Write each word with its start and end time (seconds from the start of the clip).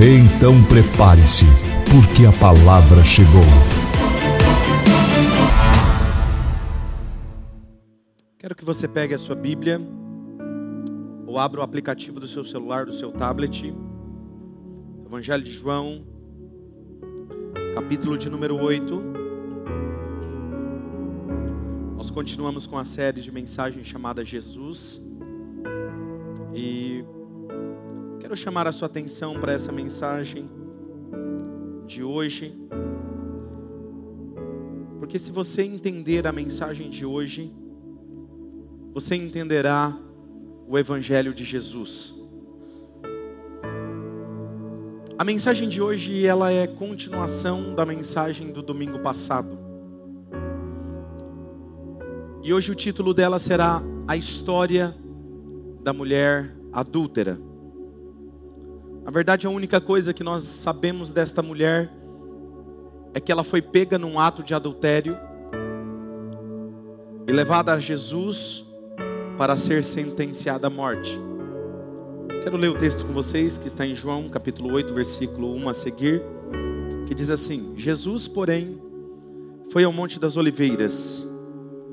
Então 0.00 0.54
prepare-se, 0.68 1.44
porque 1.90 2.24
a 2.24 2.30
palavra 2.38 3.04
chegou. 3.04 3.42
Quero 8.38 8.54
que 8.54 8.64
você 8.64 8.86
pegue 8.86 9.12
a 9.12 9.18
sua 9.18 9.34
Bíblia 9.34 9.80
ou 11.26 11.36
abra 11.36 11.62
o 11.62 11.64
aplicativo 11.64 12.20
do 12.20 12.28
seu 12.28 12.44
celular, 12.44 12.86
do 12.86 12.92
seu 12.92 13.10
tablet. 13.10 13.74
Evangelho 15.04 15.42
de 15.42 15.50
João, 15.50 16.06
capítulo 17.74 18.16
de 18.16 18.30
número 18.30 18.54
8. 18.54 19.02
Nós 21.96 22.08
continuamos 22.12 22.68
com 22.68 22.78
a 22.78 22.84
série 22.84 23.20
de 23.20 23.32
mensagens 23.32 23.84
chamada 23.84 24.24
Jesus. 24.24 25.04
E 26.54 27.04
quero 28.28 28.36
chamar 28.36 28.66
a 28.66 28.72
sua 28.72 28.84
atenção 28.84 29.40
para 29.40 29.54
essa 29.54 29.72
mensagem 29.72 30.50
de 31.86 32.04
hoje. 32.04 32.54
Porque 34.98 35.18
se 35.18 35.32
você 35.32 35.62
entender 35.62 36.26
a 36.26 36.30
mensagem 36.30 36.90
de 36.90 37.06
hoje, 37.06 37.50
você 38.92 39.14
entenderá 39.14 39.98
o 40.68 40.78
Evangelho 40.78 41.32
de 41.32 41.42
Jesus. 41.42 42.16
A 45.18 45.24
mensagem 45.24 45.66
de 45.66 45.80
hoje 45.80 46.26
ela 46.26 46.52
é 46.52 46.66
continuação 46.66 47.74
da 47.74 47.86
mensagem 47.86 48.52
do 48.52 48.62
domingo 48.62 48.98
passado. 48.98 49.58
E 52.42 52.52
hoje 52.52 52.72
o 52.72 52.74
título 52.74 53.14
dela 53.14 53.38
será 53.38 53.82
A 54.06 54.18
História 54.18 54.94
da 55.82 55.94
Mulher 55.94 56.54
Adúltera. 56.70 57.47
Na 59.08 59.12
verdade, 59.12 59.46
a 59.46 59.50
única 59.50 59.80
coisa 59.80 60.12
que 60.12 60.22
nós 60.22 60.42
sabemos 60.42 61.10
desta 61.10 61.42
mulher 61.42 61.90
é 63.14 63.18
que 63.18 63.32
ela 63.32 63.42
foi 63.42 63.62
pega 63.62 63.96
num 63.98 64.20
ato 64.20 64.42
de 64.42 64.52
adultério 64.52 65.16
e 67.26 67.32
levada 67.32 67.72
a 67.72 67.80
Jesus 67.80 68.66
para 69.38 69.56
ser 69.56 69.82
sentenciada 69.82 70.66
à 70.66 70.70
morte. 70.70 71.18
Quero 72.44 72.58
ler 72.58 72.68
o 72.68 72.76
texto 72.76 73.06
com 73.06 73.14
vocês 73.14 73.56
que 73.56 73.66
está 73.66 73.86
em 73.86 73.96
João, 73.96 74.28
capítulo 74.28 74.74
8, 74.74 74.92
versículo 74.92 75.54
1 75.54 75.70
a 75.70 75.72
seguir, 75.72 76.22
que 77.06 77.14
diz 77.14 77.30
assim: 77.30 77.72
Jesus, 77.78 78.28
porém, 78.28 78.78
foi 79.72 79.84
ao 79.84 79.92
Monte 79.92 80.20
das 80.20 80.36
Oliveiras. 80.36 81.26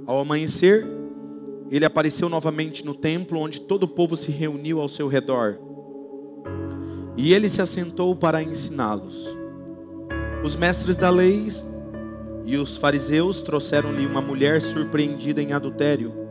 Ao 0.06 0.20
amanhecer, 0.20 0.86
ele 1.72 1.86
apareceu 1.86 2.28
novamente 2.28 2.86
no 2.86 2.94
templo, 2.94 3.40
onde 3.40 3.62
todo 3.62 3.84
o 3.84 3.88
povo 3.88 4.18
se 4.18 4.32
reuniu 4.32 4.82
ao 4.82 4.90
seu 4.90 5.08
redor. 5.08 5.65
E 7.18 7.34
ele 7.34 7.50
se 7.50 7.62
assentou 7.62 8.16
para 8.16 8.44
ensiná-los. 8.44 9.28
Os 10.44 10.56
mestres 10.56 10.96
da 10.96 11.10
lei 11.10 11.48
e 12.46 12.58
os 12.58 12.78
fariseus 12.78 13.42
trouxeram-lhe 13.42 14.06
uma 14.06 14.22
mulher 14.22 14.62
surpreendida 14.62 15.42
em 15.42 15.54
adultério 15.54 16.26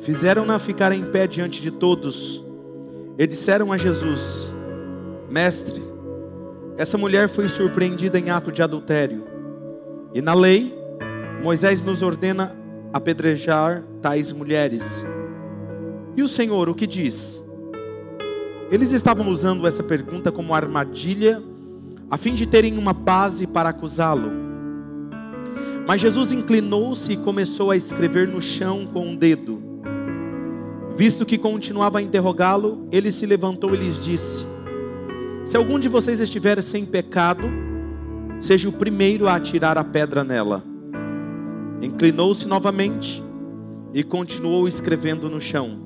Fizeram-na 0.00 0.58
ficar 0.58 0.92
em 0.92 1.04
pé 1.04 1.26
diante 1.26 1.60
de 1.60 1.70
todos 1.70 2.44
e 3.18 3.26
disseram 3.26 3.72
a 3.72 3.76
Jesus: 3.76 4.50
Mestre, 5.28 5.82
essa 6.76 6.98
mulher 6.98 7.28
foi 7.28 7.48
surpreendida 7.48 8.18
em 8.18 8.30
ato 8.30 8.52
de 8.52 8.62
adultério. 8.62 9.24
E 10.14 10.20
na 10.20 10.34
lei, 10.34 10.76
Moisés 11.42 11.82
nos 11.82 12.02
ordena 12.02 12.56
apedrejar 12.92 13.82
tais 14.00 14.32
mulheres. 14.32 15.04
E 16.16 16.22
o 16.22 16.28
Senhor 16.28 16.68
o 16.68 16.74
que 16.74 16.86
diz? 16.86 17.42
Eles 18.70 18.90
estavam 18.90 19.28
usando 19.28 19.66
essa 19.66 19.82
pergunta 19.82 20.32
como 20.32 20.54
armadilha, 20.54 21.42
a 22.10 22.16
fim 22.16 22.34
de 22.34 22.46
terem 22.46 22.76
uma 22.76 22.92
base 22.92 23.46
para 23.46 23.68
acusá-lo. 23.68 24.30
Mas 25.86 26.00
Jesus 26.00 26.32
inclinou-se 26.32 27.12
e 27.12 27.16
começou 27.16 27.70
a 27.70 27.76
escrever 27.76 28.26
no 28.26 28.42
chão 28.42 28.86
com 28.86 29.06
um 29.06 29.16
dedo. 29.16 29.62
Visto 30.96 31.24
que 31.24 31.38
continuava 31.38 31.98
a 31.98 32.02
interrogá-lo, 32.02 32.88
ele 32.90 33.12
se 33.12 33.24
levantou 33.24 33.72
e 33.72 33.76
lhes 33.76 34.02
disse: 34.02 34.44
Se 35.44 35.56
algum 35.56 35.78
de 35.78 35.88
vocês 35.88 36.18
estiver 36.18 36.60
sem 36.60 36.84
pecado, 36.84 37.44
seja 38.40 38.68
o 38.68 38.72
primeiro 38.72 39.28
a 39.28 39.36
atirar 39.36 39.78
a 39.78 39.84
pedra 39.84 40.24
nela. 40.24 40.64
Inclinou-se 41.80 42.48
novamente 42.48 43.22
e 43.94 44.02
continuou 44.02 44.66
escrevendo 44.66 45.30
no 45.30 45.40
chão. 45.40 45.85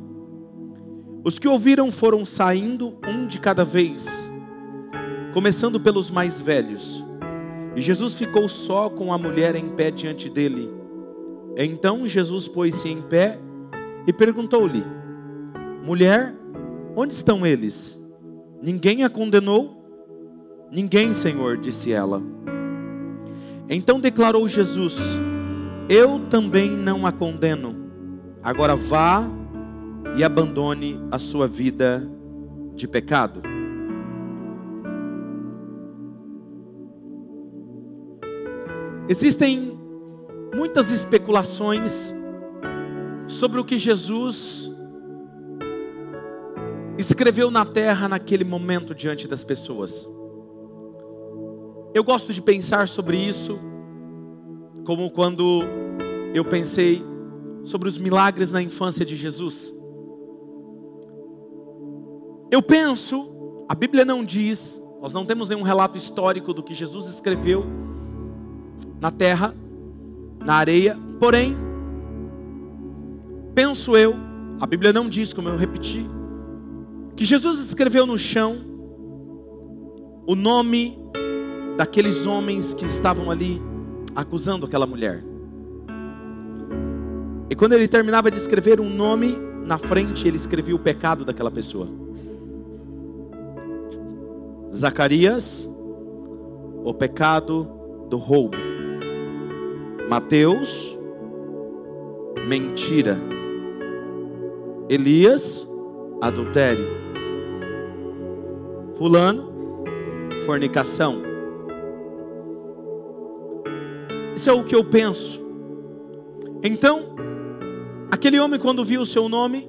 Os 1.22 1.38
que 1.38 1.47
ouviram 1.47 1.92
foram 1.92 2.25
saindo 2.25 2.97
um 3.06 3.26
de 3.26 3.38
cada 3.38 3.64
vez, 3.64 4.31
começando 5.34 5.78
pelos 5.78 6.10
mais 6.10 6.41
velhos. 6.41 7.04
E 7.76 7.82
Jesus 7.82 8.14
ficou 8.14 8.48
só 8.48 8.88
com 8.88 9.12
a 9.12 9.19
mulher 9.19 9.54
em 9.54 9.69
pé 9.69 9.91
diante 9.91 10.31
dele. 10.31 10.70
Então 11.56 12.08
Jesus 12.08 12.48
pôs-se 12.48 12.88
em 12.88 13.03
pé 13.03 13.38
e 14.06 14.12
perguntou-lhe: 14.12 14.82
Mulher, 15.84 16.34
onde 16.97 17.12
estão 17.12 17.44
eles? 17.44 18.02
Ninguém 18.62 19.04
a 19.04 19.10
condenou? 19.10 19.78
Ninguém, 20.70 21.12
Senhor, 21.12 21.58
disse 21.58 21.92
ela. 21.92 22.22
Então 23.69 24.00
declarou 24.00 24.48
Jesus: 24.48 24.97
Eu 25.87 26.19
também 26.31 26.70
não 26.70 27.06
a 27.06 27.12
condeno. 27.12 27.76
Agora 28.42 28.75
vá 28.75 29.40
e 30.16 30.25
abandone 30.25 31.00
a 31.10 31.19
sua 31.19 31.47
vida 31.47 32.09
de 32.75 32.87
pecado. 32.88 33.43
Existem 39.09 39.76
muitas 40.54 40.91
especulações 40.91 42.15
sobre 43.26 43.60
o 43.60 43.65
que 43.65 43.78
Jesus 43.78 44.70
escreveu 46.97 47.50
na 47.50 47.65
terra 47.65 48.09
naquele 48.09 48.44
momento 48.44 48.94
diante 48.94 49.26
das 49.26 49.43
pessoas. 49.43 50.06
Eu 51.93 52.04
gosto 52.04 52.32
de 52.32 52.41
pensar 52.41 52.87
sobre 52.87 53.16
isso, 53.16 53.59
como 54.84 55.10
quando 55.10 55.62
eu 56.32 56.44
pensei 56.44 57.03
sobre 57.65 57.88
os 57.88 57.99
milagres 57.99 58.53
na 58.53 58.62
infância 58.62 59.04
de 59.04 59.16
Jesus. 59.16 59.80
Eu 62.50 62.61
penso, 62.61 63.65
a 63.69 63.75
Bíblia 63.75 64.05
não 64.05 64.25
diz, 64.25 64.83
nós 65.00 65.12
não 65.12 65.25
temos 65.25 65.49
nenhum 65.49 65.62
relato 65.62 65.97
histórico 65.97 66.53
do 66.53 66.65
que 66.65 66.75
Jesus 66.75 67.06
escreveu 67.06 67.65
na 69.00 69.12
terra, 69.12 69.55
na 70.44 70.55
areia, 70.55 70.99
porém, 71.21 71.56
penso 73.55 73.97
eu, 73.97 74.16
a 74.61 74.66
Bíblia 74.66 74.93
não 74.93 75.09
diz, 75.09 75.33
como 75.33 75.49
eu 75.49 75.56
repeti, 75.56 76.05
que 77.15 77.25
Jesus 77.25 77.61
escreveu 77.61 78.05
no 78.05 78.19
chão 78.19 78.56
o 80.26 80.35
nome 80.35 80.99
daqueles 81.76 82.26
homens 82.26 82.75
que 82.75 82.85
estavam 82.85 83.31
ali 83.31 83.62
acusando 84.14 84.67
aquela 84.67 84.87
mulher. 84.87 85.23
E 87.49 87.55
quando 87.55 87.75
ele 87.75 87.87
terminava 87.87 88.31
de 88.31 88.38
escrever 88.38 88.81
um 88.81 88.91
nome, 88.91 89.37
na 89.64 89.79
frente 89.79 90.26
ele 90.26 90.37
escrevia 90.37 90.75
o 90.75 90.79
pecado 90.79 91.25
daquela 91.25 91.50
pessoa. 91.50 92.00
Zacarias, 94.75 95.69
o 96.84 96.94
pecado 96.94 97.69
do 98.08 98.17
roubo. 98.17 98.56
Mateus, 100.08 100.96
mentira. 102.46 103.19
Elias, 104.88 105.69
adultério. 106.20 106.87
Fulano, 108.96 109.52
fornicação. 110.46 111.23
Isso 114.37 114.49
é 114.49 114.52
o 114.52 114.64
que 114.64 114.75
eu 114.75 114.84
penso. 114.84 115.44
Então, 116.62 117.14
aquele 118.11 118.38
homem, 118.38 118.58
quando 118.58 118.84
viu 118.84 119.00
o 119.00 119.06
seu 119.06 119.28
nome, 119.28 119.69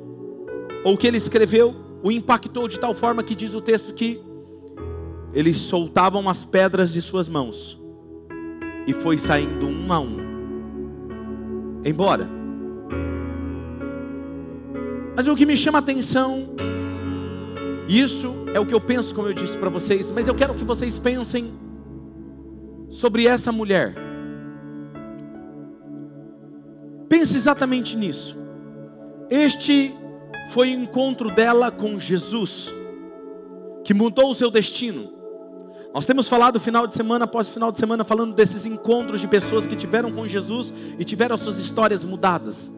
ou 0.84 0.94
o 0.94 0.98
que 0.98 1.08
ele 1.08 1.18
escreveu, 1.18 1.76
o 2.04 2.12
impactou 2.12 2.68
de 2.68 2.80
tal 2.80 2.94
forma 2.94 3.24
que 3.24 3.36
diz 3.36 3.54
o 3.54 3.62
texto 3.62 3.94
que 3.94 4.22
eles 5.34 5.58
soltavam 5.58 6.30
as 6.30 6.44
pedras 6.44 6.92
de 6.92 7.02
suas 7.02 7.28
mãos 7.30 7.80
e 8.86 8.94
foi 8.94 9.18
saindo 9.18 9.68
um 9.68 9.94
a 9.94 10.00
um. 10.00 10.18
Embora. 11.86 12.30
Mas 15.16 15.28
o 15.28 15.36
que 15.36 15.46
me 15.46 15.56
chama 15.56 15.78
a 15.80 15.82
atenção, 15.82 16.50
isso 17.88 18.46
é 18.54 18.60
o 18.60 18.66
que 18.66 18.74
eu 18.74 18.82
penso, 18.82 19.14
como 19.14 19.28
eu 19.28 19.34
disse 19.34 19.58
para 19.58 19.70
vocês, 19.70 20.12
mas 20.12 20.28
eu 20.28 20.36
quero 20.36 20.54
que 20.54 20.64
vocês 20.64 20.98
pensem 21.00 21.54
sobre 22.90 23.28
essa 23.28 23.52
mulher. 23.52 23.96
Pense 27.08 27.36
exatamente 27.36 27.96
nisso. 27.96 28.38
Este 29.30 29.94
foi 30.50 30.76
o 30.76 30.80
encontro 30.80 31.30
dela 31.32 31.72
com 31.72 32.00
Jesus, 32.00 32.74
que 33.84 33.94
mudou 33.94 34.32
o 34.32 34.36
seu 34.36 34.52
destino. 34.52 35.21
Nós 35.94 36.06
temos 36.06 36.30
falado 36.30 36.60
final 36.60 36.88
de 36.88 36.96
semana 36.96 37.26
após 37.26 37.50
final 37.50 37.72
de 37.72 37.78
semana 37.78 38.04
falando 38.04 38.34
desses 38.34 38.66
encontros 38.66 39.20
de 39.20 39.28
pessoas 39.28 39.68
que 39.68 39.76
tiveram 39.76 40.12
com 40.12 40.28
Jesus 40.28 40.74
e 40.98 41.04
tiveram 41.04 41.38
suas 41.38 41.58
histórias 41.58 42.06
mudadas. 42.06 42.72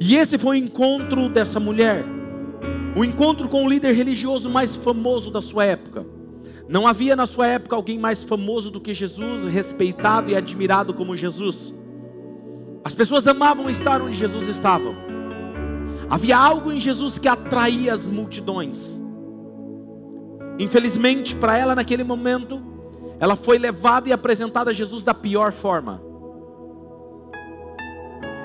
E 0.00 0.16
esse 0.16 0.38
foi 0.38 0.60
o 0.60 0.64
encontro 0.64 1.28
dessa 1.28 1.58
mulher, 1.58 2.04
o 2.96 3.04
encontro 3.04 3.48
com 3.48 3.64
o 3.64 3.68
líder 3.68 3.92
religioso 3.94 4.48
mais 4.48 4.76
famoso 4.76 5.30
da 5.30 5.42
sua 5.42 5.64
época. 5.64 6.06
Não 6.68 6.86
havia 6.86 7.16
na 7.16 7.26
sua 7.26 7.48
época 7.48 7.74
alguém 7.74 7.98
mais 7.98 8.22
famoso 8.22 8.70
do 8.70 8.80
que 8.80 8.94
Jesus, 8.94 9.46
respeitado 9.46 10.30
e 10.30 10.36
admirado 10.36 10.94
como 10.94 11.16
Jesus. 11.16 11.74
As 12.84 12.94
pessoas 12.94 13.26
amavam 13.26 13.68
estar 13.68 14.00
onde 14.00 14.16
Jesus 14.16 14.48
estava. 14.48 14.94
Havia 16.08 16.36
algo 16.36 16.70
em 16.70 16.80
Jesus 16.80 17.18
que 17.18 17.28
atraía 17.28 17.92
as 17.92 18.06
multidões. 18.06 19.01
Infelizmente, 20.58 21.34
para 21.34 21.56
ela 21.56 21.74
naquele 21.74 22.04
momento, 22.04 22.62
ela 23.18 23.36
foi 23.36 23.58
levada 23.58 24.08
e 24.08 24.12
apresentada 24.12 24.70
a 24.70 24.74
Jesus 24.74 25.04
da 25.04 25.14
pior 25.14 25.52
forma. 25.52 26.02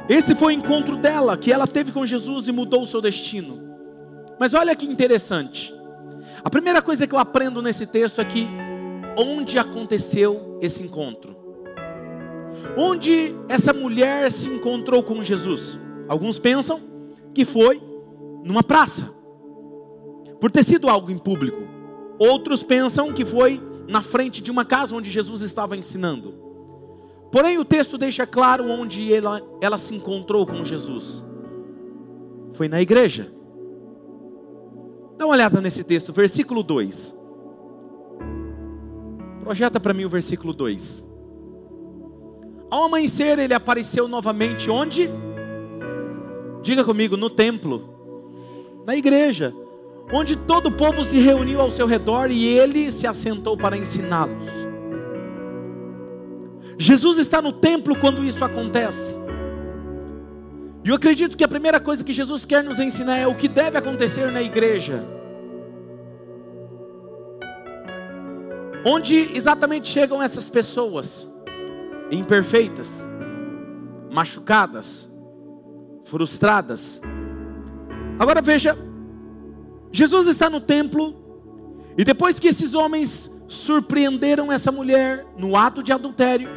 Esse 0.10 0.36
foi 0.36 0.54
o 0.54 0.58
encontro 0.58 0.96
dela, 0.96 1.36
que 1.38 1.52
ela 1.52 1.68
teve 1.68 1.92
com 1.92 2.06
Jesus 2.06 2.48
e 2.48 2.52
mudou 2.52 2.84
o 2.84 2.86
seu 2.86 3.02
destino. 3.02 3.60
Mas 4.40 4.54
olha 4.54 4.76
que 4.76 4.86
interessante. 4.86 5.74
A 6.44 6.50
primeira 6.50 6.82
coisa 6.82 7.06
que 7.06 7.14
eu 7.14 7.20
aprendo 7.20 7.62
nesse 7.62 7.86
texto 7.86 8.22
é 8.22 8.26
que 8.26 8.48
onde 9.18 9.58
aconteceu 9.58 10.58
esse 10.62 10.84
encontro? 10.84 11.36
Onde 12.78 13.36
essa 13.50 13.74
mulher 13.74 14.32
se 14.32 14.50
encontrou 14.50 15.02
com 15.04 15.24
Jesus? 15.24 15.78
Alguns 16.08 16.40
pensam 16.40 16.80
que 17.34 17.44
foi 17.44 17.82
numa 18.44 18.64
praça, 18.64 19.12
por 20.40 20.50
ter 20.52 20.64
sido 20.64 20.88
algo 20.88 21.12
em 21.12 21.18
público. 21.18 21.77
Outros 22.20 22.64
pensam 22.64 23.14
que 23.14 23.24
foi 23.24 23.62
na 23.88 24.02
frente 24.02 24.42
de 24.42 24.52
uma 24.52 24.66
casa 24.66 24.96
onde 24.96 25.12
Jesus 25.12 25.42
estava 25.42 25.78
ensinando. 25.78 26.34
Porém, 27.32 27.58
o 27.58 27.66
texto 27.66 27.98
deixa 27.98 28.26
claro 28.26 28.70
onde 28.70 29.14
ela, 29.14 29.42
ela 29.62 29.78
se 29.78 29.94
encontrou 29.94 30.46
com 30.46 30.64
Jesus. 30.64 31.24
Foi 32.54 32.68
na 32.68 32.82
igreja. 32.82 33.32
Dá 35.18 35.26
uma 35.26 35.34
olhada 35.34 35.62
nesse 35.62 35.84
texto, 35.84 36.14
versículo 36.14 36.64
2. 36.64 37.16
Projeta 39.42 39.80
para 39.80 39.94
mim 39.94 40.06
o 40.06 40.10
versículo 40.10 40.54
2. 40.54 41.06
Ao 42.70 42.84
amanhecer, 42.84 43.40
ele 43.40 43.54
apareceu 43.54 44.08
novamente 44.08 44.70
onde? 44.70 45.10
Diga 46.62 46.84
comigo, 46.84 47.16
no 47.16 47.30
templo, 47.30 48.84
na 48.86 48.96
igreja 48.96 49.54
onde 50.12 50.36
todo 50.36 50.68
o 50.68 50.72
povo 50.72 51.04
se 51.04 51.20
reuniu 51.20 51.60
ao 51.60 51.70
seu 51.70 51.86
redor 51.86 52.32
e 52.32 52.46
ele 52.46 52.92
se 52.92 53.06
assentou 53.06 53.58
para 53.58 53.78
ensiná-los. 53.78 54.44
Jesus 56.78 57.18
está 57.18 57.42
no 57.42 57.52
templo 57.52 57.98
quando 57.98 58.24
isso 58.24 58.46
acontece. 58.46 59.16
E 60.84 60.90
eu 60.90 60.96
acredito 60.96 61.36
que 61.36 61.44
a 61.44 61.48
primeira 61.48 61.80
coisa 61.80 62.04
que 62.04 62.14
Jesus 62.14 62.46
quer 62.46 62.64
nos 62.64 62.80
ensinar 62.80 63.18
é 63.18 63.28
o 63.28 63.36
que 63.36 63.48
deve 63.48 63.78
acontecer 63.78 64.32
na 64.32 64.42
igreja. 64.42 65.04
Onde 68.86 69.36
exatamente 69.36 69.90
chegam 69.90 70.24
essas 70.24 70.50
pessoas 70.50 71.34
imperfeitas, 72.10 73.06
machucadas, 74.14 75.14
frustradas. 76.06 77.02
Agora 78.18 78.42
veja 78.42 78.78
Jesus 79.92 80.28
está 80.28 80.50
no 80.50 80.60
templo, 80.60 81.16
e 81.98 82.04
depois 82.04 82.40
que 82.40 82.48
esses 82.48 82.76
homens 82.76 83.32
surpreenderam 83.48 84.52
essa 84.52 84.72
mulher 84.72 85.26
no 85.38 85.56
ato 85.56 85.82
de 85.82 85.92
adultério, 85.92 86.50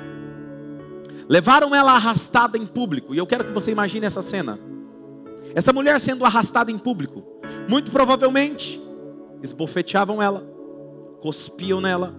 levaram 1.29 1.75
ela 1.75 1.93
arrastada 1.93 2.59
em 2.59 2.67
público, 2.67 3.15
e 3.15 3.19
eu 3.19 3.27
quero 3.27 3.45
que 3.45 3.53
você 3.53 3.71
imagine 3.71 4.07
essa 4.07 4.23
cena. 4.23 4.59
Essa 5.55 5.73
mulher 5.73 6.01
sendo 6.01 6.25
arrastada 6.25 6.71
em 6.71 6.79
público, 6.79 7.23
muito 7.69 7.91
provavelmente 7.91 8.81
esbofeteavam 9.43 10.23
ela, 10.23 10.47
cuspiam 11.21 11.81
nela, 11.81 12.15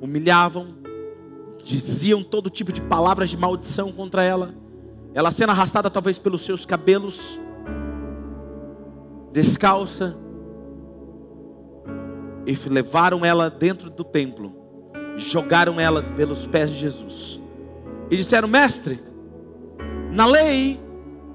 humilhavam, 0.00 0.74
diziam 1.64 2.22
todo 2.22 2.50
tipo 2.50 2.72
de 2.72 2.80
palavras 2.80 3.30
de 3.30 3.36
maldição 3.36 3.92
contra 3.92 4.22
ela. 4.22 4.54
Ela 5.14 5.30
sendo 5.30 5.50
arrastada 5.50 5.90
talvez 5.90 6.18
pelos 6.18 6.42
seus 6.44 6.64
cabelos, 6.64 7.38
descalça, 9.30 10.16
e 12.46 12.54
levaram 12.68 13.24
ela 13.24 13.48
dentro 13.48 13.88
do 13.90 14.04
templo, 14.04 14.52
jogaram 15.16 15.78
ela 15.78 16.02
pelos 16.02 16.46
pés 16.46 16.70
de 16.70 16.76
Jesus 16.76 17.40
e 18.10 18.16
disseram: 18.16 18.46
Mestre, 18.46 19.00
na 20.10 20.26
lei, 20.26 20.78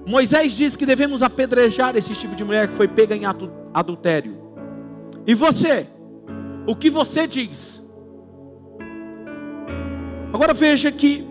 Moisés 0.05 0.53
diz 0.53 0.75
que 0.75 0.85
devemos 0.85 1.23
apedrejar 1.23 1.95
esse 1.95 2.13
tipo 2.13 2.35
de 2.35 2.43
mulher 2.43 2.67
que 2.67 2.75
foi 2.75 2.87
pega 2.87 3.15
em 3.15 3.23
adultério. 3.73 4.37
E 5.25 5.33
você, 5.33 5.87
o 6.67 6.75
que 6.75 6.89
você 6.89 7.25
diz? 7.25 7.83
Agora 10.31 10.53
veja 10.53 10.91
que 10.91 11.27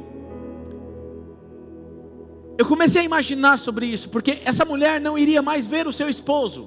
eu 2.59 2.67
comecei 2.67 3.03
a 3.03 3.05
imaginar 3.05 3.57
sobre 3.59 3.87
isso, 3.87 4.09
porque 4.09 4.41
essa 4.45 4.65
mulher 4.65 5.01
não 5.01 5.17
iria 5.17 5.43
mais 5.43 5.67
ver 5.67 5.87
o 5.87 5.93
seu 5.93 6.09
esposo. 6.09 6.65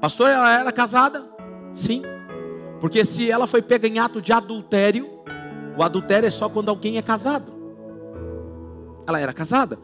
Pastor, 0.00 0.30
ela 0.30 0.60
era 0.60 0.72
casada? 0.72 1.35
Sim. 1.76 2.02
Porque 2.80 3.04
se 3.04 3.30
ela 3.30 3.46
foi 3.46 3.62
pega 3.62 3.86
em 3.86 3.98
ato 3.98 4.20
de 4.20 4.32
adultério, 4.32 5.08
o 5.76 5.82
adultério 5.82 6.26
é 6.26 6.30
só 6.30 6.48
quando 6.48 6.70
alguém 6.70 6.96
é 6.96 7.02
casado. 7.02 7.52
Ela 9.06 9.20
era 9.20 9.32
casada. 9.32 9.78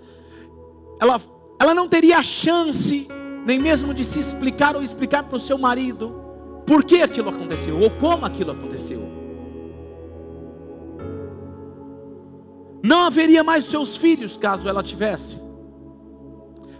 Ela, 1.00 1.20
ela 1.60 1.74
não 1.74 1.86
teria 1.86 2.18
a 2.18 2.22
chance, 2.22 3.06
nem 3.46 3.58
mesmo 3.58 3.92
de 3.92 4.02
se 4.02 4.18
explicar 4.18 4.74
ou 4.74 4.82
explicar 4.82 5.22
para 5.24 5.36
o 5.36 5.40
seu 5.40 5.58
marido 5.58 6.20
por 6.66 6.82
que 6.82 7.02
aquilo 7.02 7.28
aconteceu 7.28 7.78
ou 7.78 7.90
como 7.90 8.24
aquilo 8.24 8.52
aconteceu. 8.52 9.20
Não 12.82 13.00
haveria 13.06 13.44
mais 13.44 13.64
seus 13.64 13.96
filhos 13.96 14.36
caso 14.36 14.68
ela 14.68 14.82
tivesse. 14.82 15.40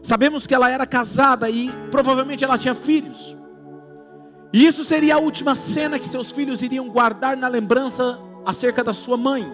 Sabemos 0.02 0.46
que 0.46 0.54
ela 0.54 0.68
era 0.68 0.86
casada 0.86 1.48
e 1.48 1.70
provavelmente 1.90 2.42
ela 2.42 2.58
tinha 2.58 2.74
filhos. 2.74 3.36
E 4.52 4.66
isso 4.66 4.84
seria 4.84 5.14
a 5.14 5.18
última 5.18 5.54
cena 5.54 5.98
que 5.98 6.06
seus 6.06 6.30
filhos 6.30 6.62
iriam 6.62 6.88
guardar 6.88 7.36
na 7.36 7.48
lembrança 7.48 8.18
acerca 8.44 8.84
da 8.84 8.92
sua 8.92 9.16
mãe. 9.16 9.50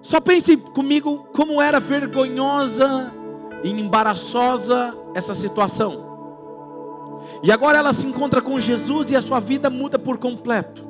Só 0.00 0.20
pense 0.20 0.56
comigo 0.56 1.28
como 1.32 1.60
era 1.60 1.80
vergonhosa 1.80 3.12
e 3.64 3.70
embaraçosa 3.70 4.96
essa 5.14 5.34
situação. 5.34 6.12
E 7.42 7.50
agora 7.50 7.78
ela 7.78 7.92
se 7.92 8.06
encontra 8.06 8.40
com 8.40 8.60
Jesus 8.60 9.10
e 9.10 9.16
a 9.16 9.22
sua 9.22 9.40
vida 9.40 9.68
muda 9.68 9.98
por 9.98 10.18
completo. 10.18 10.86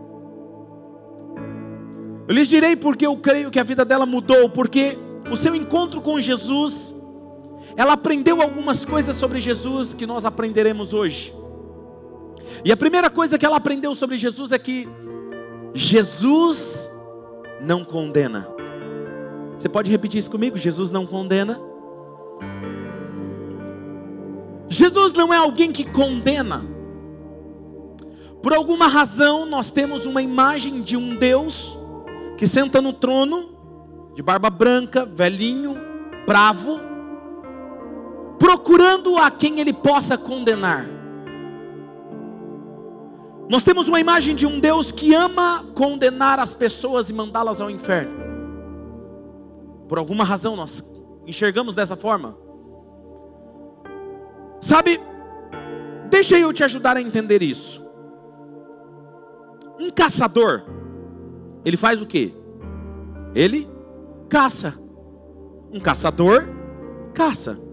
Eu 2.29 2.35
lhes 2.35 2.49
direi 2.49 2.77
porque 2.77 3.07
eu 3.07 3.17
creio 3.17 3.51
que 3.51 3.59
a 3.59 3.65
vida 3.65 3.85
dela 3.85 4.07
mudou, 4.07 4.49
porque 4.51 4.99
o 5.31 5.37
seu 5.37 5.55
encontro 5.55 6.01
com 6.01 6.21
Jesus 6.21 6.92
ela 7.77 7.95
aprendeu 7.95 8.41
algumas 8.41 8.85
coisas 8.85 9.17
sobre 9.17 9.41
Jesus 9.41 9.95
que 9.95 10.07
nós 10.07 10.25
aprenderemos 10.25 10.93
hoje. 10.93 11.35
E 12.65 12.71
a 12.71 12.77
primeira 12.77 13.11
coisa 13.11 13.39
que 13.39 13.47
ela 13.47 13.57
aprendeu 13.57 13.95
sobre 13.95 14.17
Jesus 14.19 14.53
é 14.53 14.59
que 14.59 14.89
Jesus 15.75 16.91
não 17.61 17.85
condena. 17.85 18.49
Você 19.57 19.69
pode 19.69 19.91
repetir 19.91 20.19
isso 20.19 20.31
comigo? 20.31 20.57
Jesus 20.57 20.91
não 20.91 21.07
condena. 21.07 21.61
Jesus 24.69 25.13
não 25.13 25.33
é 25.33 25.37
alguém 25.37 25.71
que 25.71 25.85
condena. 25.85 26.65
Por 28.43 28.53
alguma 28.53 28.89
razão, 28.89 29.47
nós 29.47 29.71
temos 29.71 30.05
uma 30.05 30.21
imagem 30.21 30.83
de 30.83 30.97
um 30.97 31.15
Deus 31.15 31.79
que 32.37 32.47
senta 32.47 32.81
no 32.81 32.93
trono, 32.93 33.51
de 34.15 34.23
barba 34.23 34.51
branca, 34.51 35.07
velhinho, 35.07 35.77
bravo, 36.27 36.81
procurando 38.43 39.17
a 39.19 39.31
quem 39.31 39.61
ele 39.61 39.73
possa 39.73 40.19
condenar. 40.19 40.85
Nós 43.49 43.63
temos 43.63 43.89
uma 43.89 44.01
imagem 44.01 44.35
de 44.35 44.45
um 44.45 44.59
Deus 44.59 44.91
que 44.91 45.15
ama 45.15 45.65
condenar 45.77 46.41
as 46.41 46.53
pessoas 46.53 47.09
e 47.09 47.13
mandá-las 47.13 47.61
ao 47.61 47.71
inferno. 47.71 48.11
Por 49.89 49.97
alguma 49.97 50.25
razão 50.25 50.57
nós 50.57 50.83
enxergamos 51.25 51.77
dessa 51.77 51.95
forma. 51.95 52.37
Sabe, 54.61 55.01
deixa 56.11 56.37
eu 56.37 56.53
te 56.53 56.65
ajudar 56.65 56.97
a 56.97 57.01
entender 57.01 57.45
isso. 57.45 57.81
Um 59.79 59.89
caçador, 59.89 60.65
ele 61.65 61.77
faz 61.77 62.03
o 62.03 62.07
que? 62.07 62.35
Ele 63.37 63.71
caça. 64.29 64.75
Um 65.73 65.79
caçador 65.79 66.49
caça. 67.15 67.71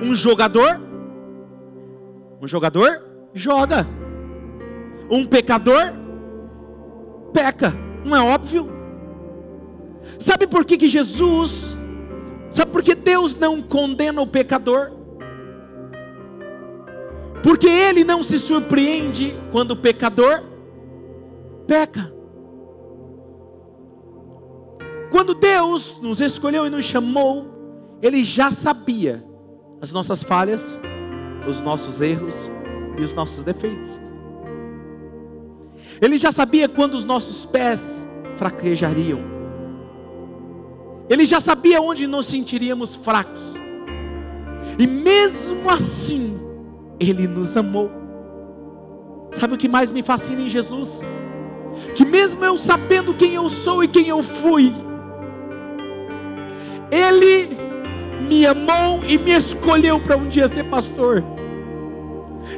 Um 0.00 0.14
jogador, 0.14 0.80
um 2.40 2.46
jogador 2.46 3.02
joga. 3.34 3.86
Um 5.10 5.26
pecador 5.26 5.92
peca. 7.32 7.74
Não 8.04 8.16
é 8.16 8.20
óbvio? 8.22 8.68
Sabe 10.18 10.46
por 10.46 10.64
que, 10.64 10.78
que 10.78 10.88
Jesus, 10.88 11.76
sabe 12.50 12.70
por 12.70 12.82
que 12.82 12.94
Deus 12.94 13.34
não 13.34 13.60
condena 13.60 14.22
o 14.22 14.26
pecador? 14.26 14.92
Porque 17.42 17.68
Ele 17.68 18.04
não 18.04 18.22
se 18.22 18.38
surpreende 18.38 19.34
quando 19.50 19.72
o 19.72 19.76
pecador 19.76 20.42
peca. 21.66 22.12
Quando 25.10 25.34
Deus 25.34 26.00
nos 26.00 26.20
escolheu 26.20 26.66
e 26.66 26.70
nos 26.70 26.84
chamou, 26.84 27.98
Ele 28.00 28.22
já 28.22 28.50
sabia 28.50 29.27
as 29.80 29.92
nossas 29.92 30.22
falhas, 30.22 30.78
os 31.48 31.60
nossos 31.60 32.00
erros 32.00 32.50
e 32.96 33.02
os 33.02 33.14
nossos 33.14 33.44
defeitos. 33.44 34.00
Ele 36.00 36.16
já 36.16 36.30
sabia 36.30 36.68
quando 36.68 36.94
os 36.94 37.04
nossos 37.04 37.44
pés 37.46 38.06
fraquejariam. 38.36 39.20
Ele 41.08 41.24
já 41.24 41.40
sabia 41.40 41.80
onde 41.80 42.06
nos 42.06 42.26
sentiríamos 42.26 42.96
fracos. 42.96 43.40
E 44.78 44.86
mesmo 44.86 45.68
assim, 45.70 46.38
Ele 47.00 47.26
nos 47.26 47.56
amou. 47.56 47.90
Sabe 49.32 49.54
o 49.54 49.58
que 49.58 49.68
mais 49.68 49.90
me 49.90 50.02
fascina 50.02 50.42
em 50.42 50.48
Jesus? 50.48 51.00
Que 51.94 52.04
mesmo 52.04 52.44
eu 52.44 52.56
sabendo 52.56 53.14
quem 53.14 53.34
eu 53.34 53.48
sou 53.48 53.82
e 53.82 53.88
quem 53.88 54.08
eu 54.08 54.22
fui, 54.22 54.72
Ele 56.90 57.67
me 58.28 58.46
amou 58.46 59.02
e 59.08 59.16
me 59.16 59.32
escolheu 59.32 59.98
para 59.98 60.16
um 60.16 60.28
dia 60.28 60.48
ser 60.48 60.64
pastor. 60.64 61.24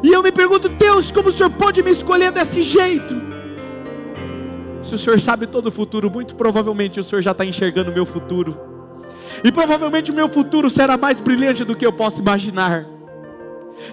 E 0.02 0.12
eu 0.12 0.22
me 0.22 0.32
pergunto, 0.32 0.68
Deus, 0.68 1.10
como 1.10 1.28
o 1.28 1.32
Senhor 1.32 1.50
pode 1.50 1.82
me 1.82 1.90
escolher 1.90 2.32
desse 2.32 2.62
jeito? 2.62 3.14
Se 4.82 4.94
o 4.94 4.98
Senhor 4.98 5.20
sabe 5.20 5.46
todo 5.46 5.66
o 5.66 5.72
futuro, 5.72 6.10
muito 6.10 6.34
provavelmente 6.34 6.98
o 6.98 7.04
Senhor 7.04 7.22
já 7.22 7.30
está 7.30 7.44
enxergando 7.44 7.90
o 7.90 7.94
meu 7.94 8.04
futuro. 8.04 8.58
E 9.44 9.52
provavelmente 9.52 10.10
o 10.10 10.14
meu 10.14 10.28
futuro 10.28 10.68
será 10.68 10.96
mais 10.96 11.20
brilhante 11.20 11.64
do 11.64 11.76
que 11.76 11.86
eu 11.86 11.92
posso 11.92 12.20
imaginar. 12.20 12.86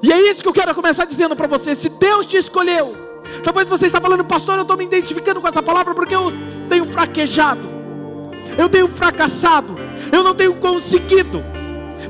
E 0.02 0.12
é 0.12 0.30
isso 0.30 0.42
que 0.42 0.50
eu 0.50 0.54
quero 0.54 0.74
começar 0.74 1.06
dizendo 1.06 1.36
para 1.36 1.48
você: 1.48 1.76
se 1.76 1.90
Deus 1.90 2.26
te 2.26 2.38
escolheu, 2.38 2.96
talvez 3.44 3.70
você 3.70 3.86
está 3.86 4.02
falando, 4.02 4.24
pastor, 4.26 4.56
eu 4.56 4.62
estou 4.64 4.78
me 4.78 4.86
identificando 4.86 5.42
com 5.42 5.48
essa 5.48 5.62
palavra 5.62 5.94
porque 5.94 6.16
eu 6.16 6.32
tenho 6.70 6.86
fraquejado, 6.86 7.68
eu 8.58 8.68
tenho 8.68 8.88
fracassado, 8.88 9.76
eu 10.12 10.24
não 10.24 10.34
tenho 10.34 10.56
conseguido. 10.56 11.44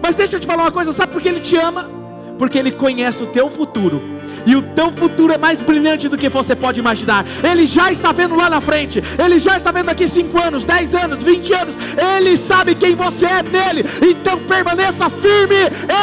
Mas 0.01 0.15
deixa 0.15 0.35
eu 0.35 0.39
te 0.39 0.47
falar 0.47 0.63
uma 0.63 0.71
coisa: 0.71 0.91
sabe 0.91 1.11
por 1.11 1.21
que 1.21 1.27
Ele 1.27 1.39
te 1.39 1.55
ama? 1.55 1.89
Porque 2.37 2.57
Ele 2.57 2.71
conhece 2.71 3.23
o 3.23 3.27
teu 3.27 3.49
futuro 3.49 4.17
e 4.47 4.55
o 4.55 4.61
teu 4.61 4.89
futuro 4.93 5.33
é 5.33 5.37
mais 5.37 5.61
brilhante 5.61 6.07
do 6.07 6.17
que 6.17 6.29
você 6.29 6.55
pode 6.55 6.79
imaginar. 6.79 7.25
Ele 7.43 7.67
já 7.67 7.91
está 7.91 8.13
vendo 8.13 8.33
lá 8.33 8.49
na 8.49 8.61
frente, 8.61 9.03
ele 9.21 9.39
já 9.39 9.57
está 9.57 9.71
vendo 9.71 9.87
daqui 9.87 10.07
5 10.07 10.41
anos, 10.41 10.63
10 10.63 10.95
anos, 10.95 11.21
20 11.21 11.53
anos. 11.53 11.75
Ele 12.15 12.37
sabe 12.37 12.73
quem 12.73 12.95
você 12.95 13.25
é 13.25 13.43
nele, 13.43 13.83
então 14.09 14.39
permaneça 14.45 15.09
firme. 15.09 15.55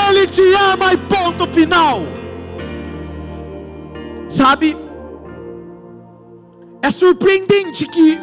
Ele 0.09 0.27
te 0.27 0.43
ama 0.73 0.93
e 0.93 0.97
ponto 0.99 1.47
final. 1.47 2.03
Sabe, 4.29 4.77
é 6.83 6.91
surpreendente 6.91 7.87
que 7.87 8.19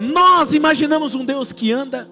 nós 0.00 0.52
imaginamos 0.52 1.14
um 1.14 1.24
Deus 1.24 1.52
que 1.52 1.70
anda 1.70 2.10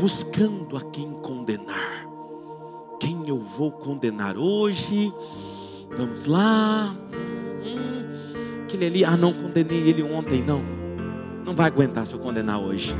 buscando 0.00 0.76
a 0.76 0.80
quem 0.90 1.10
condenar 1.12 2.10
quem 3.00 3.26
eu 3.26 3.38
vou 3.38 3.72
condenar 3.72 4.36
hoje? 4.36 5.12
Vamos 5.96 6.26
lá. 6.26 6.94
Aquele 8.62 8.86
ali, 8.86 9.04
ah, 9.04 9.16
não 9.16 9.32
condenei 9.32 9.88
ele 9.88 10.02
ontem, 10.02 10.44
não. 10.44 10.62
Não 11.44 11.56
vai 11.56 11.66
aguentar 11.66 12.06
se 12.06 12.12
eu 12.12 12.20
condenar 12.20 12.60
hoje. 12.60 12.94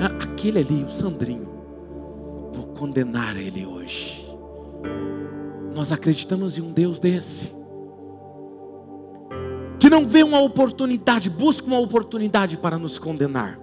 Ah, 0.00 0.06
aquele 0.24 0.58
ali, 0.58 0.82
o 0.82 0.90
Sandrinho, 0.90 1.48
vou 2.52 2.68
condenar 2.68 3.36
ele 3.36 3.66
hoje. 3.66 4.26
Nós 5.74 5.92
acreditamos 5.92 6.58
em 6.58 6.62
um 6.62 6.72
Deus 6.72 6.98
desse, 6.98 7.52
que 9.78 9.88
não 9.88 10.08
vê 10.08 10.22
uma 10.22 10.40
oportunidade, 10.40 11.30
busca 11.30 11.66
uma 11.66 11.78
oportunidade 11.78 12.56
para 12.56 12.78
nos 12.78 12.98
condenar. 12.98 13.61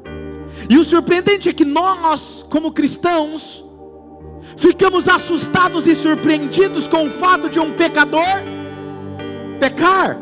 E 0.70 0.78
o 0.78 0.84
surpreendente 0.84 1.50
é 1.50 1.54
que 1.54 1.66
nós, 1.66 2.46
como 2.50 2.72
cristãos, 2.72 3.64
ficamos 4.58 5.08
assustados 5.08 5.88
e 5.88 5.96
surpreendidos 5.96 6.88
com 6.88 7.04
o 7.04 7.10
fato 7.10 7.50
de 7.50 7.60
um 7.60 7.72
pecador 7.72 8.24
pecar. 9.60 10.18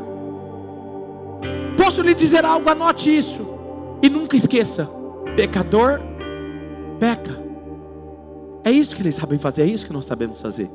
Posso 1.75 2.01
lhe 2.01 2.13
dizer 2.13 2.43
algo, 2.43 2.69
anote 2.69 3.15
isso 3.15 3.47
e 4.01 4.09
nunca 4.09 4.35
esqueça: 4.35 4.89
pecador 5.35 6.01
peca. 6.99 7.39
É 8.63 8.71
isso 8.71 8.95
que 8.95 9.01
eles 9.01 9.15
sabem 9.15 9.39
fazer, 9.39 9.61
é 9.61 9.65
isso 9.65 9.85
que 9.85 9.93
nós 9.93 10.05
sabemos 10.05 10.41
fazer. 10.41 10.69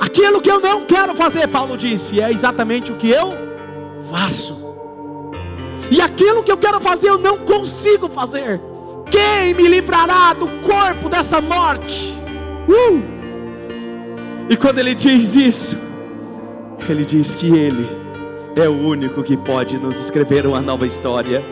Aquilo 0.00 0.40
que 0.40 0.50
eu 0.50 0.60
não 0.60 0.84
quero 0.84 1.14
fazer, 1.14 1.46
Paulo 1.48 1.76
disse, 1.76 2.20
é 2.20 2.30
exatamente 2.30 2.90
o 2.90 2.96
que 2.96 3.10
eu 3.10 3.32
faço. 4.10 4.61
E 5.92 6.00
aquilo 6.00 6.42
que 6.42 6.50
eu 6.50 6.56
quero 6.56 6.80
fazer, 6.80 7.10
eu 7.10 7.18
não 7.18 7.36
consigo 7.36 8.08
fazer. 8.08 8.58
Quem 9.10 9.52
me 9.52 9.68
livrará 9.68 10.32
do 10.32 10.48
corpo 10.66 11.10
dessa 11.10 11.38
morte? 11.38 12.16
Uh! 12.66 13.02
E 14.48 14.56
quando 14.56 14.78
ele 14.78 14.94
diz 14.94 15.34
isso, 15.34 15.76
ele 16.88 17.04
diz 17.04 17.34
que 17.34 17.54
ele 17.54 17.86
é 18.56 18.66
o 18.66 18.72
único 18.72 19.22
que 19.22 19.36
pode 19.36 19.76
nos 19.76 19.96
escrever 19.96 20.46
uma 20.46 20.62
nova 20.62 20.86
história. 20.86 21.44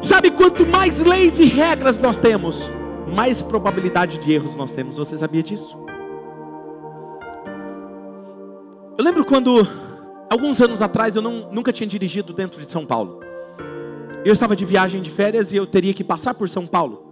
Sabe 0.00 0.30
quanto 0.30 0.64
mais 0.64 1.00
leis 1.02 1.40
e 1.40 1.46
regras 1.46 1.98
nós 1.98 2.16
temos, 2.16 2.70
mais 3.12 3.42
probabilidade 3.42 4.18
de 4.18 4.32
erros 4.32 4.54
nós 4.54 4.70
temos. 4.70 4.98
Você 4.98 5.18
sabia 5.18 5.42
disso? 5.42 5.76
Eu 8.96 9.04
lembro 9.04 9.24
quando, 9.24 9.66
alguns 10.30 10.62
anos 10.62 10.80
atrás, 10.80 11.16
eu 11.16 11.22
não, 11.22 11.52
nunca 11.52 11.72
tinha 11.72 11.86
dirigido 11.86 12.32
dentro 12.32 12.60
de 12.60 12.70
São 12.70 12.86
Paulo. 12.86 13.20
Eu 14.24 14.32
estava 14.32 14.56
de 14.56 14.64
viagem 14.64 15.02
de 15.02 15.10
férias 15.10 15.52
e 15.52 15.56
eu 15.56 15.66
teria 15.66 15.92
que 15.92 16.04
passar 16.04 16.34
por 16.34 16.48
São 16.48 16.66
Paulo 16.66 17.10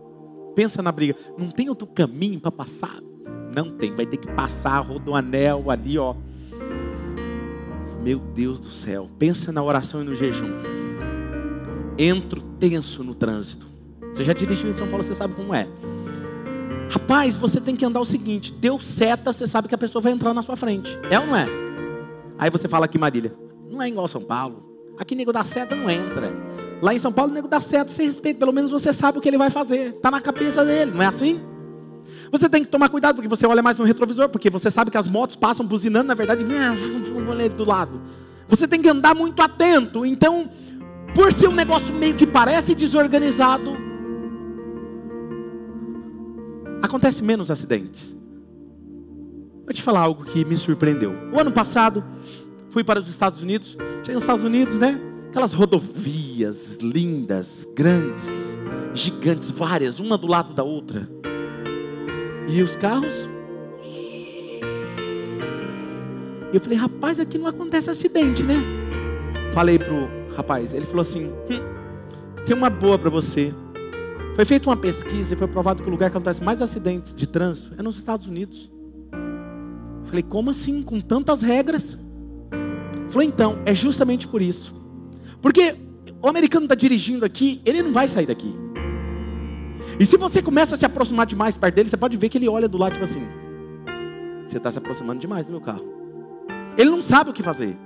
pensa 0.59 0.83
na 0.83 0.91
briga. 0.91 1.15
Não 1.39 1.53
tem 1.53 1.69
outro 1.69 1.87
caminho 1.87 2.41
para 2.41 2.51
passar? 2.51 2.99
Não 3.55 3.71
tem, 3.71 3.95
vai 3.95 4.05
ter 4.05 4.17
que 4.17 4.27
passar, 4.27 4.81
rodoanel 4.81 5.71
ali, 5.71 5.97
ó. 5.97 6.17
Meu 8.03 8.19
Deus 8.19 8.59
do 8.59 8.69
céu, 8.69 9.07
pensa 9.21 9.53
na 9.53 9.63
oração 9.63 10.03
e 10.03 10.05
no 10.05 10.17
jejum. 10.17 10.51
Entro 11.97 12.43
tenso 12.43 13.05
no 13.05 13.15
trânsito. 13.15 13.69
Você 14.13 14.25
já 14.25 14.33
dirigiu 14.33 14.69
em 14.69 14.73
São 14.73 14.89
Paulo, 14.89 15.05
você 15.05 15.15
sabe 15.15 15.35
como 15.35 15.55
é. 15.55 15.69
Rapaz, 16.91 17.37
você 17.37 17.61
tem 17.61 17.77
que 17.77 17.85
andar 17.85 18.01
o 18.01 18.05
seguinte: 18.05 18.53
deu 18.53 18.81
seta, 18.81 19.33
você 19.33 19.47
sabe 19.47 19.69
que 19.69 19.77
a 19.77 19.79
pessoa 19.79 20.03
vai 20.03 20.11
entrar 20.11 20.35
na 20.35 20.43
sua 20.43 20.57
frente. 20.57 20.99
É 21.09 21.21
ou 21.21 21.27
não 21.29 21.37
é? 21.37 21.68
Aí 22.39 22.51
você 22.51 22.69
fala 22.69 22.85
aqui, 22.85 22.99
Marília, 22.99 23.35
não 23.71 23.83
é 23.83 23.89
igual 23.89 24.07
São 24.07 24.23
Paulo. 24.23 24.69
Aqui 24.99 25.15
nego 25.15 25.33
da 25.33 25.45
seta 25.45 25.75
não 25.75 25.91
entra. 25.91 26.33
Lá 26.81 26.95
em 26.95 26.99
São 26.99 27.13
Paulo, 27.13 27.33
nego 27.33 27.49
dá 27.49 27.61
certo, 27.61 27.91
você 27.91 28.05
respeita, 28.05 28.39
pelo 28.39 28.53
menos 28.53 28.71
você 28.71 28.93
sabe 28.93 29.19
o 29.19 29.21
que 29.21 29.29
ele 29.29 29.39
vai 29.39 29.51
fazer. 29.51 29.95
Está 29.97 30.11
na 30.11 30.21
cabeça 30.21 30.65
dele, 30.65 30.93
não 30.93 31.03
é 31.03 31.07
assim? 31.07 31.41
Você 32.31 32.49
tem 32.49 32.65
que 32.65 32.71
tomar 32.71 32.89
cuidado, 32.89 33.17
porque 33.17 33.29
você 33.29 33.47
olha 33.47 33.63
mais 33.63 33.77
no 33.77 33.85
retrovisor, 33.85 34.29
porque 34.29 34.51
você 34.51 34.71
sabe 34.71 34.91
que 34.91 34.97
as 34.97 35.09
motos 35.09 35.37
passam 35.37 35.67
buzinando, 35.67 36.09
na 36.09 36.15
verdade, 36.15 36.45
vem 36.45 36.59
do 37.57 37.65
lado. 37.65 38.01
Você 38.49 38.67
tem 38.67 38.81
que 38.81 38.89
andar 38.89 39.15
muito 39.15 39.41
atento. 39.43 40.07
Então, 40.07 40.49
por 41.15 41.33
ser 41.33 41.49
um 41.49 41.55
negócio 41.55 41.95
meio 41.95 42.15
que 42.15 42.27
parece 42.27 42.75
desorganizado, 42.75 43.77
acontece 46.83 47.23
menos 47.23 47.51
acidentes. 47.51 48.17
Vou 49.69 49.75
te 49.75 49.83
falar 49.83 50.01
algo 50.01 50.25
que 50.25 50.47
me 50.47 50.57
surpreendeu. 50.57 51.13
O 51.31 51.39
ano 51.39 51.53
passado, 51.53 52.03
fui 52.71 52.83
para 52.83 52.99
os 52.99 53.07
Estados 53.07 53.43
Unidos. 53.43 53.77
Cheguei 53.99 54.15
nos 54.15 54.23
Estados 54.23 54.43
Unidos, 54.43 54.79
né? 54.79 54.99
Aquelas 55.29 55.53
rodovias 55.53 56.77
lindas, 56.77 57.69
grandes, 57.75 58.57
gigantes, 58.95 59.51
várias, 59.51 60.01
uma 60.01 60.17
do 60.17 60.27
lado 60.27 60.55
da 60.55 60.65
outra. 60.65 61.07
E 62.49 62.63
os 62.63 62.77
carros? 62.77 63.29
E 66.51 66.55
eu 66.55 66.61
falei, 66.63 66.79
rapaz, 66.79 67.21
aqui 67.21 67.37
não 67.37 67.47
acontece 67.47 67.91
acidente, 67.91 68.43
né? 68.43 68.57
Falei 69.53 69.79
pro 69.79 70.09
rapaz, 70.35 70.73
ele 70.73 70.87
falou 70.87 71.03
assim: 71.03 71.27
hum, 71.27 72.45
tem 72.47 72.57
uma 72.57 72.71
boa 72.71 72.99
para 72.99 73.11
você. 73.11 73.53
Foi 74.35 74.47
feita 74.47 74.71
uma 74.71 74.79
pesquisa 74.79 75.35
e 75.35 75.37
foi 75.37 75.47
provado 75.47 75.83
que 75.83 75.89
o 75.91 75.93
lugar 75.93 76.11
que 76.11 76.17
acontece 76.17 76.43
mais 76.43 76.63
acidentes 76.63 77.15
de 77.15 77.29
trânsito 77.29 77.75
é 77.79 77.83
nos 77.83 77.99
Estados 77.99 78.27
Unidos. 78.27 78.78
Falei, 80.09 80.23
como 80.23 80.51
assim? 80.51 80.83
Com 80.83 81.01
tantas 81.01 81.43
regras? 81.43 81.99
Falou, 83.09 83.23
então, 83.23 83.59
é 83.65 83.75
justamente 83.75 84.27
por 84.27 84.41
isso. 84.41 84.75
Porque 85.41 85.77
o 86.21 86.29
americano 86.29 86.65
está 86.65 86.75
dirigindo 86.75 87.25
aqui, 87.25 87.61
ele 87.65 87.83
não 87.83 87.93
vai 87.93 88.09
sair 88.09 88.27
daqui. 88.27 88.55
E 90.01 90.07
se 90.07 90.17
você 90.17 90.41
começa 90.41 90.75
a 90.75 90.79
se 90.79 90.87
aproximar 90.87 91.27
demais 91.27 91.57
perto 91.57 91.75
dele, 91.75 91.91
você 91.91 91.97
pode 91.97 92.17
ver 92.17 92.29
que 92.29 92.39
ele 92.39 92.49
olha 92.49 92.69
do 92.69 92.79
lado, 92.79 92.93
tipo 92.93 93.05
assim: 93.05 93.23
você 94.47 94.57
está 94.57 94.71
se 94.71 94.79
aproximando 94.79 95.21
demais 95.21 95.47
do 95.47 95.53
meu 95.53 95.61
carro. 95.61 95.85
Ele 96.77 96.91
não 96.91 97.03
sabe 97.03 97.31
o 97.31 97.33
que 97.33 97.43
fazer. 97.43 97.77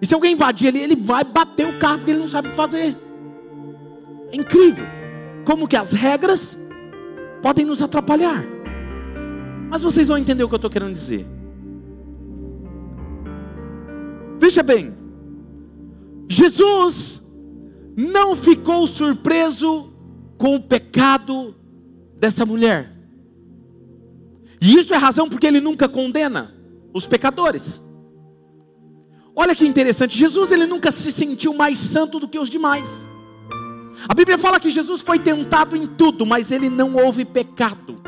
E 0.00 0.06
se 0.06 0.14
alguém 0.14 0.32
invadir 0.32 0.68
ele, 0.68 0.78
ele 0.78 0.96
vai 0.96 1.24
bater 1.24 1.66
o 1.66 1.78
carro 1.78 1.98
porque 1.98 2.10
ele 2.10 2.20
não 2.20 2.28
sabe 2.28 2.48
o 2.48 2.50
que 2.50 2.56
fazer. 2.56 2.96
É 4.32 4.36
incrível 4.36 4.84
como 5.44 5.68
que 5.68 5.76
as 5.76 5.92
regras 5.92 6.58
podem 7.42 7.64
nos 7.64 7.82
atrapalhar. 7.82 8.44
Mas 9.70 9.82
vocês 9.82 10.08
vão 10.08 10.16
entender 10.18 10.42
o 10.42 10.48
que 10.48 10.54
eu 10.54 10.56
estou 10.56 10.70
querendo 10.70 10.94
dizer. 10.94 11.26
Veja 14.38 14.62
bem, 14.62 14.94
Jesus 16.28 17.22
não 17.96 18.36
ficou 18.36 18.86
surpreso 18.86 19.92
com 20.36 20.54
o 20.54 20.62
pecado 20.62 21.54
dessa 22.16 22.46
mulher. 22.46 22.94
E 24.60 24.78
isso 24.78 24.94
é 24.94 24.96
razão 24.96 25.28
porque 25.28 25.46
ele 25.46 25.60
nunca 25.60 25.88
condena 25.88 26.54
os 26.92 27.06
pecadores. 27.06 27.82
Olha 29.34 29.54
que 29.54 29.66
interessante, 29.66 30.18
Jesus 30.18 30.50
ele 30.50 30.66
nunca 30.66 30.90
se 30.90 31.12
sentiu 31.12 31.54
mais 31.54 31.78
santo 31.78 32.18
do 32.18 32.28
que 32.28 32.38
os 32.38 32.48
demais. 32.48 33.06
A 34.08 34.14
Bíblia 34.14 34.38
fala 34.38 34.60
que 34.60 34.70
Jesus 34.70 35.00
foi 35.00 35.18
tentado 35.18 35.76
em 35.76 35.86
tudo, 35.86 36.26
mas 36.26 36.50
ele 36.50 36.68
não 36.68 36.94
houve 36.94 37.24
pecado. 37.24 38.00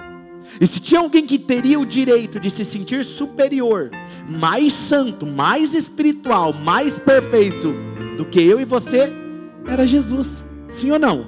E 0.59 0.67
se 0.67 0.81
tinha 0.81 1.01
alguém 1.01 1.27
que 1.27 1.39
teria 1.39 1.79
o 1.79 1.87
direito 1.87 2.41
de 2.41 2.51
se 2.51 2.65
sentir 2.65 3.05
superior, 3.05 3.91
mais 4.29 4.73
santo, 4.73 5.27
mais 5.27 5.75
espiritual, 5.75 6.53
mais 6.53 6.99
perfeito 6.99 7.75
do 8.17 8.25
que 8.25 8.41
eu 8.41 8.61
e 8.61 8.65
você, 8.65 9.13
era 9.67 9.87
Jesus. 9.87 10.43
Sim 10.71 10.93
ou 10.93 10.99
não? 10.99 11.27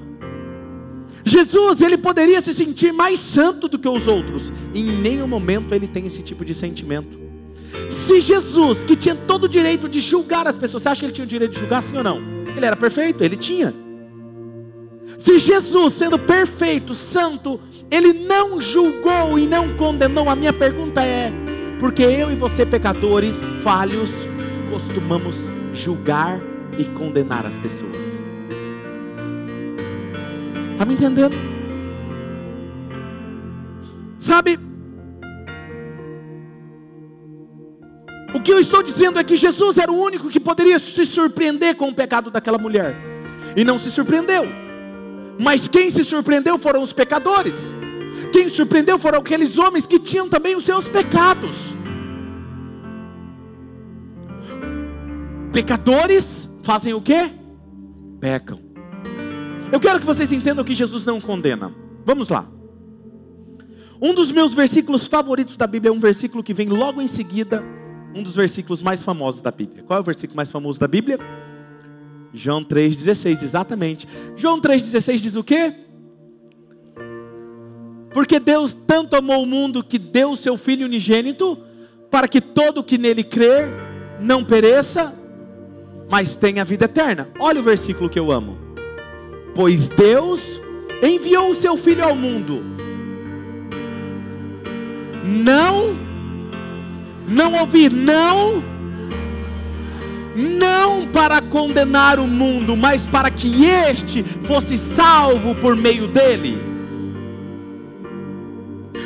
Jesus, 1.24 1.80
ele 1.80 1.96
poderia 1.96 2.40
se 2.40 2.52
sentir 2.52 2.92
mais 2.92 3.18
santo 3.18 3.68
do 3.68 3.78
que 3.78 3.88
os 3.88 4.08
outros. 4.08 4.52
Em 4.74 4.84
nenhum 4.84 5.28
momento 5.28 5.74
ele 5.74 5.86
tem 5.86 6.06
esse 6.06 6.22
tipo 6.22 6.44
de 6.44 6.54
sentimento. 6.54 7.20
Se 7.88 8.20
Jesus, 8.20 8.84
que 8.84 8.96
tinha 8.96 9.14
todo 9.14 9.44
o 9.44 9.48
direito 9.48 9.88
de 9.88 10.00
julgar 10.00 10.46
as 10.46 10.58
pessoas, 10.58 10.82
você 10.82 10.88
acha 10.88 11.00
que 11.00 11.06
ele 11.06 11.12
tinha 11.12 11.24
o 11.24 11.28
direito 11.28 11.52
de 11.52 11.60
julgar, 11.60 11.82
sim 11.82 11.96
ou 11.96 12.02
não? 12.02 12.20
Ele 12.56 12.66
era 12.66 12.76
perfeito, 12.76 13.22
ele 13.22 13.36
tinha. 13.36 13.72
Se 15.18 15.38
Jesus, 15.38 15.94
sendo 15.94 16.18
perfeito, 16.18 16.94
santo, 16.94 17.60
ele 17.90 18.12
não 18.12 18.60
julgou 18.60 19.38
e 19.38 19.46
não 19.46 19.76
condenou, 19.76 20.28
a 20.28 20.34
minha 20.34 20.52
pergunta 20.52 21.02
é: 21.02 21.32
porque 21.78 22.02
eu 22.02 22.30
e 22.30 22.34
você, 22.34 22.64
pecadores, 22.64 23.36
falhos, 23.62 24.28
costumamos 24.70 25.50
julgar 25.72 26.40
e 26.78 26.84
condenar 26.84 27.44
as 27.44 27.58
pessoas? 27.58 28.20
Está 30.72 30.84
me 30.84 30.94
entendendo? 30.94 31.36
Sabe, 34.18 34.58
o 38.32 38.40
que 38.40 38.52
eu 38.52 38.58
estou 38.58 38.82
dizendo 38.82 39.18
é 39.18 39.24
que 39.24 39.36
Jesus 39.36 39.76
era 39.76 39.92
o 39.92 40.00
único 40.00 40.28
que 40.28 40.40
poderia 40.40 40.78
se 40.78 41.04
surpreender 41.04 41.76
com 41.76 41.88
o 41.88 41.94
pecado 41.94 42.30
daquela 42.30 42.58
mulher, 42.58 42.96
e 43.56 43.64
não 43.64 43.78
se 43.78 43.90
surpreendeu. 43.90 44.61
Mas 45.42 45.66
quem 45.66 45.90
se 45.90 46.04
surpreendeu 46.04 46.56
foram 46.56 46.82
os 46.82 46.92
pecadores. 46.92 47.74
Quem 48.32 48.48
surpreendeu 48.48 48.98
foram 48.98 49.18
aqueles 49.18 49.58
homens 49.58 49.84
que 49.84 49.98
tinham 49.98 50.28
também 50.28 50.54
os 50.54 50.64
seus 50.64 50.88
pecados. 50.88 51.74
Pecadores 55.52 56.48
fazem 56.62 56.94
o 56.94 57.00
que? 57.00 57.28
Pecam. 58.20 58.60
Eu 59.72 59.80
quero 59.80 59.98
que 59.98 60.06
vocês 60.06 60.30
entendam 60.30 60.64
que 60.64 60.74
Jesus 60.74 61.04
não 61.04 61.20
condena. 61.20 61.74
Vamos 62.06 62.28
lá. 62.28 62.46
Um 64.00 64.14
dos 64.14 64.30
meus 64.30 64.54
versículos 64.54 65.08
favoritos 65.08 65.56
da 65.56 65.66
Bíblia 65.66 65.90
é 65.90 65.92
um 65.92 66.00
versículo 66.00 66.42
que 66.42 66.54
vem 66.54 66.68
logo 66.68 67.02
em 67.02 67.08
seguida, 67.08 67.64
um 68.14 68.22
dos 68.22 68.36
versículos 68.36 68.80
mais 68.80 69.02
famosos 69.02 69.40
da 69.40 69.50
Bíblia. 69.50 69.82
Qual 69.82 69.98
é 69.98 70.00
o 70.00 70.04
versículo 70.04 70.36
mais 70.36 70.50
famoso 70.50 70.78
da 70.78 70.86
Bíblia? 70.86 71.18
João 72.32 72.64
3,16, 72.64 73.42
exatamente. 73.42 74.08
João 74.36 74.60
3,16 74.60 75.16
diz 75.18 75.36
o 75.36 75.44
quê? 75.44 75.72
Porque 78.12 78.38
Deus 78.38 78.72
tanto 78.72 79.16
amou 79.16 79.42
o 79.42 79.46
mundo 79.46 79.82
que 79.82 79.98
deu 79.98 80.30
o 80.32 80.36
seu 80.36 80.56
Filho 80.56 80.86
unigênito, 80.86 81.58
para 82.10 82.28
que 82.28 82.40
todo 82.40 82.84
que 82.84 82.98
nele 82.98 83.24
crer 83.24 83.70
não 84.20 84.44
pereça, 84.44 85.14
mas 86.10 86.36
tenha 86.36 86.64
vida 86.64 86.84
eterna. 86.84 87.28
Olha 87.38 87.60
o 87.60 87.64
versículo 87.64 88.10
que 88.10 88.18
eu 88.18 88.30
amo. 88.30 88.58
Pois 89.54 89.88
Deus 89.88 90.60
enviou 91.02 91.50
o 91.50 91.54
seu 91.54 91.76
Filho 91.76 92.04
ao 92.04 92.14
mundo, 92.14 92.62
não, 95.24 95.96
não 97.28 97.60
ouvir, 97.60 97.90
não 97.92 98.71
não 100.36 101.06
para 101.08 101.40
condenar 101.40 102.18
o 102.18 102.26
mundo, 102.26 102.76
mas 102.76 103.06
para 103.06 103.30
que 103.30 103.64
este 103.66 104.22
fosse 104.22 104.76
salvo 104.78 105.54
por 105.56 105.76
meio 105.76 106.06
dele. 106.08 106.58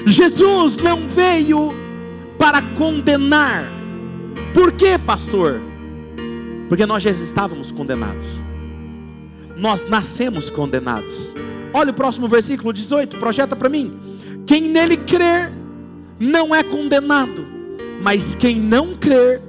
Jesus 0.07 0.77
não 0.77 1.09
veio 1.09 1.75
para 2.39 2.63
condenar. 2.77 3.65
Por 4.55 4.73
quê, 4.73 4.99
pastor? 4.99 5.61
Porque 6.69 6.87
nós 6.87 7.03
já 7.03 7.11
estávamos 7.11 7.73
condenados. 7.73 8.27
Nós 9.57 9.89
nascemos 9.89 10.51
condenados. 10.51 11.35
Olha 11.73 11.91
o 11.91 11.95
próximo 11.95 12.29
versículo 12.29 12.73
18, 12.73 13.19
projeta 13.19 13.57
para 13.57 13.69
mim. 13.69 13.99
Quem 14.47 14.63
nele 14.63 14.97
crer 14.97 15.53
não 16.19 16.55
é 16.55 16.63
condenado, 16.63 17.45
mas 18.01 18.35
quem 18.35 18.61
não 18.61 18.95
crer 18.95 19.43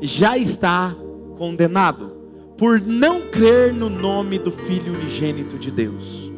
já 0.00 0.38
está 0.38 0.88
condenado 0.90 1.03
condenado 1.36 2.16
por 2.56 2.80
não 2.80 3.22
crer 3.22 3.72
no 3.72 3.88
nome 3.88 4.38
do 4.38 4.50
Filho 4.50 4.94
unigênito 4.94 5.58
de 5.58 5.70
Deus. 5.70 6.30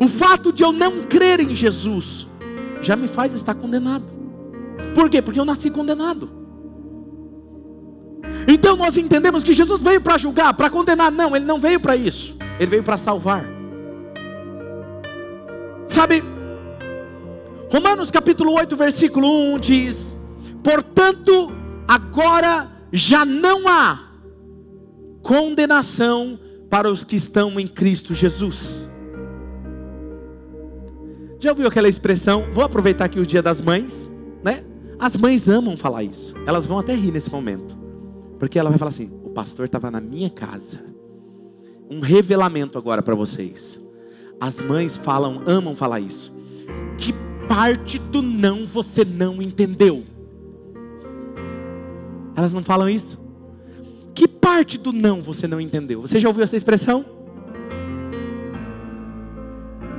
O 0.00 0.08
fato 0.08 0.52
de 0.52 0.62
eu 0.62 0.72
não 0.72 1.02
crer 1.02 1.40
em 1.40 1.54
Jesus 1.54 2.26
já 2.80 2.96
me 2.96 3.06
faz 3.06 3.32
estar 3.32 3.54
condenado. 3.54 4.04
Por 4.94 5.08
quê? 5.08 5.22
Porque 5.22 5.38
eu 5.38 5.44
nasci 5.44 5.70
condenado. 5.70 6.28
Então 8.46 8.76
nós 8.76 8.96
entendemos 8.96 9.44
que 9.44 9.52
Jesus 9.52 9.80
veio 9.80 10.00
para 10.00 10.18
julgar, 10.18 10.54
para 10.54 10.68
condenar. 10.68 11.12
Não, 11.12 11.36
ele 11.36 11.44
não 11.44 11.58
veio 11.58 11.78
para 11.78 11.94
isso. 11.94 12.36
Ele 12.58 12.70
veio 12.70 12.82
para 12.82 12.98
salvar. 12.98 13.44
Sabe, 15.86 16.24
Romanos 17.70 18.10
capítulo 18.10 18.52
8, 18.52 18.76
versículo 18.76 19.54
1 19.54 19.58
diz: 19.58 20.16
Portanto, 20.62 21.52
agora 21.86 22.70
já 22.92 23.24
não 23.24 23.68
há 23.68 24.11
condenação 25.22 26.38
para 26.68 26.90
os 26.90 27.04
que 27.04 27.16
estão 27.16 27.58
em 27.58 27.66
Cristo 27.66 28.14
Jesus. 28.14 28.88
Já 31.38 31.50
ouviu 31.50 31.66
aquela 31.66 31.88
expressão? 31.88 32.46
Vou 32.52 32.64
aproveitar 32.64 33.06
aqui 33.06 33.18
o 33.18 33.26
Dia 33.26 33.42
das 33.42 33.60
Mães, 33.60 34.10
né? 34.44 34.64
As 34.98 35.16
mães 35.16 35.48
amam 35.48 35.76
falar 35.76 36.04
isso. 36.04 36.34
Elas 36.46 36.66
vão 36.66 36.78
até 36.78 36.94
rir 36.94 37.10
nesse 37.10 37.30
momento. 37.30 37.76
Porque 38.38 38.58
ela 38.58 38.70
vai 38.70 38.78
falar 38.78 38.90
assim: 38.90 39.12
"O 39.24 39.30
pastor 39.30 39.66
estava 39.66 39.90
na 39.90 40.00
minha 40.00 40.30
casa". 40.30 40.80
Um 41.90 42.00
revelamento 42.00 42.78
agora 42.78 43.02
para 43.02 43.14
vocês. 43.14 43.80
As 44.40 44.60
mães 44.60 44.96
falam, 44.96 45.42
amam 45.46 45.76
falar 45.76 46.00
isso. 46.00 46.34
Que 46.98 47.12
parte 47.48 47.98
do 47.98 48.22
não 48.22 48.66
você 48.66 49.04
não 49.04 49.42
entendeu? 49.42 50.04
Elas 52.34 52.52
não 52.52 52.64
falam 52.64 52.88
isso? 52.88 53.21
Parte 54.54 54.76
do 54.76 54.92
não 54.92 55.22
você 55.22 55.48
não 55.48 55.58
entendeu? 55.58 56.02
Você 56.02 56.20
já 56.20 56.28
ouviu 56.28 56.44
essa 56.44 56.54
expressão? 56.54 57.06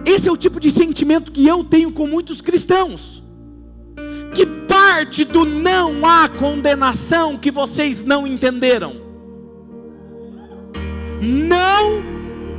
Esse 0.06 0.30
é 0.30 0.32
o 0.32 0.38
tipo 0.38 0.60
de 0.60 0.70
sentimento 0.70 1.32
que 1.32 1.48
eu 1.48 1.64
tenho 1.64 1.92
com 1.92 2.06
muitos 2.06 2.40
cristãos. 2.40 3.24
Que 4.32 4.46
parte 4.46 5.26
do 5.26 5.44
não 5.44 6.06
há 6.06 6.30
condenação 6.30 7.36
que 7.36 7.50
vocês 7.50 8.06
não 8.06 8.28
entenderam? 8.28 8.96
Não 11.20 12.04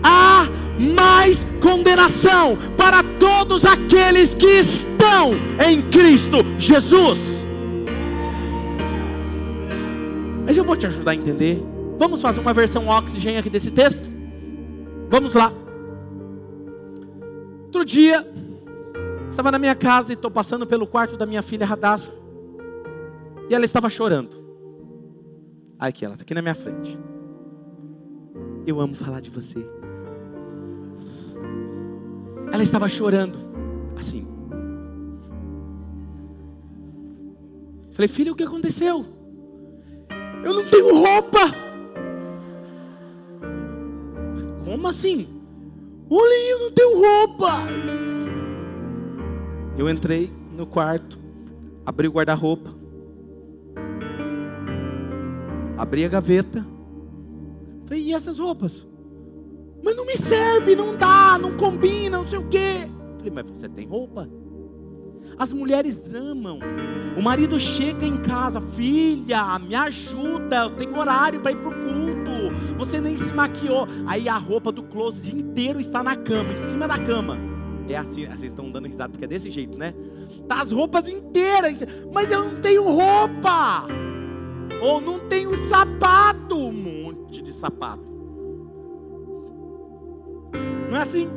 há 0.03 0.49
mais 0.97 1.47
condenação 1.63 2.59
para 2.77 3.05
todos 3.21 3.65
aqueles 3.65 4.35
que 4.35 4.47
estão 4.47 5.31
em 5.65 5.81
Cristo 5.93 6.39
Jesus. 6.59 7.47
Mas 10.45 10.57
eu 10.57 10.65
vou 10.65 10.77
te 10.77 10.89
ajudar 10.89 11.13
a 11.13 11.15
entender. 11.15 11.74
Vamos 11.99 12.21
fazer 12.21 12.41
uma 12.41 12.53
versão 12.53 12.89
oxigênio 12.89 13.41
aqui 13.41 13.51
desse 13.51 13.71
texto? 13.71 14.11
Vamos 15.09 15.35
lá. 15.35 15.53
Outro 17.65 17.85
dia, 17.85 18.27
estava 19.29 19.51
na 19.51 19.59
minha 19.59 19.75
casa 19.75 20.13
e 20.13 20.15
estou 20.15 20.31
passando 20.31 20.67
pelo 20.67 20.87
quarto 20.87 21.17
da 21.17 21.27
minha 21.27 21.43
filha 21.43 21.67
Radassa. 21.67 22.13
E 23.49 23.55
ela 23.55 23.65
estava 23.65 23.91
chorando. 23.91 24.45
Aqui, 25.79 26.05
ela 26.05 26.15
está 26.15 26.23
aqui 26.23 26.35
na 26.35 26.43
minha 26.43 26.55
frente. 26.55 26.99
Eu 28.67 28.81
amo 28.81 28.95
falar 28.95 29.21
de 29.21 29.31
você. 29.31 29.59
Ela 32.53 32.63
estava 32.63 32.89
chorando, 32.89 33.37
assim. 33.99 34.27
Falei, 37.93 38.09
filha, 38.09 38.33
o 38.33 38.37
que 38.37 38.43
aconteceu? 38.43 39.05
Eu 40.45 40.55
não 40.55 40.65
tenho 40.65 40.95
roupa. 40.95 41.41
Como 44.75 44.89
assim? 44.89 45.29
Olha, 46.11 46.51
eu 46.51 46.59
não 46.59 46.73
tenho 46.73 47.01
roupa. 47.01 47.53
Eu 49.79 49.89
entrei 49.89 50.33
no 50.53 50.67
quarto, 50.67 51.17
abri 51.87 52.09
o 52.09 52.11
guarda-roupa, 52.11 52.75
abri 55.79 56.05
a 56.05 56.09
gaveta. 56.09 56.67
Falei, 57.87 58.03
e 58.03 58.13
essas 58.13 58.41
roupas? 58.41 58.85
Mas 59.81 59.95
não 59.95 60.05
me 60.05 60.17
serve, 60.17 60.75
não 60.75 60.97
dá, 60.97 61.39
não 61.39 61.57
combina, 61.57 62.19
não 62.19 62.27
sei 62.27 62.41
o 62.41 62.49
quê. 62.49 62.91
Falei, 63.19 63.33
mas 63.33 63.49
você 63.49 63.69
tem 63.69 63.87
roupa? 63.87 64.29
As 65.39 65.53
mulheres 65.53 66.15
amam. 66.15 66.59
O 67.17 67.23
marido 67.23 67.59
chega 67.61 68.05
em 68.05 68.17
casa, 68.19 68.61
filha, 68.61 69.59
me 69.59 69.75
ajuda, 69.75 70.65
eu 70.65 70.71
tenho 70.71 70.97
horário 70.99 71.41
para 71.41 71.53
ir 71.53 71.57
para 71.57 71.69
o 71.69 71.73
culto. 71.73 72.77
Você 72.77 73.01
nem 73.01 73.17
se 73.17 73.33
maquiou. 73.33 73.87
Aí 74.07 74.29
a 74.29 74.37
roupa 74.37 74.73
do 74.73 74.83
closet 74.83 75.35
inteiro 75.35 75.79
está 75.79 76.03
na 76.03 76.17
cama, 76.17 76.53
em 76.53 76.59
cima 76.59 76.89
da 76.89 76.99
cama. 76.99 77.39
É 77.89 77.97
assim, 77.97 78.27
vocês 78.27 78.51
estão 78.51 78.71
dando 78.71 78.87
risada 78.87 79.11
porque 79.11 79.27
é 79.27 79.29
desse 79.29 79.51
jeito, 79.51 79.79
né? 79.79 79.95
Tá 80.49 80.63
as 80.63 80.73
roupas 80.73 81.09
inteiras, 81.09 81.85
mas 82.13 82.31
eu 82.31 82.45
não 82.45 82.61
tenho 82.61 82.83
roupa. 82.83 83.87
Ou 84.81 85.01
não 85.01 85.19
tenho 85.19 85.55
sapato, 85.69 86.57
um 86.57 86.73
monte 86.73 87.43
de 87.43 87.53
sapato. 87.53 88.05
Não 90.91 90.99
é 90.99 91.03
assim? 91.03 91.29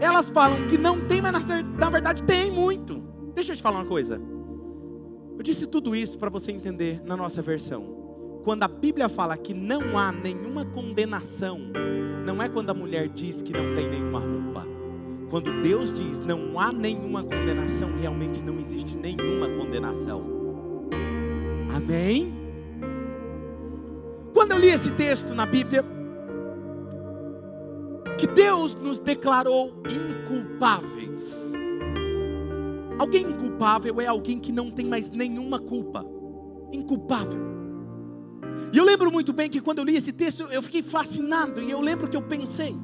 Elas 0.00 0.30
falam 0.30 0.66
que 0.66 0.78
não 0.78 1.00
tem, 1.00 1.20
mas 1.20 1.32
na 1.76 1.90
verdade 1.90 2.22
tem 2.22 2.50
muito. 2.50 2.99
Deixa 3.40 3.52
eu 3.52 3.56
te 3.56 3.62
falar 3.62 3.78
uma 3.78 3.86
coisa. 3.86 4.20
Eu 5.38 5.42
disse 5.42 5.66
tudo 5.66 5.96
isso 5.96 6.18
para 6.18 6.28
você 6.28 6.52
entender 6.52 7.00
na 7.02 7.16
nossa 7.16 7.40
versão. 7.40 8.42
Quando 8.44 8.64
a 8.64 8.68
Bíblia 8.68 9.08
fala 9.08 9.34
que 9.34 9.54
não 9.54 9.96
há 9.96 10.12
nenhuma 10.12 10.66
condenação, 10.66 11.58
não 12.26 12.42
é 12.42 12.50
quando 12.50 12.68
a 12.68 12.74
mulher 12.74 13.08
diz 13.08 13.40
que 13.40 13.50
não 13.50 13.74
tem 13.74 13.88
nenhuma 13.88 14.18
roupa. 14.20 14.66
Quando 15.30 15.62
Deus 15.62 15.90
diz 15.98 16.20
não 16.20 16.60
há 16.60 16.70
nenhuma 16.70 17.22
condenação, 17.22 17.88
realmente 17.98 18.42
não 18.42 18.58
existe 18.58 18.98
nenhuma 18.98 19.48
condenação. 19.48 20.22
Amém? 21.74 22.34
Quando 24.34 24.52
eu 24.52 24.58
li 24.58 24.68
esse 24.68 24.90
texto 24.90 25.34
na 25.34 25.46
Bíblia, 25.46 25.82
que 28.18 28.26
Deus 28.26 28.74
nos 28.74 28.98
declarou 28.98 29.82
inculpáveis. 29.86 31.58
Alguém 33.00 33.22
inculpável 33.22 33.98
é 33.98 34.06
alguém 34.06 34.38
que 34.38 34.52
não 34.52 34.70
tem 34.70 34.84
mais 34.84 35.10
nenhuma 35.10 35.58
culpa. 35.58 36.04
Inculpável. 36.70 37.40
E 38.70 38.76
eu 38.76 38.84
lembro 38.84 39.10
muito 39.10 39.32
bem 39.32 39.48
que 39.48 39.58
quando 39.58 39.78
eu 39.78 39.84
li 39.84 39.96
esse 39.96 40.12
texto, 40.12 40.42
eu 40.42 40.60
fiquei 40.60 40.82
fascinado. 40.82 41.62
E 41.62 41.70
eu 41.70 41.80
lembro 41.80 42.10
que 42.10 42.16
eu 42.16 42.20
pensei: 42.20 42.76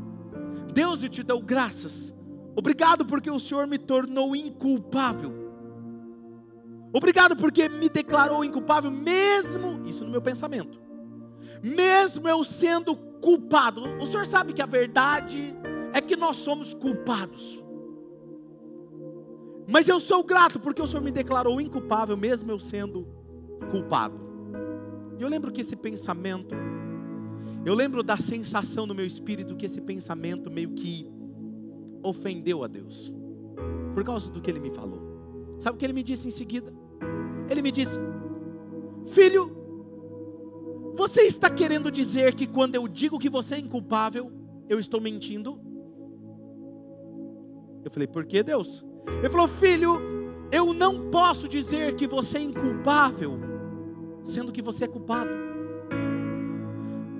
Deus, 0.73 1.03
eu 1.03 1.11
te 1.11 1.23
dou 1.23 1.43
graças. 1.43 2.15
Obrigado 2.57 3.05
porque 3.05 3.31
o 3.31 3.39
Senhor 3.39 3.67
me 3.67 3.77
tornou 3.77 4.35
inculpável. 4.35 5.35
Obrigado 6.95 7.37
porque 7.37 7.69
me 7.69 7.91
declarou 7.91 8.43
inculpável, 8.43 8.91
mesmo, 8.91 9.87
isso 9.87 10.03
no 10.03 10.11
meu 10.11 10.23
pensamento, 10.23 10.81
mesmo 11.63 12.27
eu 12.27 12.43
sendo 12.43 12.97
culpado. 12.97 13.83
O 14.01 14.07
senhor 14.07 14.25
sabe 14.25 14.55
que 14.55 14.63
a 14.63 14.67
verdade 14.67 15.55
é 15.93 16.01
que 16.01 16.17
nós 16.17 16.39
somos 16.39 16.73
culpados. 16.73 17.66
Mas 19.69 19.89
eu 19.89 19.99
sou 19.99 20.23
grato 20.23 20.61
porque 20.61 20.81
o 20.81 20.87
Senhor 20.87 21.03
me 21.03 21.11
declarou 21.11 21.61
inculpável, 21.61 22.17
mesmo 22.17 22.51
eu 22.51 22.59
sendo 22.59 23.07
culpado. 23.71 24.19
E 25.19 25.23
eu 25.23 25.29
lembro 25.29 25.51
que 25.51 25.61
esse 25.61 25.75
pensamento, 25.75 26.55
eu 27.65 27.75
lembro 27.75 28.03
da 28.03 28.17
sensação 28.17 28.87
no 28.87 28.95
meu 28.95 29.07
espírito 29.07 29.57
que 29.57 29.67
esse 29.67 29.81
pensamento 29.81 30.51
meio 30.51 30.71
que 30.71 31.11
ofendeu 32.03 32.63
a 32.63 32.69
Deus, 32.69 33.13
por 33.95 34.05
causa 34.05 34.31
do 34.31 34.41
que 34.41 34.51
ele 34.51 34.61
me 34.61 34.71
falou. 34.71 35.57
Sabe 35.59 35.77
o 35.77 35.79
que 35.79 35.85
ele 35.85 35.93
me 35.93 36.03
disse 36.03 36.29
em 36.29 36.31
seguida? 36.31 36.73
Ele 37.49 37.63
me 37.63 37.73
disse: 37.73 37.99
Filho, 39.07 39.57
você 40.95 41.23
está 41.23 41.51
querendo 41.51 41.91
dizer 41.91 42.35
que 42.35 42.47
quando 42.47 42.75
eu 42.75 42.87
digo 42.87 43.19
que 43.19 43.29
você 43.29 43.57
é 43.57 43.59
inculpável, 43.59 44.31
eu 44.69 44.79
estou 44.79 45.01
mentindo? 45.01 45.61
Eu 47.85 47.91
falei, 47.91 48.07
por 48.07 48.25
que 48.25 48.43
Deus? 48.43 48.86
Ele 49.07 49.31
falou, 49.31 49.49
filho, 49.49 50.01
eu 50.51 50.73
não 50.73 51.11
posso 51.11 51.49
dizer 51.49 51.95
que 51.95 52.07
você 52.07 52.39
é 52.39 52.43
inculpável, 52.43 53.39
sendo 54.23 54.53
que 54.53 54.63
você 54.63 54.85
é 54.85 54.89
culpado. 54.89 55.31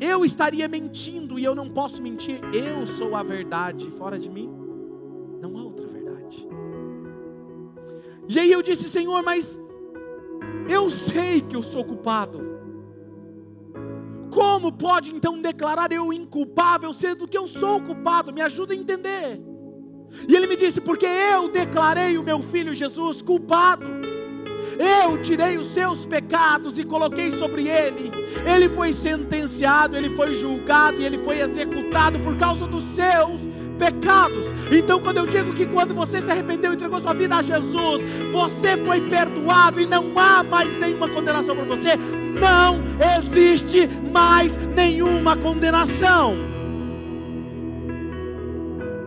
Eu 0.01 0.25
estaria 0.25 0.69
mentindo 0.69 1.39
e 1.39 1.45
eu 1.45 1.55
não 1.55 1.69
posso 1.69 2.03
mentir. 2.03 2.41
Eu 2.53 2.87
sou 2.87 3.15
a 3.17 3.23
verdade. 3.23 3.91
Fora 3.93 4.19
de 4.19 4.31
mim, 4.31 4.51
não 5.41 5.57
há 5.57 5.63
outra 5.63 5.87
verdade. 5.87 6.47
E 8.29 8.39
aí 8.39 8.53
eu 8.53 8.63
disse, 8.63 8.89
Senhor, 8.89 9.23
mas 9.23 9.59
eu 10.69 10.91
sei 10.91 11.41
que 11.41 11.57
eu 11.57 11.63
sou 11.63 11.85
culpado. 11.85 12.45
Como 14.31 14.71
pode 14.71 15.13
então 15.13 15.41
declarar 15.41 15.91
eu 15.93 16.13
inculpável, 16.13 16.93
sendo 16.93 17.27
que 17.27 17.39
eu 17.39 17.47
sou 17.47 17.81
culpado? 17.81 18.35
Me 18.35 18.43
ajuda 18.43 18.75
a 18.75 18.77
entender. 18.77 19.41
E 20.29 20.35
ele 20.35 20.47
me 20.47 20.57
disse: 20.57 20.81
Porque 20.81 21.07
eu 21.07 21.49
declarei 21.49 22.17
o 22.19 22.23
meu 22.23 22.41
filho 22.41 22.75
Jesus 22.75 23.23
culpado. 23.23 23.87
Eu 24.79 25.21
tirei 25.23 25.57
os 25.57 25.69
seus 25.69 26.05
pecados 26.05 26.79
e 26.79 26.85
coloquei 26.85 27.31
sobre 27.31 27.69
ele. 27.69 28.11
Ele 28.45 28.69
foi 28.69 28.93
sentenciado, 28.93 29.97
ele 29.97 30.11
foi 30.11 30.35
julgado 30.35 31.01
e 31.01 31.05
ele 31.05 31.19
foi 31.19 31.39
executado 31.39 32.19
por 32.21 32.37
causa 32.37 32.67
dos 32.67 32.85
seus 32.95 33.41
pecados. 33.79 34.47
Então, 34.71 35.01
quando 35.01 35.19
eu 35.19 35.27
digo 35.27 35.55
que 35.55 35.67
quando 35.67 35.95
você 35.95 36.21
se 36.21 36.31
arrependeu 36.31 36.73
e 36.73 36.75
entregou 36.75 37.01
sua 37.01 37.15
vida 37.15 37.37
a 37.37 37.43
Jesus, 37.43 38.03
você 38.33 38.77
foi 38.85 39.09
perdoado 39.09 39.81
e 39.81 39.87
não 39.87 40.19
há 40.19 40.43
mais 40.43 40.77
nenhuma 40.79 41.09
condenação 41.09 41.55
para 41.55 41.65
você, 41.65 41.97
não 41.97 42.81
existe 43.19 43.89
mais 44.11 44.57
nenhuma 44.57 45.37
condenação. 45.37 46.35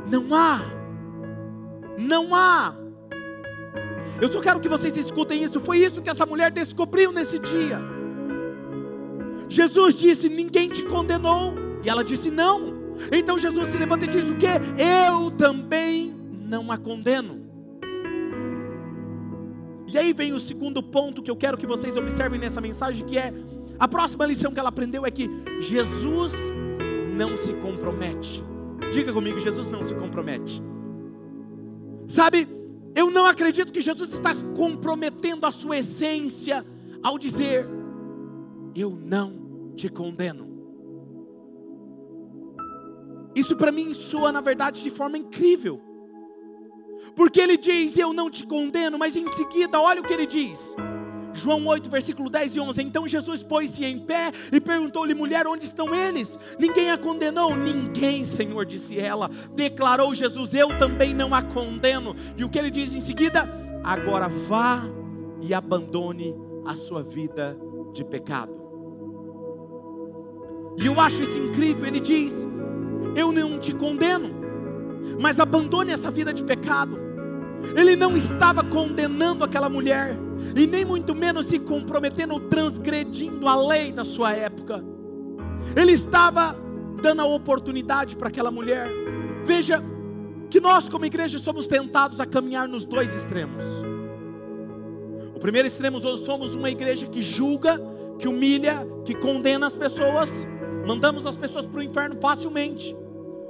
Não 0.10 0.34
há. 0.34 0.79
Não 2.00 2.34
há. 2.34 2.74
Eu 4.22 4.32
só 4.32 4.40
quero 4.40 4.60
que 4.60 4.70
vocês 4.70 4.96
escutem 4.98 5.44
isso. 5.44 5.60
Foi 5.60 5.78
isso 5.78 6.02
que 6.02 6.10
essa 6.10 6.26
mulher 6.26 6.52
descobriu 6.52 7.12
nesse 7.12 7.38
dia. 7.40 7.80
Jesus 9.50 9.96
disse: 9.96 10.30
Ninguém 10.30 10.70
te 10.70 10.84
condenou. 10.84 11.54
E 11.84 11.90
ela 11.90 12.04
disse: 12.04 12.32
Não. 12.32 12.80
Então 13.12 13.38
Jesus 13.38 13.68
se 13.70 13.78
levanta 13.78 14.06
e 14.06 14.08
diz: 14.08 14.24
O 14.24 14.36
que? 14.36 14.48
Eu 14.48 15.32
também 15.32 16.14
não 16.48 16.72
a 16.72 16.78
condeno. 16.78 17.40
E 19.92 19.98
aí 19.98 20.14
vem 20.14 20.34
o 20.34 20.40
segundo 20.40 20.84
ponto 20.84 21.22
que 21.22 21.32
eu 21.32 21.36
quero 21.36 21.58
que 21.58 21.66
vocês 21.66 21.98
observem 21.98 22.40
nessa 22.40 22.62
mensagem, 22.62 23.06
que 23.06 23.18
é 23.18 23.34
a 23.80 23.88
próxima 23.88 24.26
lição 24.26 24.52
que 24.52 24.60
ela 24.60 24.70
aprendeu 24.70 25.06
é 25.06 25.10
que 25.10 25.30
Jesus 25.62 26.34
não 27.16 27.36
se 27.36 27.54
compromete. 27.54 28.44
Diga 28.94 29.12
comigo, 29.12 29.40
Jesus 29.40 29.68
não 29.68 29.82
se 29.84 29.96
compromete. 29.96 30.62
Sabe, 32.10 32.48
eu 32.95 33.12
não 33.12 33.28
acredito 33.28 33.72
que 33.72 33.82
Jesus 33.82 34.12
está 34.12 34.32
comprometendo 34.58 35.45
a 35.45 35.52
sua 35.52 35.78
essência 35.78 36.65
ao 37.04 37.19
dizer: 37.19 37.69
Eu 38.76 38.89
não 38.89 39.72
te 39.76 39.88
condeno. 39.88 40.50
Isso 43.36 43.56
para 43.56 43.72
mim 43.72 43.93
soa, 43.93 44.32
na 44.32 44.41
verdade, 44.41 44.82
de 44.82 44.89
forma 44.89 45.19
incrível. 45.19 45.80
Porque 47.15 47.39
ele 47.39 47.58
diz: 47.58 47.95
Eu 47.95 48.12
não 48.12 48.28
te 48.28 48.43
condeno, 48.43 48.98
mas 48.98 49.15
em 49.15 49.28
seguida, 49.36 49.80
olha 49.80 50.02
o 50.02 50.04
que 50.04 50.12
ele 50.12 50.26
diz. 50.26 50.76
João 51.34 51.65
8, 51.68 51.89
versículo 51.89 52.30
10 52.30 52.56
e 52.56 52.60
11. 52.60 52.82
Então 52.82 53.08
Jesus 53.08 53.44
pôs-se 53.44 53.84
em 53.86 54.00
pé 54.00 54.32
e 54.52 54.60
perguntou-lhe: 54.60 55.13
Mulher, 55.13 55.48
onde 55.48 55.65
estão 55.65 55.94
eles? 55.94 56.38
Ninguém 56.60 56.92
a 56.92 56.98
condenou? 56.98 57.56
Ninguém, 57.56 58.26
Senhor, 58.26 58.65
disse 58.65 59.00
ela. 59.00 59.30
Declarou 59.54 60.13
Jesus: 60.13 60.54
Eu 60.54 60.78
também 60.78 61.13
não 61.13 61.34
a 61.34 61.42
condeno. 61.42 62.15
E 62.38 62.44
o 62.44 62.50
que 62.50 62.58
ele 62.58 62.72
diz 62.72 62.94
em 62.94 63.02
seguida? 63.02 63.50
Agora 63.84 64.28
vá 64.28 64.84
e 65.42 65.54
abandone 65.54 66.36
a 66.65 66.76
sua 66.76 67.02
vida 67.02 67.58
de 67.94 68.04
pecado. 68.04 68.60
E 70.78 70.86
eu 70.86 71.00
acho 71.00 71.24
isso 71.24 71.39
incrível. 71.39 71.86
Ele 71.86 72.00
diz: 72.00 72.48
Eu 73.15 73.32
não 73.32 73.60
te 73.60 73.74
condeno, 73.74 74.30
mas 75.20 75.39
abandone 75.39 75.92
essa 75.92 76.10
vida 76.10 76.34
de 76.34 76.44
pecado. 76.44 77.09
Ele 77.76 77.95
não 77.95 78.15
estava 78.15 78.63
condenando 78.63 79.43
aquela 79.43 79.69
mulher, 79.69 80.17
e 80.56 80.65
nem 80.65 80.86
muito 80.86 81.13
menos 81.13 81.48
se 81.48 81.60
comprometendo, 81.60 82.39
transgredindo 82.39 83.48
a 83.48 83.56
lei 83.67 83.91
da 83.91 84.06
sua 84.06 84.32
época. 84.32 84.84
Ele 85.76 85.91
estava 85.91 86.56
dando 87.02 87.22
a 87.22 87.26
oportunidade 87.26 88.15
para 88.15 88.30
aquela 88.30 88.52
mulher. 88.52 88.89
Veja 89.45 89.84
que 90.50 90.60
nós, 90.60 90.89
como 90.89 91.06
igreja, 91.06 91.38
somos 91.38 91.67
tentados 91.67 92.19
a 92.19 92.26
caminhar 92.26 92.67
nos 92.67 92.86
dois 92.86 93.13
extremos. 93.13 93.63
O 95.36 95.39
primeiro 95.39 95.67
extremo, 95.67 96.00
somos 96.17 96.56
uma 96.56 96.69
igreja 96.69 97.06
que 97.08 97.22
julga, 97.22 97.80
que 98.17 98.28
humilha, 98.28 98.86
que 99.06 99.13
condena 99.13 99.67
as 99.67 99.78
pessoas, 99.78 100.45
mandamos 100.86 101.26
as 101.26 101.38
pessoas 101.38 101.65
para 101.65 101.80
o 101.80 101.84
inferno 101.84 102.17
facilmente. 102.19 102.95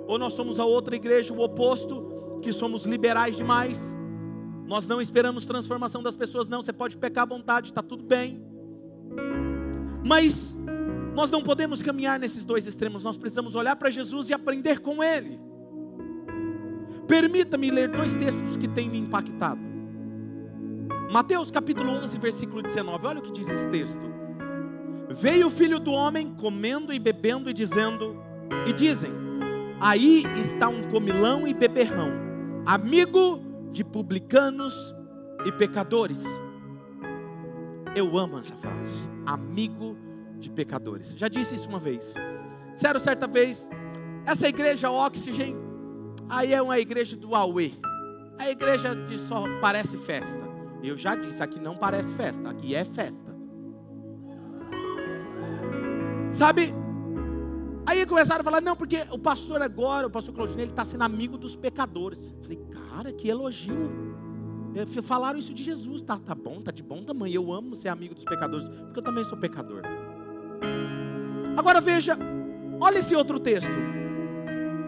Ou 0.08 0.20
nós 0.20 0.34
somos 0.34 0.60
a 0.60 0.66
outra 0.66 0.96
igreja, 0.96 1.34
o 1.34 1.42
oposto, 1.42 2.40
que 2.42 2.52
somos 2.52 2.84
liberais 2.84 3.36
demais. 3.36 3.98
Nós 4.70 4.86
não 4.86 5.02
esperamos 5.02 5.46
transformação 5.46 6.04
das 6.04 6.16
pessoas, 6.16 6.48
não. 6.48 6.62
Você 6.62 6.72
pode 6.72 6.96
pecar 6.96 7.24
à 7.24 7.26
vontade, 7.26 7.70
está 7.70 7.82
tudo 7.82 8.04
bem. 8.04 8.40
Mas 10.06 10.56
nós 11.16 11.32
não 11.32 11.42
podemos 11.42 11.82
caminhar 11.82 12.20
nesses 12.20 12.46
dois 12.46 12.68
extremos, 12.68 13.04
nós 13.04 13.18
precisamos 13.18 13.56
olhar 13.56 13.76
para 13.76 13.90
Jesus 13.90 14.30
e 14.30 14.34
aprender 14.34 14.80
com 14.80 15.04
Ele. 15.04 15.40
Permita-me 17.08 17.72
ler 17.72 17.90
dois 17.90 18.14
textos 18.14 18.58
que 18.58 18.68
têm 18.68 18.88
me 18.92 19.00
impactado. 19.00 19.60
Mateus 21.12 21.50
capítulo 21.50 21.90
11, 21.90 22.20
versículo 22.20 22.62
19, 22.62 23.08
olha 23.08 23.20
o 23.20 23.24
que 23.24 23.32
diz 23.32 23.50
esse 23.50 23.68
texto. 23.70 24.08
Veio 25.10 25.48
o 25.48 25.50
filho 25.50 25.80
do 25.80 25.92
homem 25.92 26.36
comendo 26.36 26.94
e 26.94 27.00
bebendo 27.00 27.50
e 27.50 27.54
dizendo, 27.54 28.16
e 28.68 28.72
dizem: 28.72 29.12
Aí 29.82 30.26
está 30.40 30.70
um 30.70 30.92
comilão 30.92 31.48
e 31.48 31.56
beberrão, 31.56 32.12
amigo 32.68 33.49
de 33.72 33.84
publicanos 33.84 34.96
e 35.46 35.52
pecadores. 35.52 36.24
Eu 37.96 38.18
amo 38.18 38.38
essa 38.38 38.56
frase, 38.56 39.04
amigo 39.26 39.98
de 40.38 40.52
pecadores. 40.52 41.18
Já 41.18 41.28
disse 41.28 41.56
isso 41.56 41.70
uma 41.70 41.80
vez. 41.80 42.14
Disseram 42.74 43.00
certa 43.00 43.28
vez, 43.28 43.70
essa 44.26 44.48
igreja 44.48 44.90
Oxygen, 44.90 45.56
aí 46.30 46.54
é 46.54 46.62
uma 46.62 46.80
igreja 46.80 47.18
do 47.18 47.36
Aue. 47.36 47.80
A 48.38 48.50
igreja 48.50 48.96
de 48.96 49.18
só 49.18 49.44
parece 49.60 49.98
festa. 49.98 50.48
Eu 50.82 50.96
já 50.96 51.16
disse, 51.16 51.44
aqui 51.44 51.60
não 51.60 51.76
parece 51.76 52.14
festa, 52.14 52.50
aqui 52.50 52.74
é 52.74 52.86
festa. 52.86 53.36
Sabe? 56.32 56.74
Aí 57.90 58.06
começaram 58.06 58.42
a 58.42 58.44
falar, 58.44 58.62
não, 58.62 58.76
porque 58.76 59.04
o 59.10 59.18
pastor 59.18 59.64
agora, 59.64 60.06
o 60.06 60.12
pastor 60.12 60.32
Claudinei, 60.36 60.66
ele 60.66 60.72
está 60.72 60.86
sendo 60.86 61.02
amigo 61.02 61.40
dos 61.40 61.56
pecadores. 61.56 62.36
Eu 62.38 62.44
falei, 62.44 62.60
cara, 62.70 63.12
que 63.12 63.28
elogio. 63.28 63.90
Falaram 65.02 65.40
isso 65.40 65.56
de 65.56 65.64
Jesus, 65.64 66.04
tá, 66.04 66.20
tá 66.20 66.36
bom, 66.36 66.62
tá 66.62 66.70
de 66.70 66.84
bom 66.84 67.02
tamanho. 67.02 67.34
Eu 67.34 67.52
amo 67.52 67.74
ser 67.74 67.88
amigo 67.88 68.14
dos 68.14 68.24
pecadores, 68.26 68.70
porque 68.70 69.00
eu 69.00 69.04
também 69.04 69.24
sou 69.24 69.36
pecador. 69.40 69.82
Agora 71.58 71.82
veja, 71.82 72.16
olha 72.80 73.00
esse 73.00 73.16
outro 73.16 73.40
texto. 73.40 73.72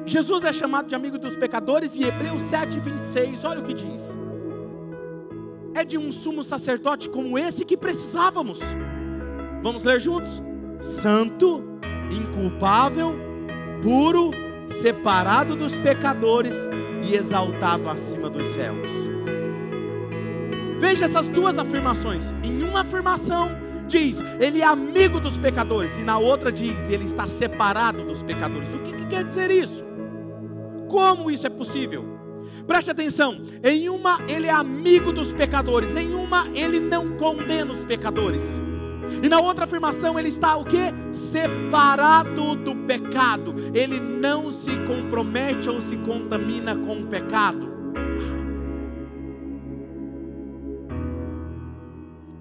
Jesus 0.06 0.44
é 0.44 0.54
chamado 0.54 0.88
de 0.88 0.94
amigo 0.94 1.18
dos 1.18 1.36
pecadores 1.36 1.96
e 1.96 2.04
Hebreus 2.04 2.44
7, 2.44 2.80
26, 2.80 3.44
olha 3.46 3.62
o 3.62 3.64
que 3.64 3.74
diz 3.74 4.16
é 5.74 5.86
de 5.86 5.98
um 5.98 6.12
sumo 6.12 6.44
sacerdote 6.44 7.08
como 7.08 7.40
esse 7.40 7.64
que 7.64 7.78
precisávamos. 7.78 8.60
Vamos 9.64 9.86
ler 9.86 10.02
juntos? 10.02 10.44
Santo, 10.80 11.71
inculpável, 12.12 13.16
puro, 13.82 14.32
separado 14.68 15.56
dos 15.56 15.76
pecadores 15.76 16.70
e 17.04 17.16
exaltado 17.16 17.90
acima 17.90 18.30
dos 18.30 18.48
céus. 18.48 18.88
Veja 20.80 21.06
essas 21.06 21.30
duas 21.30 21.60
afirmações. 21.60 22.34
Em 22.44 22.64
uma 22.64 22.82
afirmação 22.82 23.52
diz, 23.88 24.24
ele 24.40 24.62
é 24.62 24.66
amigo 24.66 25.20
dos 25.20 25.38
pecadores, 25.38 25.98
e 25.98 26.04
na 26.04 26.18
outra 26.18 26.52
diz, 26.52 26.90
ele 26.90 27.06
está 27.06 27.28
separado 27.28 28.04
dos 28.04 28.24
pecadores. 28.24 28.68
O 28.74 28.80
que, 28.80 28.94
que 28.94 29.06
quer 29.08 29.24
dizer 29.24 29.52
isso? 29.52 29.84
Como 30.88 31.30
isso 31.30 31.46
é 31.46 31.50
possível? 31.50 32.06
Preste 32.66 32.92
atenção, 32.92 33.42
em 33.64 33.90
uma 33.90 34.20
ele 34.28 34.48
é 34.48 34.52
amigo 34.52 35.12
dos 35.12 35.32
pecadores, 35.32 35.96
em 35.96 36.14
uma 36.14 36.48
ele 36.54 36.80
não 36.80 37.18
condena 37.18 37.72
os 37.72 37.84
pecadores. 37.84 38.62
E 39.24 39.30
na 39.30 39.40
outra 39.40 39.66
afirmação 39.66 40.18
ele 40.18 40.30
está 40.30 40.56
o 40.56 40.66
que? 40.66 40.78
Separado 41.12 42.56
do 42.56 42.76
pecado. 42.88 43.54
Ele 43.74 44.00
não 44.00 44.52
se 44.52 44.72
compromete 44.86 45.70
ou 45.70 45.82
se 45.82 45.98
contamina 45.98 46.76
com 46.76 47.02
o 47.02 47.08
pecado. 47.08 47.72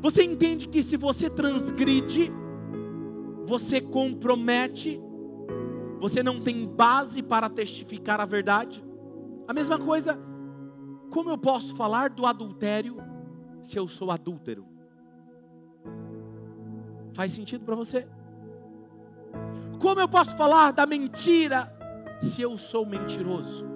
Você 0.01 0.25
entende 0.25 0.67
que 0.67 0.83
se 0.83 0.97
você 0.97 1.29
transgride, 1.29 2.33
você 3.47 3.81
compromete, 3.81 5.01
você 6.01 6.23
não 6.23 6.41
tem 6.41 6.67
base 6.67 7.23
para 7.23 7.51
testificar 7.51 8.21
a 8.21 8.25
verdade? 8.25 8.83
A 9.47 9.53
mesma 9.53 9.79
coisa, 9.79 10.19
como 11.11 11.29
eu 11.29 11.37
posso 11.37 11.77
falar 11.77 12.09
do 12.09 12.25
adultério 12.25 12.97
se 13.61 13.79
eu 13.79 13.87
sou 13.87 14.11
adúltero? 14.11 14.67
Faz 17.13 17.33
sentido 17.33 17.65
para 17.65 17.75
você? 17.75 18.07
Como 19.81 20.01
eu 20.01 20.09
posso 20.09 20.37
falar 20.37 20.73
da 20.73 20.87
mentira 20.87 21.73
se 22.21 22.43
eu 22.43 22.57
sou 22.59 22.85
mentiroso? 22.85 23.67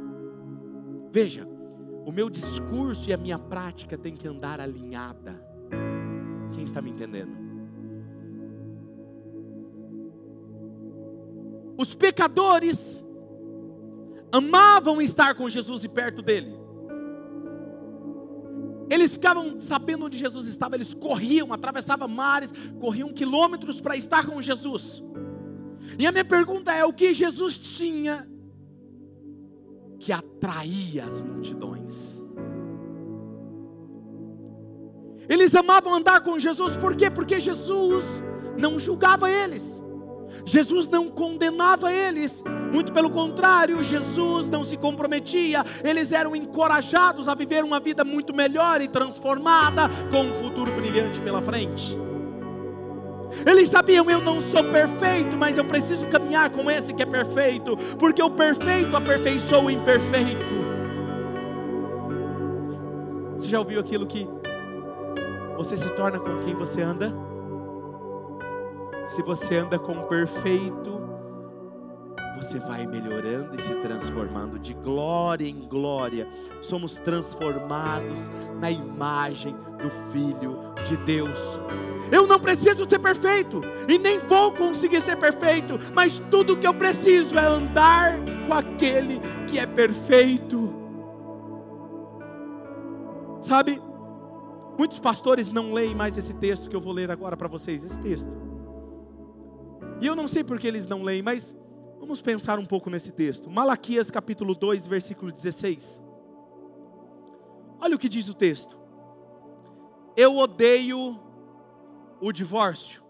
Veja, 1.10 1.48
o 2.04 2.12
meu 2.12 2.28
discurso 2.28 3.08
e 3.08 3.12
a 3.12 3.16
minha 3.16 3.38
prática 3.38 3.96
tem 3.96 4.14
que 4.14 4.28
andar 4.28 4.60
alinhada. 4.60 5.40
Quem 6.52 6.64
está 6.64 6.82
me 6.82 6.90
entendendo? 6.90 7.44
Os 11.78 11.94
pecadores 11.94 13.02
amavam 14.30 15.00
estar 15.00 15.34
com 15.34 15.48
Jesus 15.48 15.84
e 15.84 15.88
perto 15.88 16.22
dele. 16.22 16.63
Eles 18.90 19.12
ficavam 19.12 19.60
sabendo 19.60 20.06
onde 20.06 20.18
Jesus 20.18 20.46
estava, 20.46 20.76
eles 20.76 20.92
corriam, 20.92 21.52
atravessavam 21.52 22.08
mares, 22.08 22.52
corriam 22.80 23.12
quilômetros 23.12 23.80
para 23.80 23.96
estar 23.96 24.26
com 24.26 24.40
Jesus. 24.42 25.02
E 25.98 26.06
a 26.06 26.12
minha 26.12 26.24
pergunta 26.24 26.72
é: 26.72 26.84
o 26.84 26.92
que 26.92 27.14
Jesus 27.14 27.56
tinha 27.56 28.28
que 29.98 30.12
atraía 30.12 31.04
as 31.04 31.20
multidões? 31.20 32.22
Eles 35.28 35.54
amavam 35.54 35.94
andar 35.94 36.20
com 36.20 36.38
Jesus, 36.38 36.76
por 36.76 36.94
quê? 36.94 37.10
Porque 37.10 37.40
Jesus 37.40 38.04
não 38.58 38.78
julgava 38.78 39.30
eles, 39.30 39.73
Jesus 40.44 40.88
não 40.88 41.08
condenava 41.08 41.92
eles, 41.92 42.42
muito 42.72 42.92
pelo 42.92 43.10
contrário, 43.10 43.82
Jesus 43.82 44.48
não 44.48 44.64
se 44.64 44.76
comprometia, 44.76 45.64
eles 45.82 46.12
eram 46.12 46.36
encorajados 46.36 47.28
a 47.28 47.34
viver 47.34 47.64
uma 47.64 47.80
vida 47.80 48.04
muito 48.04 48.34
melhor 48.34 48.80
e 48.80 48.88
transformada, 48.88 49.88
com 50.10 50.22
um 50.22 50.34
futuro 50.34 50.72
brilhante 50.72 51.20
pela 51.20 51.40
frente. 51.40 51.96
Eles 53.46 53.68
sabiam, 53.68 54.08
eu 54.10 54.20
não 54.20 54.40
sou 54.40 54.62
perfeito, 54.64 55.36
mas 55.36 55.56
eu 55.56 55.64
preciso 55.64 56.06
caminhar 56.08 56.50
com 56.50 56.70
esse 56.70 56.92
que 56.92 57.02
é 57.02 57.06
perfeito, 57.06 57.76
porque 57.98 58.22
o 58.22 58.30
perfeito 58.30 58.96
aperfeiçoa 58.96 59.64
o 59.64 59.70
imperfeito. 59.70 60.64
Você 63.36 63.48
já 63.48 63.58
ouviu 63.58 63.80
aquilo 63.80 64.06
que 64.06 64.28
você 65.56 65.76
se 65.76 65.88
torna 65.90 66.18
com 66.18 66.40
quem 66.40 66.54
você 66.54 66.82
anda? 66.82 67.33
Se 69.06 69.22
você 69.22 69.56
anda 69.56 69.78
com 69.78 69.92
o 69.92 70.06
perfeito, 70.06 71.00
você 72.36 72.58
vai 72.58 72.86
melhorando 72.86 73.54
e 73.54 73.62
se 73.62 73.74
transformando 73.76 74.58
de 74.58 74.74
glória 74.74 75.46
em 75.46 75.60
glória. 75.68 76.26
Somos 76.62 76.94
transformados 76.94 78.30
na 78.60 78.70
imagem 78.70 79.54
do 79.54 79.90
Filho 80.10 80.58
de 80.86 80.96
Deus. 80.98 81.60
Eu 82.10 82.26
não 82.26 82.40
preciso 82.40 82.88
ser 82.88 82.98
perfeito 82.98 83.60
e 83.88 83.98
nem 83.98 84.18
vou 84.18 84.52
conseguir 84.52 85.00
ser 85.00 85.16
perfeito, 85.16 85.78
mas 85.94 86.18
tudo 86.30 86.56
que 86.56 86.66
eu 86.66 86.74
preciso 86.74 87.38
é 87.38 87.46
andar 87.46 88.18
com 88.46 88.54
aquele 88.54 89.20
que 89.46 89.58
é 89.58 89.66
perfeito. 89.66 90.72
Sabe? 93.40 93.80
Muitos 94.78 94.98
pastores 94.98 95.52
não 95.52 95.72
leem 95.72 95.94
mais 95.94 96.18
esse 96.18 96.34
texto 96.34 96.68
que 96.68 96.74
eu 96.74 96.80
vou 96.80 96.92
ler 96.92 97.10
agora 97.10 97.36
para 97.36 97.46
vocês, 97.46 97.84
esse 97.84 97.98
texto. 97.98 98.53
E 100.00 100.06
eu 100.06 100.16
não 100.16 100.28
sei 100.28 100.44
porque 100.44 100.66
eles 100.66 100.86
não 100.86 101.02
leem, 101.02 101.22
mas 101.22 101.54
Vamos 102.04 102.20
pensar 102.20 102.58
um 102.58 102.66
pouco 102.66 102.90
nesse 102.90 103.12
texto. 103.12 103.48
Malaquias 103.48 104.10
capítulo 104.10 104.54
2, 104.54 104.86
versículo 104.86 105.32
16. 105.32 106.04
Olha 107.80 107.96
o 107.96 107.98
que 107.98 108.10
diz 108.10 108.28
o 108.28 108.34
texto. 108.34 108.78
Eu 110.14 110.36
odeio 110.36 111.18
o 112.20 112.30
divórcio. 112.30 113.02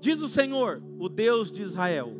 Diz 0.00 0.22
o 0.22 0.28
Senhor, 0.28 0.80
o 1.00 1.08
Deus 1.08 1.50
de 1.50 1.62
Israel. 1.62 2.12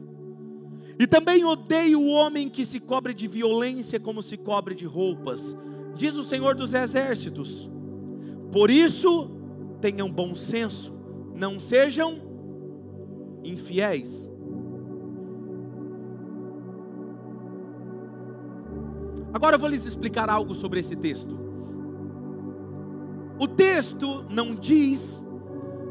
E 0.99 1.07
também 1.07 1.45
odeio 1.45 2.01
o 2.01 2.11
homem 2.11 2.49
que 2.49 2.67
se 2.67 2.81
cobre 2.81 3.15
de 3.15 3.29
violência 3.29 4.01
como 4.01 4.25
se 4.25 4.37
cobre 4.37 4.75
de 4.75 4.85
roupas, 4.85 5.57
diz 5.95 6.17
o 6.17 6.25
Senhor 6.25 6.57
dos 6.57 6.75
Exércitos. 6.75 7.71
Por 8.51 8.73
isso, 8.73 9.31
tenham 9.81 10.11
bom 10.11 10.35
senso, 10.35 10.93
não 11.33 11.61
sejam 11.61 12.32
infiéis. 13.45 14.31
Agora 19.33 19.57
eu 19.57 19.61
vou 19.61 19.69
lhes 19.69 19.87
explicar 19.87 20.29
algo 20.29 20.55
sobre 20.55 20.81
esse 20.81 20.95
texto. 20.95 21.39
O 23.39 23.49
texto 23.49 24.25
não 24.31 24.55
diz 24.55 25.27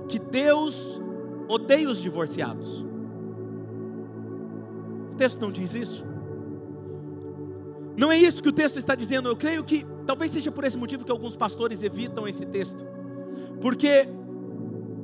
que 0.07 0.19
Deus 0.19 1.01
odeia 1.47 1.89
os 1.89 2.01
divorciados. 2.01 2.85
O 5.11 5.15
texto 5.17 5.41
não 5.41 5.51
diz 5.51 5.75
isso. 5.75 6.05
Não 7.97 8.11
é 8.11 8.17
isso 8.17 8.41
que 8.41 8.49
o 8.49 8.53
texto 8.53 8.77
está 8.77 8.95
dizendo. 8.95 9.27
Eu 9.27 9.35
creio 9.35 9.63
que 9.63 9.85
talvez 10.05 10.31
seja 10.31 10.51
por 10.51 10.63
esse 10.63 10.77
motivo 10.77 11.03
que 11.03 11.11
alguns 11.11 11.35
pastores 11.35 11.83
evitam 11.83 12.27
esse 12.27 12.45
texto. 12.45 12.85
Porque 13.59 14.07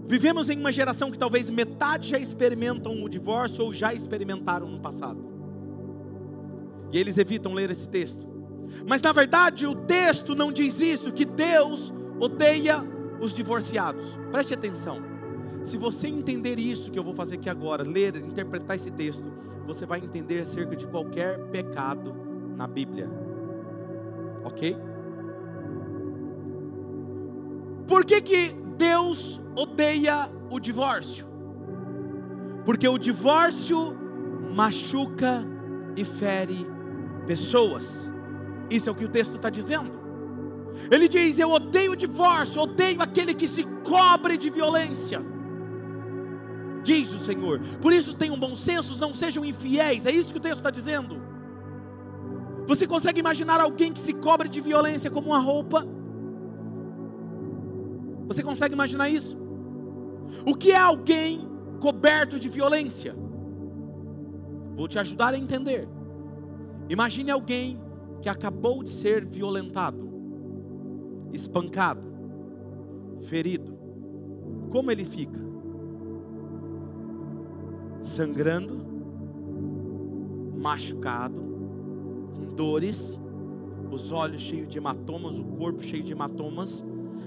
vivemos 0.08 0.50
em 0.50 0.58
uma 0.58 0.72
geração 0.72 1.12
que 1.12 1.20
talvez 1.20 1.50
metade 1.50 2.10
já 2.10 2.18
experimentam 2.18 3.04
o 3.04 3.10
divórcio 3.10 3.66
ou 3.66 3.74
já 3.74 3.94
experimentaram 3.94 4.68
no 4.68 4.80
passado. 4.80 5.24
E 6.92 6.98
eles 6.98 7.18
evitam 7.18 7.54
ler 7.54 7.70
esse 7.70 7.90
texto. 7.90 8.28
Mas 8.88 9.02
na 9.02 9.12
verdade 9.12 9.68
o 9.68 9.76
texto 9.76 10.34
não 10.34 10.52
diz 10.52 10.80
isso, 10.80 11.12
que 11.12 11.26
Deus 11.26 11.94
odeia 12.20 12.84
os 13.20 13.34
divorciados. 13.34 14.18
Preste 14.32 14.54
atenção. 14.54 15.02
Se 15.64 15.78
você 15.78 16.08
entender 16.08 16.60
isso 16.60 16.90
que 16.92 16.98
eu 16.98 17.04
vou 17.04 17.14
fazer 17.14 17.36
aqui 17.36 17.50
agora, 17.50 17.84
ler, 17.84 18.16
interpretar 18.16 18.76
esse 18.76 18.92
texto, 18.92 19.26
você 19.66 19.86
vai 19.86 20.00
entender 20.00 20.40
acerca 20.40 20.76
de 20.76 20.88
qualquer 20.88 21.38
pecado 21.50 22.16
na 22.56 22.66
Bíblia. 22.68 23.10
Ok? 24.46 24.78
Por 27.86 28.06
que, 28.06 28.22
que 28.22 28.67
Deus 28.78 29.42
odeia 29.56 30.30
o 30.50 30.60
divórcio? 30.60 31.26
Porque 32.66 32.88
o 32.88 32.98
divórcio 32.98 33.98
machuca 34.54 35.46
e 35.96 36.04
fere 36.04 36.68
pessoas. 37.26 38.12
Isso 38.70 38.90
é 38.90 38.92
o 38.92 38.96
que 38.96 39.06
o 39.06 39.10
texto 39.10 39.36
está 39.36 39.50
dizendo. 39.50 39.92
Ele 40.92 41.08
diz: 41.08 41.40
Eu 41.40 41.52
odeio 41.52 41.94
o 41.94 41.96
divórcio, 41.96 42.62
odeio 42.62 43.02
aquele 43.02 43.34
que 43.34 43.48
se 43.48 43.64
cobre 43.84 44.38
de 44.38 44.50
violência. 44.50 45.22
Diz 46.84 47.14
o 47.14 47.20
Senhor. 47.20 47.60
Por 47.82 47.92
isso 47.92 48.16
tenham 48.16 48.38
bom 48.38 48.56
senso, 48.56 49.00
não 49.00 49.14
sejam 49.14 49.44
infiéis. 49.44 50.06
É 50.06 50.12
isso 50.12 50.32
que 50.32 50.38
o 50.38 50.42
texto 50.42 50.58
está 50.58 50.70
dizendo. 50.70 51.22
Você 52.68 52.86
consegue 52.86 53.20
imaginar 53.20 53.60
alguém 53.60 53.92
que 53.92 54.00
se 54.00 54.14
cobre 54.14 54.50
de 54.50 54.60
violência 54.62 55.10
como 55.10 55.28
uma 55.28 55.40
roupa? 55.40 55.88
Você 58.28 58.44
consegue 58.44 58.74
imaginar 58.74 59.10
isso? 59.10 59.38
O 60.46 60.56
que 60.56 60.72
é 60.72 60.78
alguém 60.78 61.48
coberto 61.80 62.40
de 62.40 62.50
violência? 62.50 63.16
Vou 64.76 64.88
te 64.88 65.00
ajudar 65.00 65.34
a 65.34 65.38
entender. 65.38 65.88
Imagine 66.90 67.32
alguém 67.32 67.80
que 68.22 68.30
acabou 68.30 68.84
de 68.84 68.90
ser 68.90 69.26
violentado, 69.26 70.10
espancado, 71.32 72.02
ferido. 73.28 73.78
Como 74.70 74.92
ele 74.92 75.06
fica? 75.06 75.40
Sangrando, 78.02 78.86
machucado, 80.58 81.42
com 82.36 82.54
dores, 82.54 83.20
os 83.92 84.12
olhos 84.12 84.42
cheios 84.42 84.68
de 84.68 84.78
hematomas, 84.78 85.40
o 85.40 85.44
corpo 85.44 85.82
cheio 85.82 86.04
de 86.04 86.12
hematomas. 86.12 86.86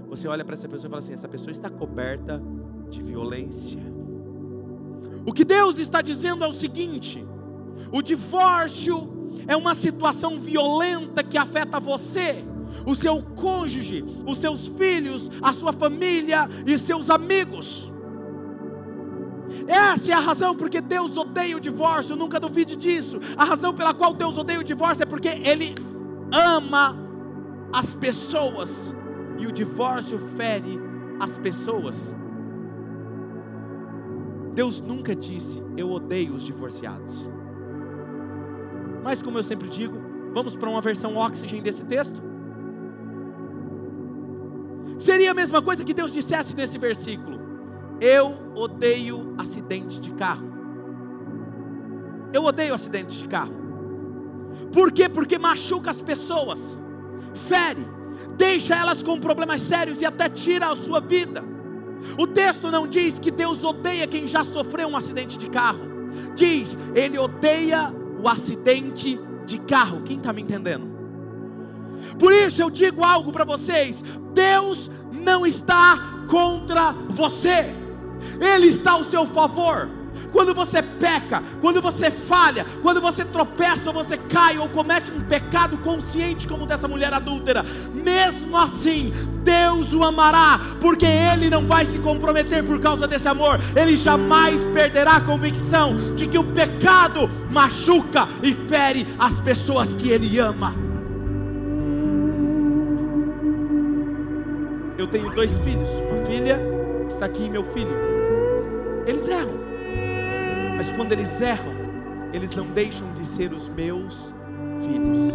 Você 0.08 0.26
olha 0.26 0.44
para 0.44 0.54
essa 0.54 0.68
pessoa 0.68 0.88
e 0.88 0.90
fala 0.90 1.02
assim: 1.02 1.12
essa 1.12 1.28
pessoa 1.28 1.50
está 1.50 1.70
coberta 1.70 2.42
de 2.88 3.02
violência. 3.02 3.80
O 5.24 5.32
que 5.32 5.44
Deus 5.44 5.78
está 5.78 6.02
dizendo 6.02 6.44
é 6.44 6.48
o 6.48 6.52
seguinte: 6.52 7.24
o 7.92 8.02
divórcio 8.02 9.20
é 9.46 9.56
uma 9.56 9.74
situação 9.74 10.38
violenta 10.38 11.22
que 11.22 11.38
afeta 11.38 11.78
você, 11.78 12.44
o 12.86 12.94
seu 12.94 13.22
cônjuge, 13.22 14.04
os 14.26 14.38
seus 14.38 14.68
filhos, 14.68 15.30
a 15.42 15.52
sua 15.52 15.72
família 15.72 16.48
e 16.66 16.76
seus 16.78 17.10
amigos. 17.10 17.90
Essa 19.66 20.12
é 20.12 20.14
a 20.14 20.20
razão 20.20 20.54
porque 20.54 20.80
Deus 20.80 21.16
odeia 21.16 21.56
o 21.56 21.60
divórcio, 21.60 22.16
nunca 22.16 22.38
duvide 22.38 22.76
disso. 22.76 23.18
A 23.36 23.44
razão 23.44 23.74
pela 23.74 23.92
qual 23.92 24.14
Deus 24.14 24.38
odeia 24.38 24.60
o 24.60 24.64
divórcio 24.64 25.02
é 25.02 25.06
porque 25.06 25.28
Ele 25.28 25.74
ama 26.32 26.96
as 27.72 27.94
pessoas 27.94 28.94
e 29.38 29.46
o 29.46 29.52
divórcio 29.52 30.18
fere 30.36 30.78
as 31.18 31.38
pessoas. 31.38 32.14
Deus 34.54 34.80
nunca 34.80 35.14
disse: 35.14 35.62
Eu 35.76 35.90
odeio 35.90 36.34
os 36.34 36.42
divorciados. 36.42 37.30
Mas 39.02 39.22
como 39.22 39.38
eu 39.38 39.42
sempre 39.42 39.68
digo, 39.68 39.96
vamos 40.32 40.56
para 40.56 40.68
uma 40.68 40.80
versão 40.80 41.16
oxigênio 41.16 41.64
desse 41.64 41.84
texto? 41.84 42.22
Seria 44.98 45.30
a 45.30 45.34
mesma 45.34 45.62
coisa 45.62 45.84
que 45.84 45.94
Deus 45.94 46.10
dissesse 46.10 46.54
nesse 46.54 46.76
versículo: 46.78 47.40
Eu 48.00 48.52
odeio 48.56 49.34
acidente 49.38 50.00
de 50.00 50.12
carro. 50.12 50.50
Eu 52.32 52.44
odeio 52.44 52.74
acidente 52.74 53.18
de 53.18 53.26
carro. 53.26 53.54
Por 54.72 54.92
quê? 54.92 55.08
Porque 55.08 55.38
machuca 55.38 55.90
as 55.90 56.02
pessoas, 56.02 56.78
fere, 57.34 57.84
deixa 58.36 58.74
elas 58.74 59.02
com 59.02 59.18
problemas 59.18 59.60
sérios 59.60 60.00
e 60.00 60.06
até 60.06 60.28
tira 60.28 60.68
a 60.68 60.76
sua 60.76 61.00
vida. 61.00 61.44
O 62.18 62.26
texto 62.26 62.70
não 62.70 62.86
diz 62.86 63.18
que 63.18 63.30
Deus 63.30 63.62
odeia 63.62 64.06
quem 64.06 64.26
já 64.26 64.44
sofreu 64.44 64.88
um 64.88 64.96
acidente 64.96 65.38
de 65.38 65.48
carro. 65.48 65.80
Diz, 66.34 66.78
Ele 66.94 67.18
odeia 67.18 67.92
o 68.18 68.28
acidente 68.28 69.18
de 69.44 69.58
carro. 69.58 70.02
Quem 70.02 70.16
está 70.16 70.32
me 70.32 70.42
entendendo? 70.42 70.88
Por 72.18 72.32
isso 72.32 72.62
eu 72.62 72.70
digo 72.70 73.04
algo 73.04 73.30
para 73.30 73.44
vocês: 73.44 74.02
Deus 74.32 74.90
não 75.12 75.44
está 75.44 76.24
contra 76.28 76.92
você, 77.08 77.74
Ele 78.40 78.68
está 78.68 78.92
ao 78.92 79.04
seu 79.04 79.26
favor. 79.26 79.99
Quando 80.32 80.54
você 80.54 80.82
peca, 80.82 81.42
quando 81.60 81.80
você 81.80 82.10
falha, 82.10 82.64
quando 82.82 83.00
você 83.00 83.24
tropeça 83.24 83.90
ou 83.90 83.94
você 83.94 84.16
cai 84.16 84.58
ou 84.58 84.68
comete 84.68 85.10
um 85.12 85.20
pecado 85.22 85.78
consciente 85.78 86.46
como 86.46 86.66
dessa 86.66 86.86
mulher 86.86 87.12
adúltera, 87.12 87.64
mesmo 87.92 88.56
assim, 88.56 89.12
Deus 89.42 89.92
o 89.92 90.04
amará, 90.04 90.60
porque 90.80 91.06
ele 91.06 91.50
não 91.50 91.66
vai 91.66 91.84
se 91.84 91.98
comprometer 91.98 92.62
por 92.64 92.80
causa 92.80 93.08
desse 93.08 93.28
amor. 93.28 93.60
Ele 93.74 93.96
jamais 93.96 94.66
perderá 94.66 95.16
a 95.16 95.20
convicção 95.20 96.14
de 96.14 96.26
que 96.26 96.38
o 96.38 96.44
pecado 96.44 97.28
machuca 97.50 98.28
e 98.42 98.54
fere 98.54 99.06
as 99.18 99.40
pessoas 99.40 99.94
que 99.94 100.10
ele 100.10 100.38
ama. 100.38 100.74
Eu 104.96 105.06
tenho 105.06 105.34
dois 105.34 105.58
filhos, 105.58 105.88
uma 106.10 106.26
filha 106.26 106.60
está 107.08 107.26
aqui 107.26 107.44
e 107.44 107.50
meu 107.50 107.64
filho. 107.64 107.94
Eles 109.06 109.26
erram. 109.28 109.69
Mas 110.80 110.90
quando 110.92 111.12
eles 111.12 111.38
erram, 111.42 111.74
eles 112.32 112.56
não 112.56 112.68
deixam 112.68 113.12
de 113.12 113.26
ser 113.26 113.52
os 113.52 113.68
meus 113.68 114.34
filhos. 114.80 115.30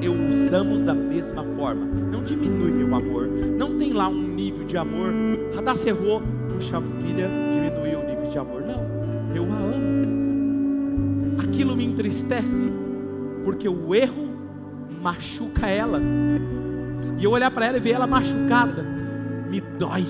Eu 0.00 0.12
os 0.12 0.52
amo 0.52 0.78
da 0.84 0.94
mesma 0.94 1.42
forma. 1.42 1.84
Não 1.84 2.22
diminui 2.22 2.70
meu 2.70 2.94
amor. 2.94 3.26
Não 3.26 3.76
tem 3.76 3.92
lá 3.92 4.06
um 4.06 4.22
nível 4.22 4.64
de 4.64 4.76
amor. 4.76 5.12
Radassa 5.52 5.88
errou. 5.88 6.22
Puxa, 6.48 6.80
filha, 7.00 7.28
diminuiu 7.50 7.98
o 7.98 8.06
nível 8.06 8.30
de 8.30 8.38
amor. 8.38 8.62
Não, 8.62 9.34
eu 9.34 9.42
a 9.42 9.56
amo. 9.56 11.40
Aquilo 11.42 11.74
me 11.74 11.84
entristece. 11.84 12.72
Porque 13.42 13.68
o 13.68 13.92
erro 13.92 14.28
machuca 15.02 15.66
ela. 15.66 16.00
E 17.18 17.24
eu 17.24 17.32
olhar 17.32 17.50
para 17.50 17.66
ela 17.66 17.78
e 17.78 17.80
ver 17.80 17.94
ela 17.94 18.06
machucada. 18.06 18.84
Me 19.50 19.60
dói. 19.60 20.06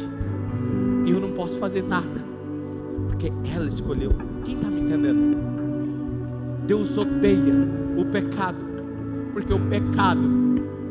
E 1.07 1.11
eu 1.11 1.19
não 1.19 1.31
posso 1.31 1.59
fazer 1.59 1.83
nada 1.83 2.20
porque 3.21 3.33
ela 3.55 3.69
escolheu. 3.69 4.15
Quem 4.47 4.55
está 4.55 4.69
me 4.69 4.81
entendendo? 4.81 5.37
Deus 6.67 6.97
odeia 6.97 7.55
o 7.99 8.05
pecado, 8.07 8.57
porque 9.35 9.53
o 9.53 9.61
pecado 9.61 10.23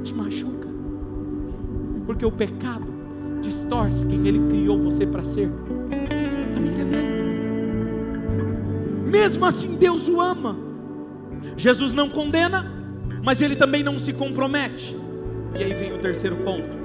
te 0.04 0.14
machuca, 0.14 0.68
porque 2.06 2.24
o 2.24 2.32
pecado 2.32 2.86
distorce 3.42 4.06
quem 4.06 4.28
Ele 4.28 4.48
criou 4.48 4.80
você 4.80 5.08
para 5.08 5.24
ser. 5.24 5.50
Está 6.50 6.60
me 6.60 6.70
entendendo? 6.70 7.10
Mesmo 9.10 9.46
assim, 9.46 9.76
Deus 9.76 10.08
o 10.08 10.22
ama. 10.22 10.56
Jesus 11.58 11.94
não 11.94 12.10
condena, 12.10 12.72
mas 13.24 13.42
Ele 13.42 13.56
também 13.56 13.82
não 13.82 13.98
se 13.98 14.14
compromete. 14.14 14.96
E 15.58 15.64
aí 15.64 15.74
vem 15.74 15.94
o 15.94 15.98
terceiro 15.98 16.36
ponto. 16.38 16.78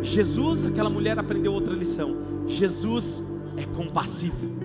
Jesus, 0.00 0.64
aquela 0.64 0.88
mulher 0.88 1.18
aprendeu 1.18 1.52
outra 1.52 1.74
lição. 1.74 2.16
Jesus 2.46 3.22
é 3.56 3.64
compassivo. 3.76 4.57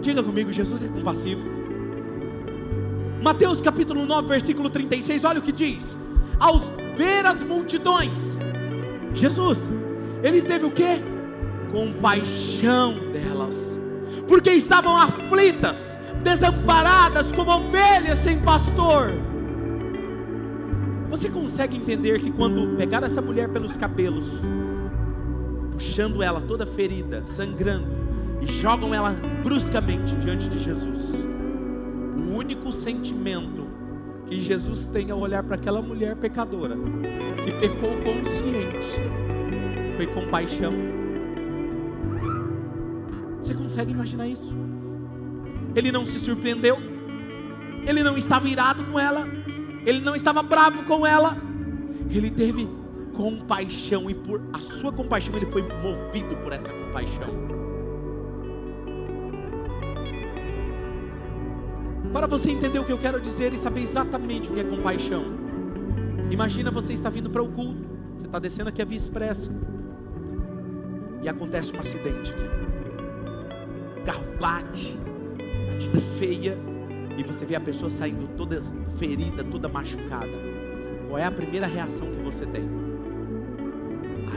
Diga 0.00 0.22
comigo, 0.22 0.52
Jesus 0.52 0.84
é 0.84 0.88
compassivo. 0.88 1.42
Mateus 3.22 3.60
capítulo 3.60 4.06
9, 4.06 4.28
versículo 4.28 4.70
36, 4.70 5.24
olha 5.24 5.40
o 5.40 5.42
que 5.42 5.52
diz: 5.52 5.98
Aos 6.38 6.72
ver 6.96 7.26
as 7.26 7.42
multidões, 7.42 8.38
Jesus, 9.12 9.70
ele 10.22 10.40
teve 10.42 10.66
o 10.66 10.70
que? 10.70 11.02
Compaixão 11.72 12.94
delas, 13.12 13.78
porque 14.26 14.50
estavam 14.50 14.96
aflitas, 14.96 15.98
desamparadas 16.22 17.32
como 17.32 17.50
ovelhas 17.50 18.18
sem 18.20 18.38
pastor. 18.38 19.12
Você 21.10 21.28
consegue 21.28 21.76
entender 21.76 22.20
que 22.20 22.30
quando 22.30 22.76
pegar 22.76 23.02
essa 23.02 23.20
mulher 23.20 23.48
pelos 23.48 23.76
cabelos, 23.76 24.26
puxando 25.72 26.22
ela 26.22 26.40
toda 26.40 26.66
ferida, 26.66 27.24
sangrando, 27.24 28.07
e 28.40 28.46
jogam 28.46 28.94
ela 28.94 29.14
bruscamente 29.42 30.14
diante 30.16 30.48
de 30.48 30.58
Jesus, 30.58 31.14
o 32.16 32.36
único 32.36 32.72
sentimento 32.72 33.66
que 34.26 34.40
Jesus 34.40 34.86
tem 34.86 35.10
ao 35.10 35.18
olhar 35.18 35.42
para 35.42 35.54
aquela 35.54 35.80
mulher 35.80 36.14
pecadora, 36.16 36.76
que 37.44 37.52
pecou 37.52 37.96
consciente, 38.02 39.00
foi 39.96 40.06
compaixão. 40.06 40.72
Você 43.40 43.54
consegue 43.54 43.92
imaginar 43.92 44.28
isso? 44.28 44.54
Ele 45.74 45.90
não 45.90 46.04
se 46.04 46.20
surpreendeu, 46.20 46.76
ele 47.86 48.02
não 48.02 48.16
estava 48.16 48.48
irado 48.48 48.84
com 48.84 48.98
ela, 48.98 49.26
ele 49.86 50.00
não 50.00 50.14
estava 50.14 50.42
bravo 50.42 50.84
com 50.84 51.06
ela, 51.06 51.36
ele 52.10 52.30
teve 52.30 52.68
compaixão 53.14 54.08
e 54.10 54.14
por 54.14 54.40
a 54.52 54.58
sua 54.58 54.92
compaixão 54.92 55.34
ele 55.34 55.46
foi 55.46 55.62
movido 55.62 56.36
por 56.36 56.52
essa 56.52 56.72
compaixão. 56.72 57.57
Para 62.12 62.26
você 62.26 62.50
entender 62.50 62.78
o 62.78 62.84
que 62.84 62.92
eu 62.92 62.98
quero 62.98 63.20
dizer 63.20 63.52
e 63.52 63.58
saber 63.58 63.82
exatamente 63.82 64.50
o 64.50 64.54
que 64.54 64.60
é 64.60 64.64
compaixão, 64.64 65.24
imagina 66.30 66.70
você 66.70 66.92
está 66.92 67.10
vindo 67.10 67.30
para 67.30 67.42
o 67.42 67.48
culto, 67.48 67.86
você 68.16 68.26
está 68.26 68.38
descendo 68.38 68.68
aqui 68.68 68.80
a 68.80 68.84
via 68.84 68.96
expressa 68.96 69.50
e 71.22 71.28
acontece 71.28 71.74
um 71.76 71.80
acidente 71.80 72.32
aqui. 72.32 74.00
O 74.00 74.04
carro 74.04 74.24
bate, 74.40 74.98
batida 75.68 76.00
feia, 76.18 76.58
e 77.18 77.22
você 77.24 77.44
vê 77.44 77.56
a 77.56 77.60
pessoa 77.60 77.90
saindo 77.90 78.28
toda 78.36 78.62
ferida, 78.96 79.42
toda 79.42 79.68
machucada, 79.68 80.32
qual 81.08 81.18
é 81.18 81.24
a 81.24 81.30
primeira 81.32 81.66
reação 81.66 82.06
que 82.12 82.20
você 82.20 82.46
tem? 82.46 82.62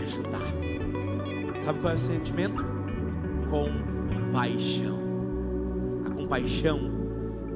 Ajudar. 0.03 0.41
Sabe 1.63 1.79
qual 1.79 1.91
é 1.91 1.95
o 1.95 1.99
sentimento? 1.99 2.65
Compaixão. 3.49 4.97
A 6.07 6.09
compaixão, 6.09 6.90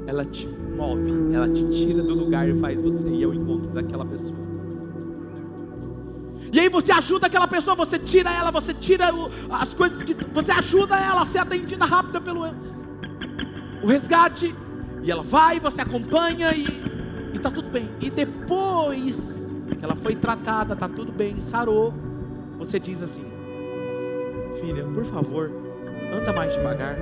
ela 0.08 0.26
te 0.26 0.48
move, 0.48 1.34
ela 1.34 1.50
te 1.50 1.68
tira 1.70 2.02
do 2.04 2.14
lugar 2.14 2.48
e 2.48 2.60
faz 2.60 2.82
você 2.82 3.08
ir 3.08 3.24
ao 3.24 3.34
encontro 3.34 3.72
daquela 3.72 4.06
pessoa. 4.06 4.46
E 6.52 6.60
aí 6.60 6.70
você 6.70 6.92
ajuda 6.92 7.28
aquela 7.28 7.48
pessoa, 7.48 7.76
você 7.76 8.00
tira 8.00 8.32
ela, 8.32 8.50
você 8.50 8.74
tira 8.74 9.10
as 9.50 9.74
coisas 9.74 10.04
que 10.04 10.16
você 10.34 10.52
ajuda 10.52 10.96
ela 10.98 11.22
a 11.22 11.26
ser 11.26 11.40
atendida 11.40 11.84
rápida 11.86 12.22
pelo 12.22 12.46
o 13.84 13.88
resgate. 13.88 14.56
E 15.04 15.12
ela 15.12 15.22
vai, 15.22 15.60
você 15.60 15.82
acompanha 15.82 16.54
e 16.56 16.66
está 17.34 17.52
tudo 17.52 17.70
bem. 17.70 17.90
E 18.00 18.10
depois 18.10 19.52
que 19.78 19.84
ela 19.84 19.96
foi 19.96 20.16
tratada, 20.16 20.74
está 20.74 20.88
tudo 20.88 21.12
bem, 21.12 21.40
sarou, 21.42 21.94
você 22.58 22.80
diz 22.80 23.04
assim: 23.04 23.26
Filha, 24.60 24.84
por 24.86 25.06
favor, 25.06 25.52
anda 26.14 26.34
mais 26.34 26.54
devagar. 26.54 26.96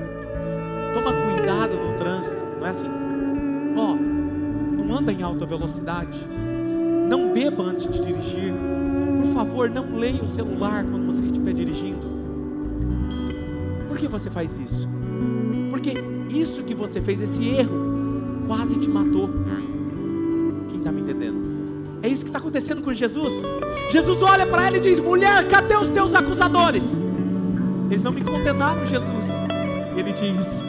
Toma 0.94 1.12
cuidado 1.14 1.76
no 1.76 1.98
trânsito, 1.98 2.43
não 2.64 2.70
é 2.70 2.72
assim? 2.72 2.88
Ó, 3.76 3.92
oh, 3.92 4.84
não 4.86 4.98
anda 4.98 5.12
em 5.12 5.22
alta 5.22 5.46
velocidade. 5.46 6.18
Não 7.10 7.34
beba 7.34 7.62
antes 7.62 7.90
de 7.90 8.02
dirigir. 8.02 8.54
Por 9.22 9.34
favor, 9.34 9.70
não 9.70 9.98
leia 9.98 10.24
o 10.24 10.28
celular 10.28 10.86
quando 10.86 11.06
você 11.06 11.26
estiver 11.26 11.54
dirigindo. 11.54 12.06
Por 13.88 13.98
que 13.98 14.08
você 14.08 14.30
faz 14.30 14.58
isso? 14.58 14.88
Porque 15.70 15.94
isso 16.30 16.64
que 16.64 16.74
você 16.74 17.02
fez, 17.02 17.22
esse 17.22 17.46
erro, 17.46 18.46
quase 18.48 18.80
te 18.80 18.90
matou. 18.90 19.30
Quem 20.70 20.78
está 20.78 20.92
me 20.92 21.02
entendendo? 21.02 21.44
É 22.02 22.08
isso 22.08 22.24
que 22.24 22.30
está 22.30 22.40
acontecendo 22.40 22.82
com 22.82 22.94
Jesus. 22.94 23.34
Jesus 23.90 24.22
olha 24.22 24.48
para 24.48 24.68
ela 24.68 24.78
e 24.78 24.80
diz: 24.80 25.02
Mulher, 25.02 25.48
cadê 25.50 25.76
os 25.76 25.90
teus 25.90 26.16
acusadores? 26.16 26.96
Eles 27.90 28.02
não 28.02 28.14
me 28.14 28.22
condenaram, 28.22 28.86
Jesus. 28.86 29.28
Ele 29.98 30.14
diz: 30.14 30.64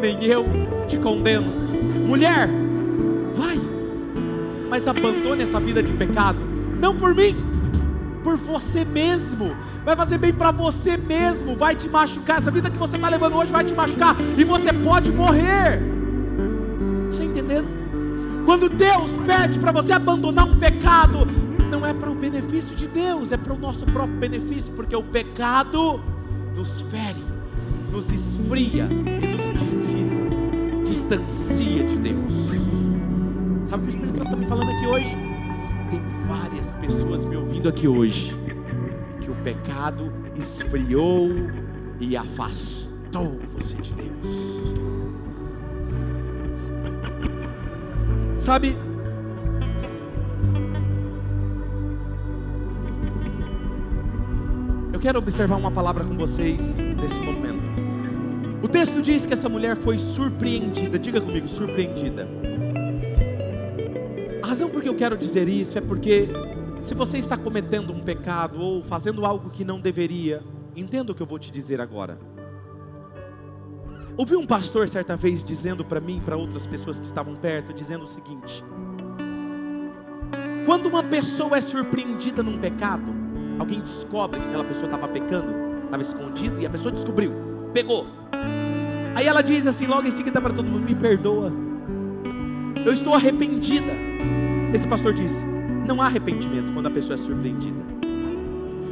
Nem 0.00 0.24
eu 0.24 0.46
te 0.86 0.96
condeno. 0.96 1.46
Mulher, 2.06 2.48
vai, 3.34 3.58
mas 4.68 4.86
abandone 4.86 5.42
essa 5.42 5.60
vida 5.60 5.82
de 5.82 5.92
pecado. 5.92 6.38
Não 6.80 6.96
por 6.96 7.14
mim, 7.14 7.36
por 8.22 8.36
você 8.36 8.84
mesmo. 8.84 9.54
Vai 9.84 9.96
fazer 9.96 10.18
bem 10.18 10.32
para 10.32 10.50
você 10.50 10.96
mesmo. 10.96 11.56
Vai 11.56 11.74
te 11.74 11.88
machucar. 11.88 12.38
Essa 12.38 12.50
vida 12.50 12.70
que 12.70 12.78
você 12.78 12.96
está 12.96 13.08
levando 13.08 13.36
hoje 13.36 13.50
vai 13.50 13.64
te 13.64 13.74
machucar. 13.74 14.16
E 14.36 14.44
você 14.44 14.72
pode 14.72 15.10
morrer 15.12 15.80
entendendo? 17.38 17.68
Quando 18.44 18.68
Deus 18.68 19.16
pede 19.26 19.58
para 19.58 19.72
você 19.72 19.92
abandonar 19.92 20.46
um 20.46 20.58
pecado, 20.58 21.26
não 21.70 21.86
é 21.86 21.92
para 21.92 22.10
o 22.10 22.14
benefício 22.14 22.74
de 22.74 22.86
Deus, 22.86 23.30
é 23.30 23.36
para 23.36 23.52
o 23.52 23.58
nosso 23.58 23.86
próprio 23.86 24.16
benefício, 24.16 24.72
porque 24.74 24.96
o 24.96 25.02
pecado 25.02 26.00
nos 26.56 26.82
fere, 26.82 27.22
nos 27.90 28.12
esfria 28.12 28.84
e 28.84 29.26
nos 29.26 29.48
distancia 30.84 31.84
de 31.84 31.96
Deus. 31.96 32.32
Sabe 33.64 33.84
o 33.84 33.86
que 33.86 33.86
o 33.86 33.88
Espírito 33.88 34.16
Santo 34.16 34.24
está 34.24 34.36
me 34.36 34.46
falando 34.46 34.70
aqui 34.70 34.86
hoje? 34.86 35.16
Tem 35.90 36.02
várias 36.26 36.74
pessoas 36.74 37.24
me 37.24 37.36
ouvindo 37.36 37.68
aqui 37.68 37.88
hoje 37.88 38.34
que 39.20 39.30
o 39.30 39.34
pecado 39.36 40.12
esfriou 40.36 41.30
e 42.00 42.16
afastou 42.16 43.40
você 43.54 43.76
de 43.76 43.92
Deus. 43.94 44.58
Sabe? 48.38 48.87
Eu 54.98 55.02
quero 55.02 55.18
observar 55.20 55.54
uma 55.54 55.70
palavra 55.70 56.04
com 56.04 56.16
vocês 56.16 56.76
nesse 56.78 57.20
momento. 57.20 57.62
O 58.60 58.66
texto 58.66 59.00
diz 59.00 59.24
que 59.24 59.32
essa 59.32 59.48
mulher 59.48 59.76
foi 59.76 59.96
surpreendida. 59.96 60.98
Diga 60.98 61.20
comigo, 61.20 61.46
surpreendida. 61.46 62.28
A 64.42 64.46
razão 64.48 64.68
por 64.68 64.82
que 64.82 64.88
eu 64.88 64.96
quero 64.96 65.16
dizer 65.16 65.48
isso 65.48 65.78
é 65.78 65.80
porque 65.80 66.28
se 66.80 66.96
você 66.96 67.16
está 67.16 67.36
cometendo 67.36 67.92
um 67.92 68.00
pecado 68.00 68.60
ou 68.60 68.82
fazendo 68.82 69.24
algo 69.24 69.50
que 69.50 69.64
não 69.64 69.78
deveria, 69.78 70.42
entenda 70.74 71.12
o 71.12 71.14
que 71.14 71.22
eu 71.22 71.26
vou 71.28 71.38
te 71.38 71.52
dizer 71.52 71.80
agora. 71.80 72.18
Ouvi 74.16 74.34
um 74.34 74.48
pastor 74.48 74.88
certa 74.88 75.16
vez 75.16 75.44
dizendo 75.44 75.84
para 75.84 76.00
mim, 76.00 76.20
para 76.24 76.36
outras 76.36 76.66
pessoas 76.66 76.98
que 76.98 77.06
estavam 77.06 77.36
perto, 77.36 77.72
dizendo 77.72 78.02
o 78.02 78.08
seguinte: 78.08 78.64
quando 80.66 80.86
uma 80.86 81.04
pessoa 81.04 81.56
é 81.56 81.60
surpreendida 81.60 82.42
num 82.42 82.58
pecado, 82.58 83.17
alguém 83.58 83.80
descobre 83.80 84.40
que 84.40 84.46
aquela 84.46 84.64
pessoa 84.64 84.86
estava 84.86 85.08
pecando, 85.08 85.52
estava 85.84 86.02
escondido 86.02 86.60
e 86.60 86.66
a 86.66 86.70
pessoa 86.70 86.92
descobriu, 86.92 87.32
pegou. 87.72 88.06
Aí 89.14 89.26
ela 89.26 89.42
diz 89.42 89.66
assim, 89.66 89.86
logo 89.86 90.06
em 90.06 90.10
seguida 90.10 90.40
para 90.40 90.52
todo 90.52 90.66
mundo: 90.66 90.84
Me 90.84 90.94
perdoa, 90.94 91.52
eu 92.84 92.92
estou 92.92 93.14
arrependida. 93.14 93.92
Esse 94.72 94.86
pastor 94.86 95.12
disse: 95.12 95.44
Não 95.86 96.00
há 96.00 96.06
arrependimento 96.06 96.72
quando 96.72 96.86
a 96.86 96.90
pessoa 96.90 97.14
é 97.14 97.18
surpreendida, 97.18 97.80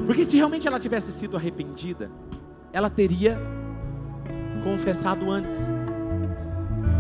porque 0.04 0.24
se 0.24 0.36
realmente 0.36 0.66
ela 0.66 0.78
tivesse 0.78 1.12
sido 1.12 1.36
arrependida, 1.36 2.10
ela 2.72 2.90
teria 2.90 3.38
confessado 4.64 5.30
antes. 5.30 5.70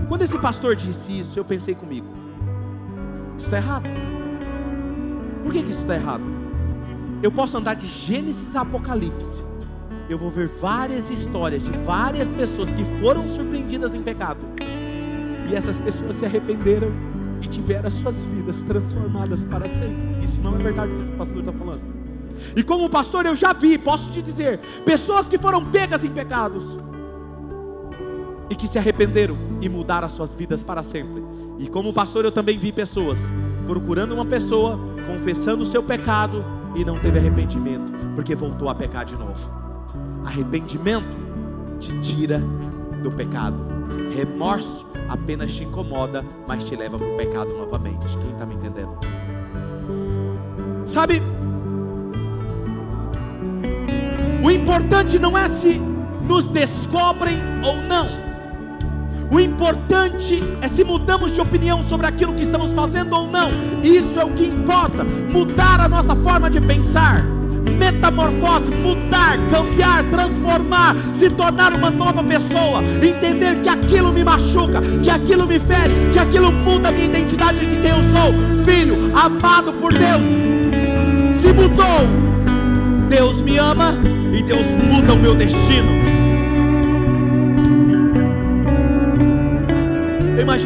Quando 0.08 0.22
esse 0.22 0.38
pastor 0.38 0.76
disse 0.76 1.18
isso, 1.18 1.38
eu 1.38 1.44
pensei 1.44 1.74
comigo: 1.74 2.06
isso 3.36 3.46
está 3.46 3.56
errado. 3.56 3.88
Por 5.42 5.52
que, 5.52 5.62
que 5.62 5.70
isso 5.70 5.82
está 5.82 5.94
errado? 5.94 6.35
Eu 7.22 7.32
posso 7.32 7.56
andar 7.56 7.74
de 7.74 7.86
Gênesis 7.86 8.54
a 8.54 8.60
Apocalipse. 8.60 9.44
Eu 10.08 10.18
vou 10.18 10.30
ver 10.30 10.48
várias 10.48 11.10
histórias 11.10 11.62
de 11.62 11.70
várias 11.70 12.28
pessoas 12.28 12.70
que 12.70 12.84
foram 13.00 13.26
surpreendidas 13.26 13.94
em 13.94 14.02
pecado. 14.02 14.40
E 15.48 15.54
essas 15.54 15.78
pessoas 15.78 16.16
se 16.16 16.24
arrependeram 16.24 16.92
e 17.40 17.48
tiveram 17.48 17.88
as 17.88 17.94
suas 17.94 18.24
vidas 18.24 18.62
transformadas 18.62 19.44
para 19.44 19.68
sempre. 19.68 20.24
Isso 20.24 20.40
não 20.40 20.54
é 20.54 20.58
verdade 20.58 20.94
o 20.94 20.98
que 20.98 21.04
o 21.04 21.16
pastor 21.16 21.38
está 21.38 21.52
falando. 21.52 21.82
E 22.54 22.62
como 22.62 22.88
pastor 22.90 23.24
eu 23.24 23.34
já 23.34 23.52
vi, 23.52 23.78
posso 23.78 24.10
te 24.10 24.20
dizer, 24.20 24.60
pessoas 24.84 25.28
que 25.28 25.38
foram 25.38 25.64
pegas 25.64 26.04
em 26.04 26.10
pecados, 26.10 26.78
e 28.48 28.54
que 28.54 28.68
se 28.68 28.78
arrependeram 28.78 29.36
e 29.60 29.68
mudaram 29.68 30.06
as 30.06 30.12
suas 30.12 30.34
vidas 30.34 30.62
para 30.62 30.82
sempre. 30.82 31.24
E 31.58 31.66
como 31.68 31.92
pastor, 31.92 32.24
eu 32.24 32.32
também 32.32 32.58
vi 32.58 32.70
pessoas 32.70 33.18
procurando 33.66 34.12
uma 34.12 34.24
pessoa, 34.24 34.78
confessando 35.06 35.62
o 35.62 35.66
seu 35.66 35.82
pecado 35.82 36.44
e 36.76 36.84
não 36.84 36.98
teve 36.98 37.18
arrependimento, 37.18 37.92
porque 38.14 38.34
voltou 38.34 38.68
a 38.68 38.74
pecar 38.74 39.04
de 39.04 39.16
novo. 39.16 39.50
Arrependimento 40.24 41.16
te 41.80 41.98
tira 42.00 42.42
do 43.02 43.10
pecado. 43.10 43.56
Remorso 44.14 44.86
apenas 45.08 45.52
te 45.52 45.64
incomoda, 45.64 46.24
mas 46.46 46.64
te 46.64 46.76
leva 46.76 46.98
para 46.98 47.06
o 47.06 47.16
pecado 47.16 47.56
novamente. 47.56 48.06
Quem 48.18 48.30
está 48.32 48.44
me 48.44 48.54
entendendo? 48.54 48.98
Sabe? 50.84 51.22
O 54.44 54.50
importante 54.50 55.18
não 55.18 55.36
é 55.36 55.48
se 55.48 55.80
nos 56.22 56.46
descobrem 56.46 57.38
ou 57.64 57.76
não. 57.82 58.25
O 59.30 59.40
importante 59.40 60.42
é 60.60 60.68
se 60.68 60.84
mudamos 60.84 61.32
de 61.32 61.40
opinião 61.40 61.82
sobre 61.82 62.06
aquilo 62.06 62.34
que 62.34 62.42
estamos 62.42 62.72
fazendo 62.72 63.14
ou 63.14 63.26
não. 63.26 63.50
Isso 63.82 64.18
é 64.18 64.24
o 64.24 64.30
que 64.30 64.44
importa. 64.44 65.04
Mudar 65.04 65.80
a 65.80 65.88
nossa 65.88 66.14
forma 66.14 66.48
de 66.48 66.60
pensar. 66.60 67.24
Metamorfose, 67.24 68.70
mudar, 68.70 69.38
cambiar, 69.50 70.04
transformar, 70.04 70.94
se 71.12 71.28
tornar 71.30 71.72
uma 71.72 71.90
nova 71.90 72.22
pessoa, 72.22 72.80
entender 73.02 73.60
que 73.60 73.68
aquilo 73.68 74.12
me 74.12 74.22
machuca, 74.22 74.80
que 75.02 75.10
aquilo 75.10 75.46
me 75.48 75.58
fere, 75.58 76.10
que 76.12 76.18
aquilo 76.18 76.52
muda 76.52 76.90
a 76.90 76.92
minha 76.92 77.06
identidade 77.06 77.66
de 77.66 77.76
quem 77.76 77.90
eu 77.90 77.96
sou, 77.96 78.64
filho, 78.64 79.10
amado 79.16 79.72
por 79.74 79.92
Deus. 79.92 80.22
Se 81.40 81.52
mudou, 81.52 82.06
Deus 83.08 83.42
me 83.42 83.58
ama 83.58 83.94
e 84.32 84.42
Deus 84.44 84.66
muda 84.68 85.14
o 85.14 85.16
meu 85.16 85.34
destino. 85.34 86.15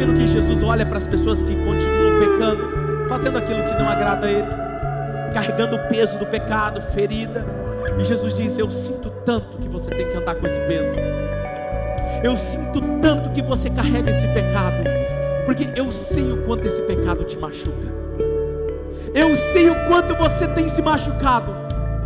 Imagino 0.01 0.13
que 0.13 0.27
Jesus 0.27 0.63
olha 0.63 0.85
para 0.85 0.97
as 0.97 1.07
pessoas 1.07 1.43
que 1.43 1.55
continuam 1.55 2.19
pecando, 2.19 3.07
fazendo 3.07 3.37
aquilo 3.37 3.63
que 3.63 3.75
não 3.75 3.87
agrada 3.87 4.27
a 4.27 4.31
Ele, 4.31 4.47
carregando 5.33 5.75
o 5.75 5.87
peso 5.87 6.17
do 6.17 6.25
pecado, 6.25 6.81
ferida. 6.81 7.45
E 7.99 8.03
Jesus 8.03 8.33
diz: 8.33 8.57
Eu 8.57 8.71
sinto 8.71 9.11
tanto 9.23 9.57
que 9.59 9.69
você 9.69 9.89
tem 9.91 10.09
que 10.09 10.17
andar 10.17 10.35
com 10.35 10.47
esse 10.47 10.59
peso. 10.61 10.95
Eu 12.23 12.35
sinto 12.35 12.81
tanto 13.01 13.29
que 13.31 13.41
você 13.41 13.69
carrega 13.69 14.09
esse 14.09 14.27
pecado, 14.29 14.83
porque 15.45 15.69
eu 15.75 15.91
sei 15.91 16.31
o 16.31 16.37
quanto 16.43 16.67
esse 16.67 16.81
pecado 16.81 17.23
te 17.23 17.37
machuca. 17.37 18.01
Eu 19.13 19.35
sei 19.35 19.69
o 19.69 19.75
quanto 19.87 20.15
você 20.15 20.47
tem 20.47 20.67
se 20.67 20.81
machucado, 20.81 21.53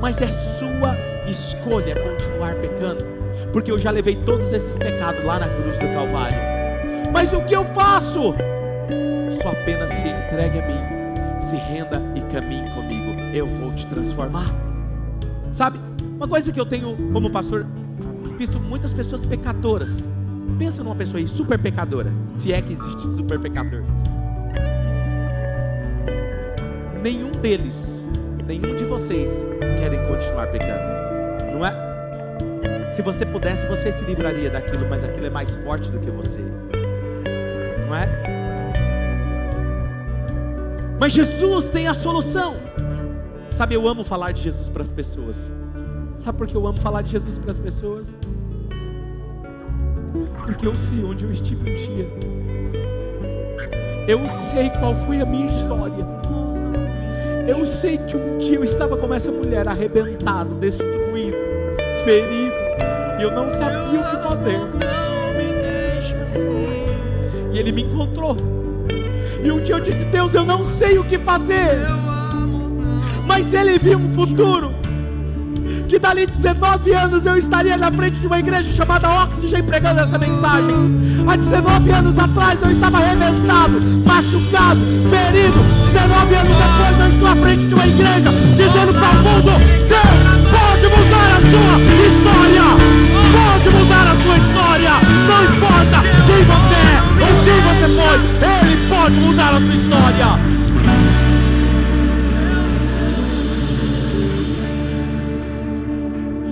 mas 0.01 0.21
é 0.21 0.27
sua 0.27 0.97
escolha 1.27 1.95
continuar 1.95 2.55
pecando, 2.55 3.05
porque 3.53 3.71
eu 3.71 3.79
já 3.79 3.91
levei 3.91 4.15
todos 4.15 4.51
esses 4.51 4.77
pecados 4.77 5.23
lá 5.23 5.39
na 5.39 5.47
cruz 5.47 5.77
do 5.77 5.87
Calvário. 5.93 6.44
Mas 7.16 7.32
o 7.32 7.39
que 7.45 7.55
eu 7.55 7.63
faço? 7.63 8.36
Só 9.41 9.49
apenas 9.49 9.89
se 9.89 10.05
entregue 10.05 10.59
a 10.59 10.68
mim, 10.68 11.39
se 11.39 11.55
renda 11.55 12.01
e 12.13 12.20
caminhe 12.30 12.70
comigo. 12.72 13.09
Eu 13.34 13.47
vou 13.47 13.74
te 13.74 13.88
transformar. 13.88 14.53
Sabe, 15.53 15.80
uma 16.18 16.28
coisa 16.28 16.51
que 16.51 16.59
eu 16.59 16.66
tenho 16.66 16.93
como 17.13 17.30
pastor, 17.30 17.66
visto 18.38 18.59
muitas 18.59 18.93
pessoas 18.93 19.26
pecadoras. 19.26 20.03
Pensa 20.59 20.84
numa 20.84 20.93
pessoa 20.93 21.22
aí 21.22 21.26
super 21.26 21.57
pecadora, 21.57 22.11
se 22.36 22.51
é 22.51 22.61
que 22.61 22.74
existe 22.74 23.03
super 23.16 23.39
pecador. 23.39 23.82
Nenhum 27.01 27.32
deles, 27.32 28.05
nenhum 28.45 28.76
de 28.76 28.84
vocês 28.84 29.32
querem 29.80 30.05
continuar 30.05 30.47
pecando, 30.47 31.53
não 31.53 31.66
é? 31.66 32.91
Se 32.91 33.01
você 33.01 33.26
pudesse, 33.26 33.66
você 33.68 33.93
se 33.93 34.03
livraria 34.03 34.49
daquilo, 34.49 34.86
mas 34.89 35.01
aquilo 35.01 35.28
é 35.28 35.30
mais 35.30 35.55
forte 35.55 35.89
do 35.89 35.99
que 35.99 36.11
você 36.11 36.41
não 37.86 37.95
é? 37.95 38.36
Mas 40.99 41.13
Jesus 41.13 41.69
tem 41.69 41.88
a 41.88 41.93
solução. 41.93 42.55
Sabe, 43.53 43.75
eu 43.75 43.88
amo 43.88 44.03
falar 44.03 44.31
de 44.31 44.41
Jesus 44.41 44.69
para 44.69 44.83
as 44.83 44.91
pessoas. 44.91 45.38
Sabe 46.17 46.38
por 46.38 46.47
que 46.47 46.55
eu 46.55 46.65
amo 46.65 46.79
falar 46.79 47.01
de 47.01 47.11
Jesus 47.11 47.38
para 47.38 47.51
as 47.51 47.59
pessoas? 47.59 48.17
Porque 50.38 50.67
eu 50.67 50.75
sei 50.77 51.03
onde 51.03 51.23
eu 51.23 51.31
estive 51.31 51.69
um 51.69 51.75
dia. 51.75 52.07
Eu 54.07 54.27
sei 54.27 54.69
qual 54.69 54.95
foi 54.95 55.21
a 55.21 55.25
minha 55.25 55.45
história. 55.45 56.05
Eu 57.47 57.65
sei 57.65 57.97
que 57.97 58.15
um 58.17 58.38
dia 58.38 58.55
eu 58.55 58.63
estava 58.63 58.97
como 58.97 59.13
essa 59.13 59.31
mulher, 59.31 59.67
arrebentado, 59.67 60.55
destruído, 60.55 61.38
ferido, 62.03 62.55
e 63.19 63.23
eu 63.23 63.31
não 63.31 63.53
sabia 63.53 63.99
o 63.99 64.09
que 64.09 64.27
fazer. 64.27 64.84
E 67.55 67.59
ele 67.59 67.71
me 67.71 67.83
encontrou. 67.83 68.37
E 69.41 69.49
um 69.49 69.63
dia 69.63 69.75
eu 69.75 69.79
disse: 69.79 70.03
Deus, 70.05 70.33
eu 70.33 70.45
não 70.45 70.63
sei 70.77 70.99
o 70.99 71.03
que 71.05 71.17
fazer, 71.17 71.79
mas 73.25 73.53
ele 73.53 73.79
viu 73.79 73.97
um 73.97 74.13
futuro. 74.13 74.75
Que 75.87 75.97
dali 75.97 76.25
19 76.25 76.91
anos 76.91 77.25
eu 77.25 77.37
estaria 77.37 77.77
na 77.77 77.91
frente 77.91 78.19
de 78.19 78.27
uma 78.27 78.39
igreja 78.39 78.75
chamada 78.75 79.07
Oxygen 79.23 79.63
pregando 79.63 80.01
essa 80.01 80.17
mensagem. 80.17 80.75
Há 81.27 81.35
19 81.35 81.89
anos 81.91 82.19
atrás 82.19 82.59
eu 82.61 82.71
estava 82.71 82.97
arrebentado, 82.97 83.79
machucado, 84.05 84.81
ferido. 85.09 85.59
19 85.93 86.35
anos 86.35 86.53
depois 86.57 86.99
eu 86.99 87.07
estou 87.07 87.27
à 87.27 87.35
frente 87.35 87.67
de 87.67 87.73
uma 87.73 87.87
igreja 87.87 88.29
dizendo 88.57 88.93
para 88.93 89.09
o 89.09 89.15
mundo: 89.15 89.51
Deus 89.87 90.25
pode 90.51 90.87
mudar 90.87 91.29
a 91.31 91.39
sua 91.39 91.77
história. 92.05 92.95
Pode 93.31 93.69
mudar 93.69 94.07
a 94.07 94.15
sua 94.15 94.37
história. 94.37 94.91
Não 95.27 95.43
importa 95.43 96.03
quem 96.25 96.45
você 96.45 96.64
quem 97.45 97.61
você 97.61 97.87
foi, 97.93 98.17
Ele 98.67 98.89
pode 98.89 99.15
mudar 99.15 99.53
a 99.53 99.59
sua 99.59 99.75
história. 99.75 100.25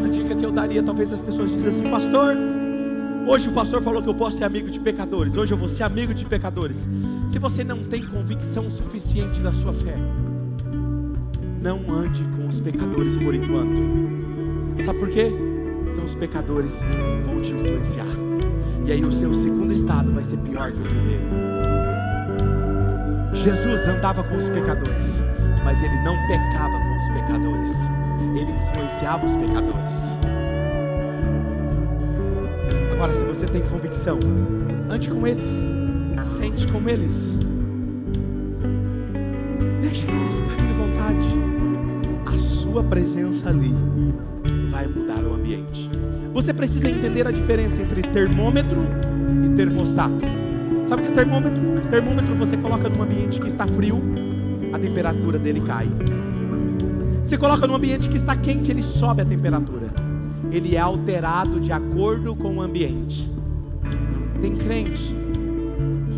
A 0.04 0.08
dica 0.10 0.36
que 0.36 0.46
eu 0.46 0.52
daria, 0.52 0.84
talvez 0.84 1.12
as 1.12 1.22
pessoas 1.22 1.52
dizem 1.52 1.70
assim, 1.70 1.90
pastor. 1.90 2.38
Hoje 3.26 3.50
o 3.50 3.54
pastor 3.54 3.82
falou 3.82 4.04
que 4.04 4.10
eu 4.10 4.14
posso 4.14 4.38
ser 4.38 4.44
amigo 4.44 4.70
de 4.70 4.80
pecadores. 4.80 5.36
Hoje 5.36 5.54
eu 5.54 5.58
vou 5.58 5.70
ser 5.70 5.84
amigo 5.84 6.14
de 6.14 6.26
pecadores. 6.26 6.88
Se 7.28 7.40
você 7.40 7.64
não 7.64 7.84
tem 7.84 8.06
convicção 8.06 8.70
suficiente 8.70 9.42
da 9.42 9.54
sua 9.54 9.74
fé, 9.74 9.96
não 11.60 11.80
ande 11.90 12.24
com 12.36 12.48
os 12.48 12.60
pecadores 12.60 13.18
por 13.18 13.34
enquanto. 13.34 13.82
Sabe 14.86 15.00
por 15.00 15.10
quê? 15.10 15.32
Então 15.92 16.06
os 16.06 16.14
pecadores 16.14 16.84
vão 17.26 17.42
te 17.42 17.54
influenciar. 17.54 18.23
E 18.86 18.92
aí 18.92 19.04
o 19.04 19.12
seu 19.12 19.34
segundo 19.34 19.72
estado 19.72 20.12
vai 20.12 20.24
ser 20.24 20.38
pior 20.38 20.72
que 20.72 20.80
o 20.80 20.84
primeiro. 20.84 21.24
Jesus 23.34 23.88
andava 23.88 24.24
com 24.24 24.38
os 24.38 24.50
pecadores, 24.50 25.22
mas 25.64 25.82
ele 25.82 26.00
não 26.04 26.16
pecava 26.28 26.78
com 26.78 26.98
os 26.98 27.10
pecadores. 27.10 27.72
Ele 28.36 28.52
influenciava 28.52 29.26
os 29.26 29.38
pecadores. 29.38 30.18
Agora, 32.92 33.14
se 33.14 33.24
você 33.24 33.46
tem 33.48 33.62
convicção, 33.62 34.20
ande 34.90 35.10
com 35.10 35.26
eles, 35.26 35.62
sente 36.38 36.68
com 36.68 36.88
eles, 36.88 37.36
deixe 39.82 40.06
eles 40.08 40.34
ficarem 40.36 40.72
à 40.72 40.74
vontade. 40.74 41.28
A 42.26 42.38
sua 42.38 42.84
presença 42.84 43.50
ali 43.50 43.74
vai 44.70 44.88
mudar 44.88 45.24
o 45.24 45.34
ambiente. 45.34 45.90
Você 46.34 46.52
precisa 46.52 46.90
entender 46.90 47.28
a 47.28 47.32
diferença 47.32 47.80
entre 47.82 48.02
termômetro 48.02 48.78
e 49.46 49.50
termostato. 49.50 50.26
Sabe 50.84 51.04
o 51.04 51.06
que 51.06 51.12
é 51.12 51.16
termômetro? 51.16 51.62
Termômetro 51.90 52.36
você 52.36 52.58
coloca 52.58 52.90
num 52.90 53.04
ambiente 53.04 53.40
que 53.40 53.48
está 53.48 53.68
frio, 53.68 54.02
a 54.74 54.80
temperatura 54.80 55.38
dele 55.38 55.62
cai. 55.62 55.88
Você 57.24 57.38
coloca 57.38 57.68
num 57.68 57.76
ambiente 57.76 58.10
que 58.10 58.18
está 58.18 58.36
quente, 58.36 58.72
ele 58.72 58.82
sobe 58.82 59.22
a 59.22 59.26
temperatura. 59.26 59.88
Ele 60.52 60.76
é 60.76 60.80
alterado 60.80 61.60
de 61.60 61.72
acordo 61.72 62.36
com 62.36 62.58
o 62.58 62.62
ambiente. 62.62 63.32
Tem 64.42 64.56
crente 64.56 65.16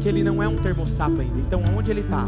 que 0.02 0.08
ele 0.08 0.24
não 0.24 0.42
é 0.42 0.48
um 0.48 0.56
termostato 0.56 1.20
ainda. 1.20 1.40
Então, 1.40 1.62
onde 1.78 1.92
ele 1.92 2.02
está? 2.02 2.28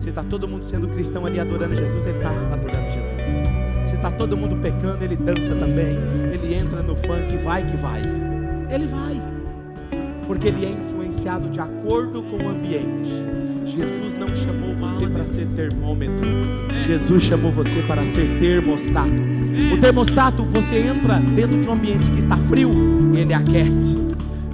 Se 0.00 0.08
está 0.08 0.22
todo 0.22 0.48
mundo 0.48 0.64
sendo 0.64 0.88
cristão 0.88 1.26
ali 1.26 1.38
adorando 1.38 1.76
Jesus, 1.76 2.06
ele 2.06 2.16
está 2.16 2.30
adorando 2.30 2.90
Jesus. 2.90 3.67
Se 3.88 3.94
está 3.94 4.10
todo 4.10 4.36
mundo 4.36 4.54
pecando, 4.56 5.02
ele 5.02 5.16
dança 5.16 5.54
também. 5.54 5.96
Ele 6.30 6.54
entra 6.54 6.82
no 6.82 6.94
funk, 6.94 7.38
vai 7.42 7.64
que 7.64 7.74
vai. 7.78 8.02
Ele 8.70 8.86
vai. 8.86 9.18
Porque 10.26 10.48
ele 10.48 10.66
é 10.66 10.68
influenciado 10.68 11.48
de 11.48 11.58
acordo 11.58 12.22
com 12.22 12.36
o 12.36 12.48
ambiente. 12.50 13.10
Jesus 13.64 14.14
não 14.14 14.28
chamou 14.36 14.74
você 14.74 15.06
para 15.06 15.24
ser 15.24 15.46
termômetro. 15.56 16.26
Jesus 16.86 17.22
chamou 17.22 17.50
você 17.50 17.80
para 17.80 18.04
ser 18.04 18.38
termostato. 18.38 19.22
O 19.72 19.80
termostato, 19.80 20.44
você 20.44 20.80
entra 20.80 21.18
dentro 21.18 21.58
de 21.58 21.66
um 21.66 21.72
ambiente 21.72 22.10
que 22.10 22.18
está 22.18 22.36
frio 22.36 22.70
e 23.14 23.20
ele 23.20 23.32
aquece. 23.32 23.97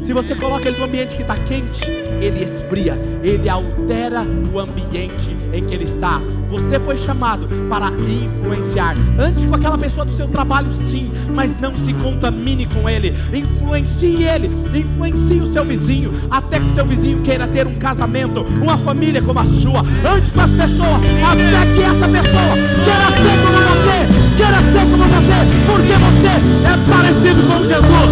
Se 0.04 0.12
você 0.12 0.34
coloca 0.34 0.68
ele 0.68 0.76
no 0.76 0.84
ambiente 0.84 1.16
que 1.16 1.22
está 1.22 1.34
quente, 1.34 1.90
ele 2.20 2.44
esfria, 2.44 3.00
ele 3.22 3.48
altera 3.48 4.22
o 4.52 4.58
ambiente 4.58 5.34
em 5.50 5.64
que 5.64 5.74
ele 5.74 5.84
está. 5.84 6.20
Você 6.50 6.78
foi 6.78 6.98
chamado 6.98 7.48
para 7.70 7.86
influenciar. 7.88 8.94
Ande 9.18 9.46
com 9.46 9.54
aquela 9.54 9.78
pessoa 9.78 10.04
do 10.04 10.12
seu 10.12 10.28
trabalho, 10.28 10.70
sim, 10.74 11.10
mas 11.32 11.58
não 11.58 11.74
se 11.78 11.94
contamine 11.94 12.66
com 12.66 12.86
ele. 12.86 13.14
Influencie 13.32 14.24
ele, 14.24 14.50
influencie 14.78 15.40
o 15.40 15.50
seu 15.50 15.64
vizinho, 15.64 16.12
até 16.30 16.60
que 16.60 16.66
o 16.66 16.74
seu 16.74 16.84
vizinho 16.84 17.22
queira 17.22 17.48
ter 17.48 17.66
um 17.66 17.76
casamento, 17.76 18.42
uma 18.62 18.76
família 18.76 19.22
como 19.22 19.40
a 19.40 19.46
sua. 19.46 19.80
Ande 19.80 20.30
com 20.32 20.40
as 20.42 20.50
pessoas, 20.50 21.00
até 21.24 21.74
que 21.74 21.82
essa 21.82 22.06
pessoa 22.06 22.54
queira 22.84 23.08
ser 23.22 23.36
como 23.42 23.58
você, 23.72 24.06
queira 24.36 24.60
ser 24.70 24.84
como 24.90 25.04
você, 25.04 25.38
porque 25.64 25.94
você 25.96 26.32
é 26.68 26.76
parecido 26.92 27.42
com 27.48 27.58
Jesus. 27.64 28.10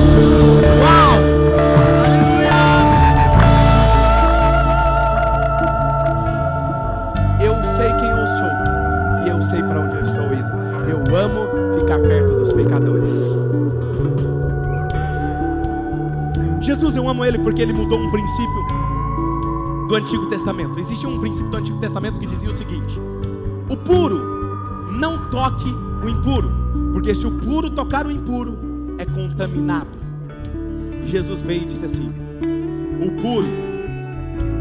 Uau! 0.81 1.02
Ele 17.33 17.43
porque 17.43 17.63
Ele 17.63 17.73
mudou 17.73 17.99
um 17.99 18.11
princípio 18.11 18.67
do 19.89 19.95
Antigo 19.95 20.27
Testamento. 20.27 20.79
Existe 20.79 21.07
um 21.07 21.19
princípio 21.19 21.51
do 21.51 21.57
Antigo 21.57 21.79
Testamento 21.79 22.21
que 22.21 22.27
dizia 22.27 22.51
o 22.51 22.53
seguinte: 22.53 23.01
o 23.69 23.77
puro 23.77 24.91
não 24.93 25.31
toque 25.31 25.69
o 26.05 26.09
impuro, 26.09 26.51
porque 26.93 27.15
se 27.15 27.27
o 27.27 27.31
puro 27.31 27.71
tocar 27.71 28.07
o 28.07 28.11
impuro, 28.11 28.59
é 28.99 29.07
contaminado. 29.07 29.91
Jesus 31.05 31.41
veio 31.41 31.63
e 31.63 31.67
disse 31.67 31.87
assim: 31.87 32.13
o 33.01 33.11
puro 33.21 33.49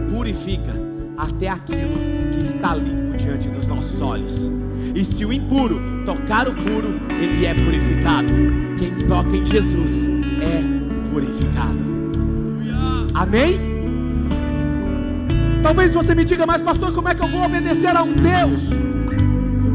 purifica 0.09 0.73
até 1.17 1.49
aquilo 1.49 1.97
que 2.31 2.41
está 2.41 2.73
limpo 2.75 3.17
diante 3.17 3.49
dos 3.49 3.67
nossos 3.67 4.01
olhos. 4.01 4.49
E 4.95 5.03
se 5.03 5.25
o 5.25 5.31
impuro 5.31 5.79
tocar 6.05 6.47
o 6.47 6.53
puro, 6.53 6.99
ele 7.19 7.45
é 7.45 7.53
purificado. 7.53 8.29
Quem 8.79 9.07
toca 9.07 9.35
em 9.35 9.45
Jesus 9.45 10.07
é 10.41 11.09
purificado. 11.09 11.90
Amém? 13.21 13.59
Talvez 15.61 15.93
você 15.93 16.15
me 16.15 16.25
diga, 16.25 16.43
mas 16.43 16.59
pastor, 16.59 16.91
como 16.91 17.07
é 17.07 17.13
que 17.13 17.21
eu 17.21 17.29
vou 17.29 17.43
obedecer 17.43 17.95
a 17.95 18.01
um 18.01 18.13
Deus? 18.13 18.71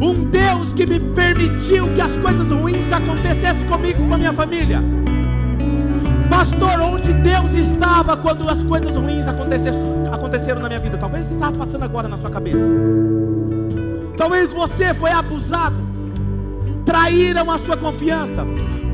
Um 0.02 0.24
Deus 0.24 0.72
que 0.72 0.84
me 0.84 0.98
permitiu 0.98 1.86
que 1.94 2.00
as 2.00 2.18
coisas 2.18 2.50
ruins 2.50 2.92
acontecessem 2.92 3.64
comigo 3.68 4.02
e 4.02 4.08
com 4.08 4.14
a 4.14 4.18
minha 4.18 4.32
família. 4.32 4.82
Pastor, 6.28 6.80
onde 6.80 7.12
Deus 7.12 7.54
estava 7.54 8.16
quando 8.16 8.50
as 8.50 8.64
coisas 8.64 8.90
ruins 8.90 9.28
aconteceram 9.28 10.60
na 10.60 10.66
minha 10.66 10.80
vida? 10.80 10.98
Talvez 10.98 11.30
estava 11.30 11.56
passando 11.56 11.84
agora 11.84 12.08
na 12.08 12.18
sua 12.18 12.30
cabeça. 12.30 12.68
Talvez 14.16 14.52
você 14.52 14.92
foi 14.92 15.12
abusado, 15.12 15.76
traíram 16.84 17.48
a 17.48 17.58
sua 17.58 17.76
confiança. 17.76 18.44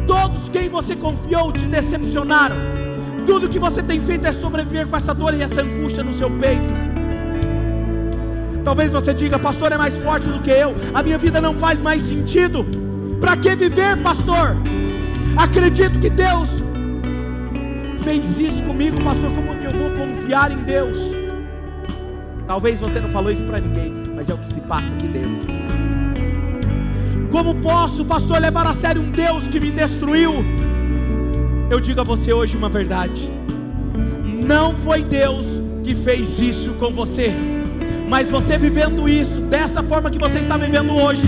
Todos 0.06 0.50
quem 0.50 0.68
você 0.68 0.94
confiou 0.94 1.50
te 1.52 1.64
decepcionaram. 1.64 2.91
Tudo 3.26 3.48
que 3.48 3.58
você 3.58 3.82
tem 3.82 4.00
feito 4.00 4.26
é 4.26 4.32
sobreviver 4.32 4.86
com 4.86 4.96
essa 4.96 5.14
dor 5.14 5.34
e 5.34 5.42
essa 5.42 5.62
angústia 5.62 6.02
no 6.02 6.12
seu 6.12 6.30
peito. 6.30 6.82
Talvez 8.64 8.92
você 8.92 9.12
diga, 9.12 9.38
pastor 9.38 9.72
é 9.72 9.76
mais 9.76 9.98
forte 9.98 10.28
do 10.28 10.40
que 10.40 10.50
eu, 10.50 10.74
a 10.94 11.02
minha 11.02 11.18
vida 11.18 11.40
não 11.40 11.54
faz 11.54 11.80
mais 11.80 12.02
sentido. 12.02 12.64
Para 13.20 13.36
que 13.36 13.54
viver, 13.54 13.96
pastor? 14.02 14.56
Acredito 15.36 15.98
que 15.98 16.10
Deus 16.10 16.48
fez 18.02 18.38
isso 18.38 18.62
comigo, 18.64 19.02
pastor. 19.02 19.32
Como 19.32 19.56
que 19.56 19.66
eu 19.66 19.72
vou 19.72 19.90
confiar 19.92 20.50
em 20.52 20.58
Deus? 20.64 20.98
Talvez 22.46 22.80
você 22.80 23.00
não 23.00 23.10
falou 23.10 23.30
isso 23.30 23.44
para 23.44 23.60
ninguém, 23.60 23.92
mas 24.14 24.28
é 24.28 24.34
o 24.34 24.38
que 24.38 24.46
se 24.46 24.60
passa 24.60 24.92
aqui 24.94 25.08
dentro. 25.08 25.52
Como 27.30 27.54
posso, 27.56 28.04
pastor, 28.04 28.40
levar 28.40 28.66
a 28.66 28.74
sério 28.74 29.00
um 29.00 29.10
Deus 29.10 29.48
que 29.48 29.58
me 29.58 29.70
destruiu? 29.70 30.44
Eu 31.72 31.80
digo 31.80 32.02
a 32.02 32.04
você 32.04 32.34
hoje 32.34 32.54
uma 32.54 32.68
verdade: 32.68 33.30
não 34.46 34.76
foi 34.76 35.02
Deus 35.02 35.46
que 35.82 35.94
fez 35.94 36.38
isso 36.38 36.72
com 36.72 36.92
você, 36.92 37.32
mas 38.06 38.28
você 38.28 38.58
vivendo 38.58 39.08
isso 39.08 39.40
dessa 39.40 39.82
forma 39.82 40.10
que 40.10 40.18
você 40.18 40.40
está 40.40 40.58
vivendo 40.58 40.94
hoje, 40.94 41.22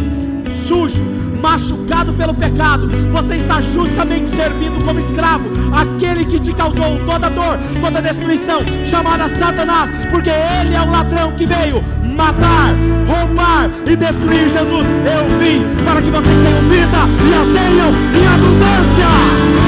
sujo, 0.69 1.03
machucado 1.41 2.13
pelo 2.13 2.35
pecado, 2.35 2.91
você 3.11 3.37
está 3.37 3.63
justamente 3.63 4.29
servindo 4.29 4.85
como 4.85 5.01
escravo 5.01 5.49
aquele 5.75 6.27
que 6.27 6.39
te 6.39 6.53
causou 6.53 7.03
toda 7.07 7.31
dor, 7.31 7.59
toda 7.81 8.03
destruição, 8.03 8.61
chamada 8.85 9.31
Satanás, 9.31 9.91
porque 10.11 10.29
ele 10.29 10.75
é 10.75 10.83
o 10.83 10.91
ladrão 10.91 11.33
que 11.33 11.47
veio 11.47 11.83
matar, 12.15 12.75
roubar 13.09 13.71
e 13.87 13.97
destruir 13.97 14.51
Jesus. 14.51 14.87
Eu 15.07 15.39
vim 15.39 15.65
para 15.87 16.03
que 16.03 16.11
vocês 16.11 16.39
tenham 16.39 16.61
vida 16.69 16.99
e 17.25 17.33
a 17.33 17.61
tenham 17.63 17.89
em 17.89 18.27
abundância. 18.27 19.64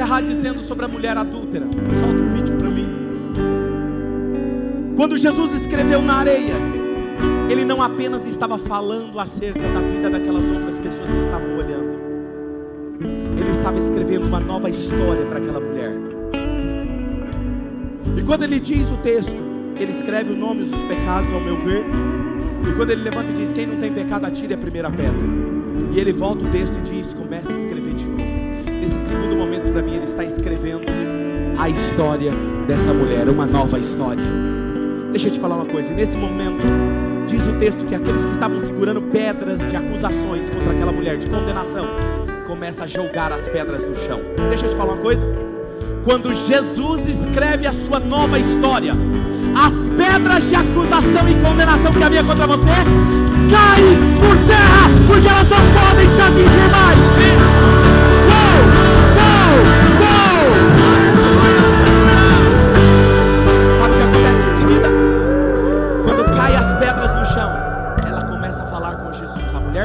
Encerrar 0.00 0.22
dizendo 0.22 0.62
sobre 0.62 0.86
a 0.86 0.88
mulher 0.88 1.14
adúltera. 1.16 1.66
Solta 1.66 2.22
o 2.22 2.30
vídeo 2.30 2.56
para 2.56 2.70
mim. 2.70 2.88
Quando 4.96 5.18
Jesus 5.18 5.54
escreveu 5.54 6.00
na 6.00 6.14
areia, 6.14 6.54
ele 7.50 7.66
não 7.66 7.82
apenas 7.82 8.26
estava 8.26 8.56
falando 8.56 9.20
acerca 9.20 9.60
da 9.60 9.80
vida 9.80 10.08
daquelas 10.08 10.50
outras 10.50 10.78
pessoas 10.78 11.10
que 11.10 11.18
estavam 11.18 11.54
olhando, 11.54 12.00
ele 13.38 13.50
estava 13.50 13.76
escrevendo 13.76 14.26
uma 14.26 14.40
nova 14.40 14.70
história 14.70 15.26
para 15.26 15.38
aquela 15.38 15.60
mulher. 15.60 15.92
E 18.16 18.22
quando 18.22 18.44
ele 18.44 18.58
diz 18.58 18.90
o 18.90 18.96
texto, 18.98 19.36
ele 19.78 19.92
escreve 19.92 20.32
o 20.32 20.36
nome 20.36 20.64
dos 20.64 20.82
pecados, 20.84 21.30
ao 21.30 21.40
meu 21.40 21.58
ver. 21.58 21.84
E 22.66 22.72
quando 22.74 22.90
ele 22.90 23.02
levanta 23.02 23.32
e 23.32 23.34
diz: 23.34 23.52
Quem 23.52 23.66
não 23.66 23.76
tem 23.76 23.92
pecado, 23.92 24.24
atire 24.24 24.54
a 24.54 24.58
primeira 24.58 24.90
pedra. 24.90 25.12
E 25.92 25.98
ele 25.98 26.12
volta 26.12 26.44
o 26.44 26.48
texto 26.50 26.78
e 26.78 26.82
diz: 26.90 27.12
Comece 27.12 27.52
a 27.52 27.56
escrever 27.56 27.94
de 27.94 28.06
segundo 29.10 29.36
momento 29.36 29.72
para 29.72 29.82
mim, 29.82 29.96
ele 29.96 30.04
está 30.04 30.24
escrevendo 30.24 30.84
a 31.58 31.68
história 31.68 32.32
dessa 32.66 32.94
mulher, 32.94 33.28
uma 33.28 33.44
nova 33.44 33.78
história. 33.78 34.22
Deixa 35.10 35.26
eu 35.26 35.32
te 35.32 35.40
falar 35.40 35.56
uma 35.56 35.66
coisa, 35.66 35.92
nesse 35.92 36.16
momento, 36.16 36.62
diz 37.26 37.44
o 37.44 37.58
texto 37.58 37.84
que 37.84 37.94
aqueles 37.94 38.24
que 38.24 38.30
estavam 38.30 38.60
segurando 38.60 39.02
pedras 39.02 39.66
de 39.66 39.74
acusações 39.74 40.48
contra 40.48 40.72
aquela 40.72 40.92
mulher, 40.92 41.16
de 41.16 41.26
condenação, 41.26 41.84
começa 42.46 42.84
a 42.84 42.86
jogar 42.86 43.32
as 43.32 43.48
pedras 43.48 43.84
no 43.84 43.96
chão. 43.96 44.20
Deixa 44.48 44.66
eu 44.66 44.70
te 44.70 44.76
falar 44.76 44.92
uma 44.92 45.02
coisa. 45.02 45.26
Quando 46.04 46.32
Jesus 46.32 47.08
escreve 47.08 47.66
a 47.66 47.74
sua 47.74 47.98
nova 47.98 48.38
história, 48.38 48.92
as 49.56 49.88
pedras 49.88 50.48
de 50.48 50.54
acusação 50.54 51.28
e 51.28 51.34
condenação 51.44 51.92
que 51.92 52.02
havia 52.02 52.22
contra 52.22 52.46
você 52.46 52.70
caem 53.50 53.96
por 54.20 54.36
terra, 54.46 54.88
porque 55.08 55.28
elas 55.28 55.48
não 55.50 55.58
podem 55.74 56.06
te 56.14 56.20
atingir 56.20 56.70
mais. 56.70 57.49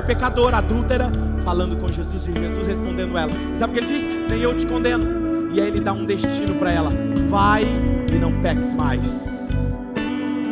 Pecadora, 0.05 0.57
adúltera, 0.57 1.11
falando 1.43 1.77
com 1.77 1.91
Jesus 1.91 2.27
e 2.27 2.31
Jesus 2.31 2.67
respondendo 2.67 3.17
ela. 3.17 3.31
Sabe 3.53 3.73
o 3.73 3.75
que 3.75 3.83
ele 3.83 3.99
diz? 3.99 4.07
Nem 4.29 4.41
eu 4.41 4.55
te 4.55 4.65
condeno. 4.65 5.51
E 5.51 5.59
aí 5.59 5.67
ele 5.67 5.79
dá 5.79 5.93
um 5.93 6.05
destino 6.05 6.55
para 6.55 6.71
ela: 6.71 6.91
vai 7.27 7.63
e 7.63 8.17
não 8.17 8.41
peques 8.41 8.73
mais. 8.73 9.45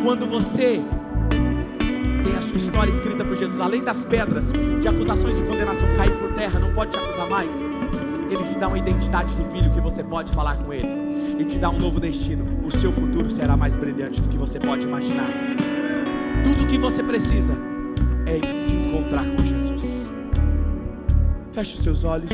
Quando 0.03 0.25
você 0.25 0.81
tem 2.23 2.35
a 2.37 2.41
sua 2.41 2.57
história 2.57 2.91
escrita 2.91 3.23
por 3.23 3.35
Jesus, 3.35 3.59
além 3.59 3.83
das 3.83 4.03
pedras 4.03 4.45
de 4.81 4.87
acusações 4.87 5.39
e 5.39 5.43
condenação 5.43 5.87
cair 5.95 6.17
por 6.17 6.31
terra, 6.33 6.59
não 6.59 6.73
pode 6.73 6.91
te 6.91 6.97
acusar 6.97 7.29
mais 7.29 7.55
ele 8.33 8.43
te 8.43 8.57
dá 8.57 8.67
uma 8.67 8.77
identidade 8.79 9.35
de 9.35 9.43
filho 9.49 9.69
que 9.71 9.79
você 9.79 10.03
pode 10.03 10.31
falar 10.33 10.57
com 10.57 10.73
Ele 10.73 11.37
e 11.39 11.45
te 11.45 11.59
dá 11.59 11.69
um 11.69 11.77
novo 11.77 11.99
destino. 11.99 12.61
O 12.65 12.71
seu 12.71 12.91
futuro 12.91 13.29
será 13.29 13.55
mais 13.55 13.77
brilhante 13.77 14.19
do 14.21 14.27
que 14.27 14.37
você 14.37 14.59
pode 14.59 14.87
imaginar. 14.87 15.29
Tudo 16.43 16.63
o 16.63 16.67
que 16.67 16.77
você 16.77 17.03
precisa 17.03 17.55
é 18.25 18.49
se 18.49 18.73
encontrar 18.73 19.25
com 19.25 19.45
Jesus. 19.45 20.11
Feche 21.51 21.75
os 21.75 21.83
seus 21.83 22.03
olhos. 22.03 22.31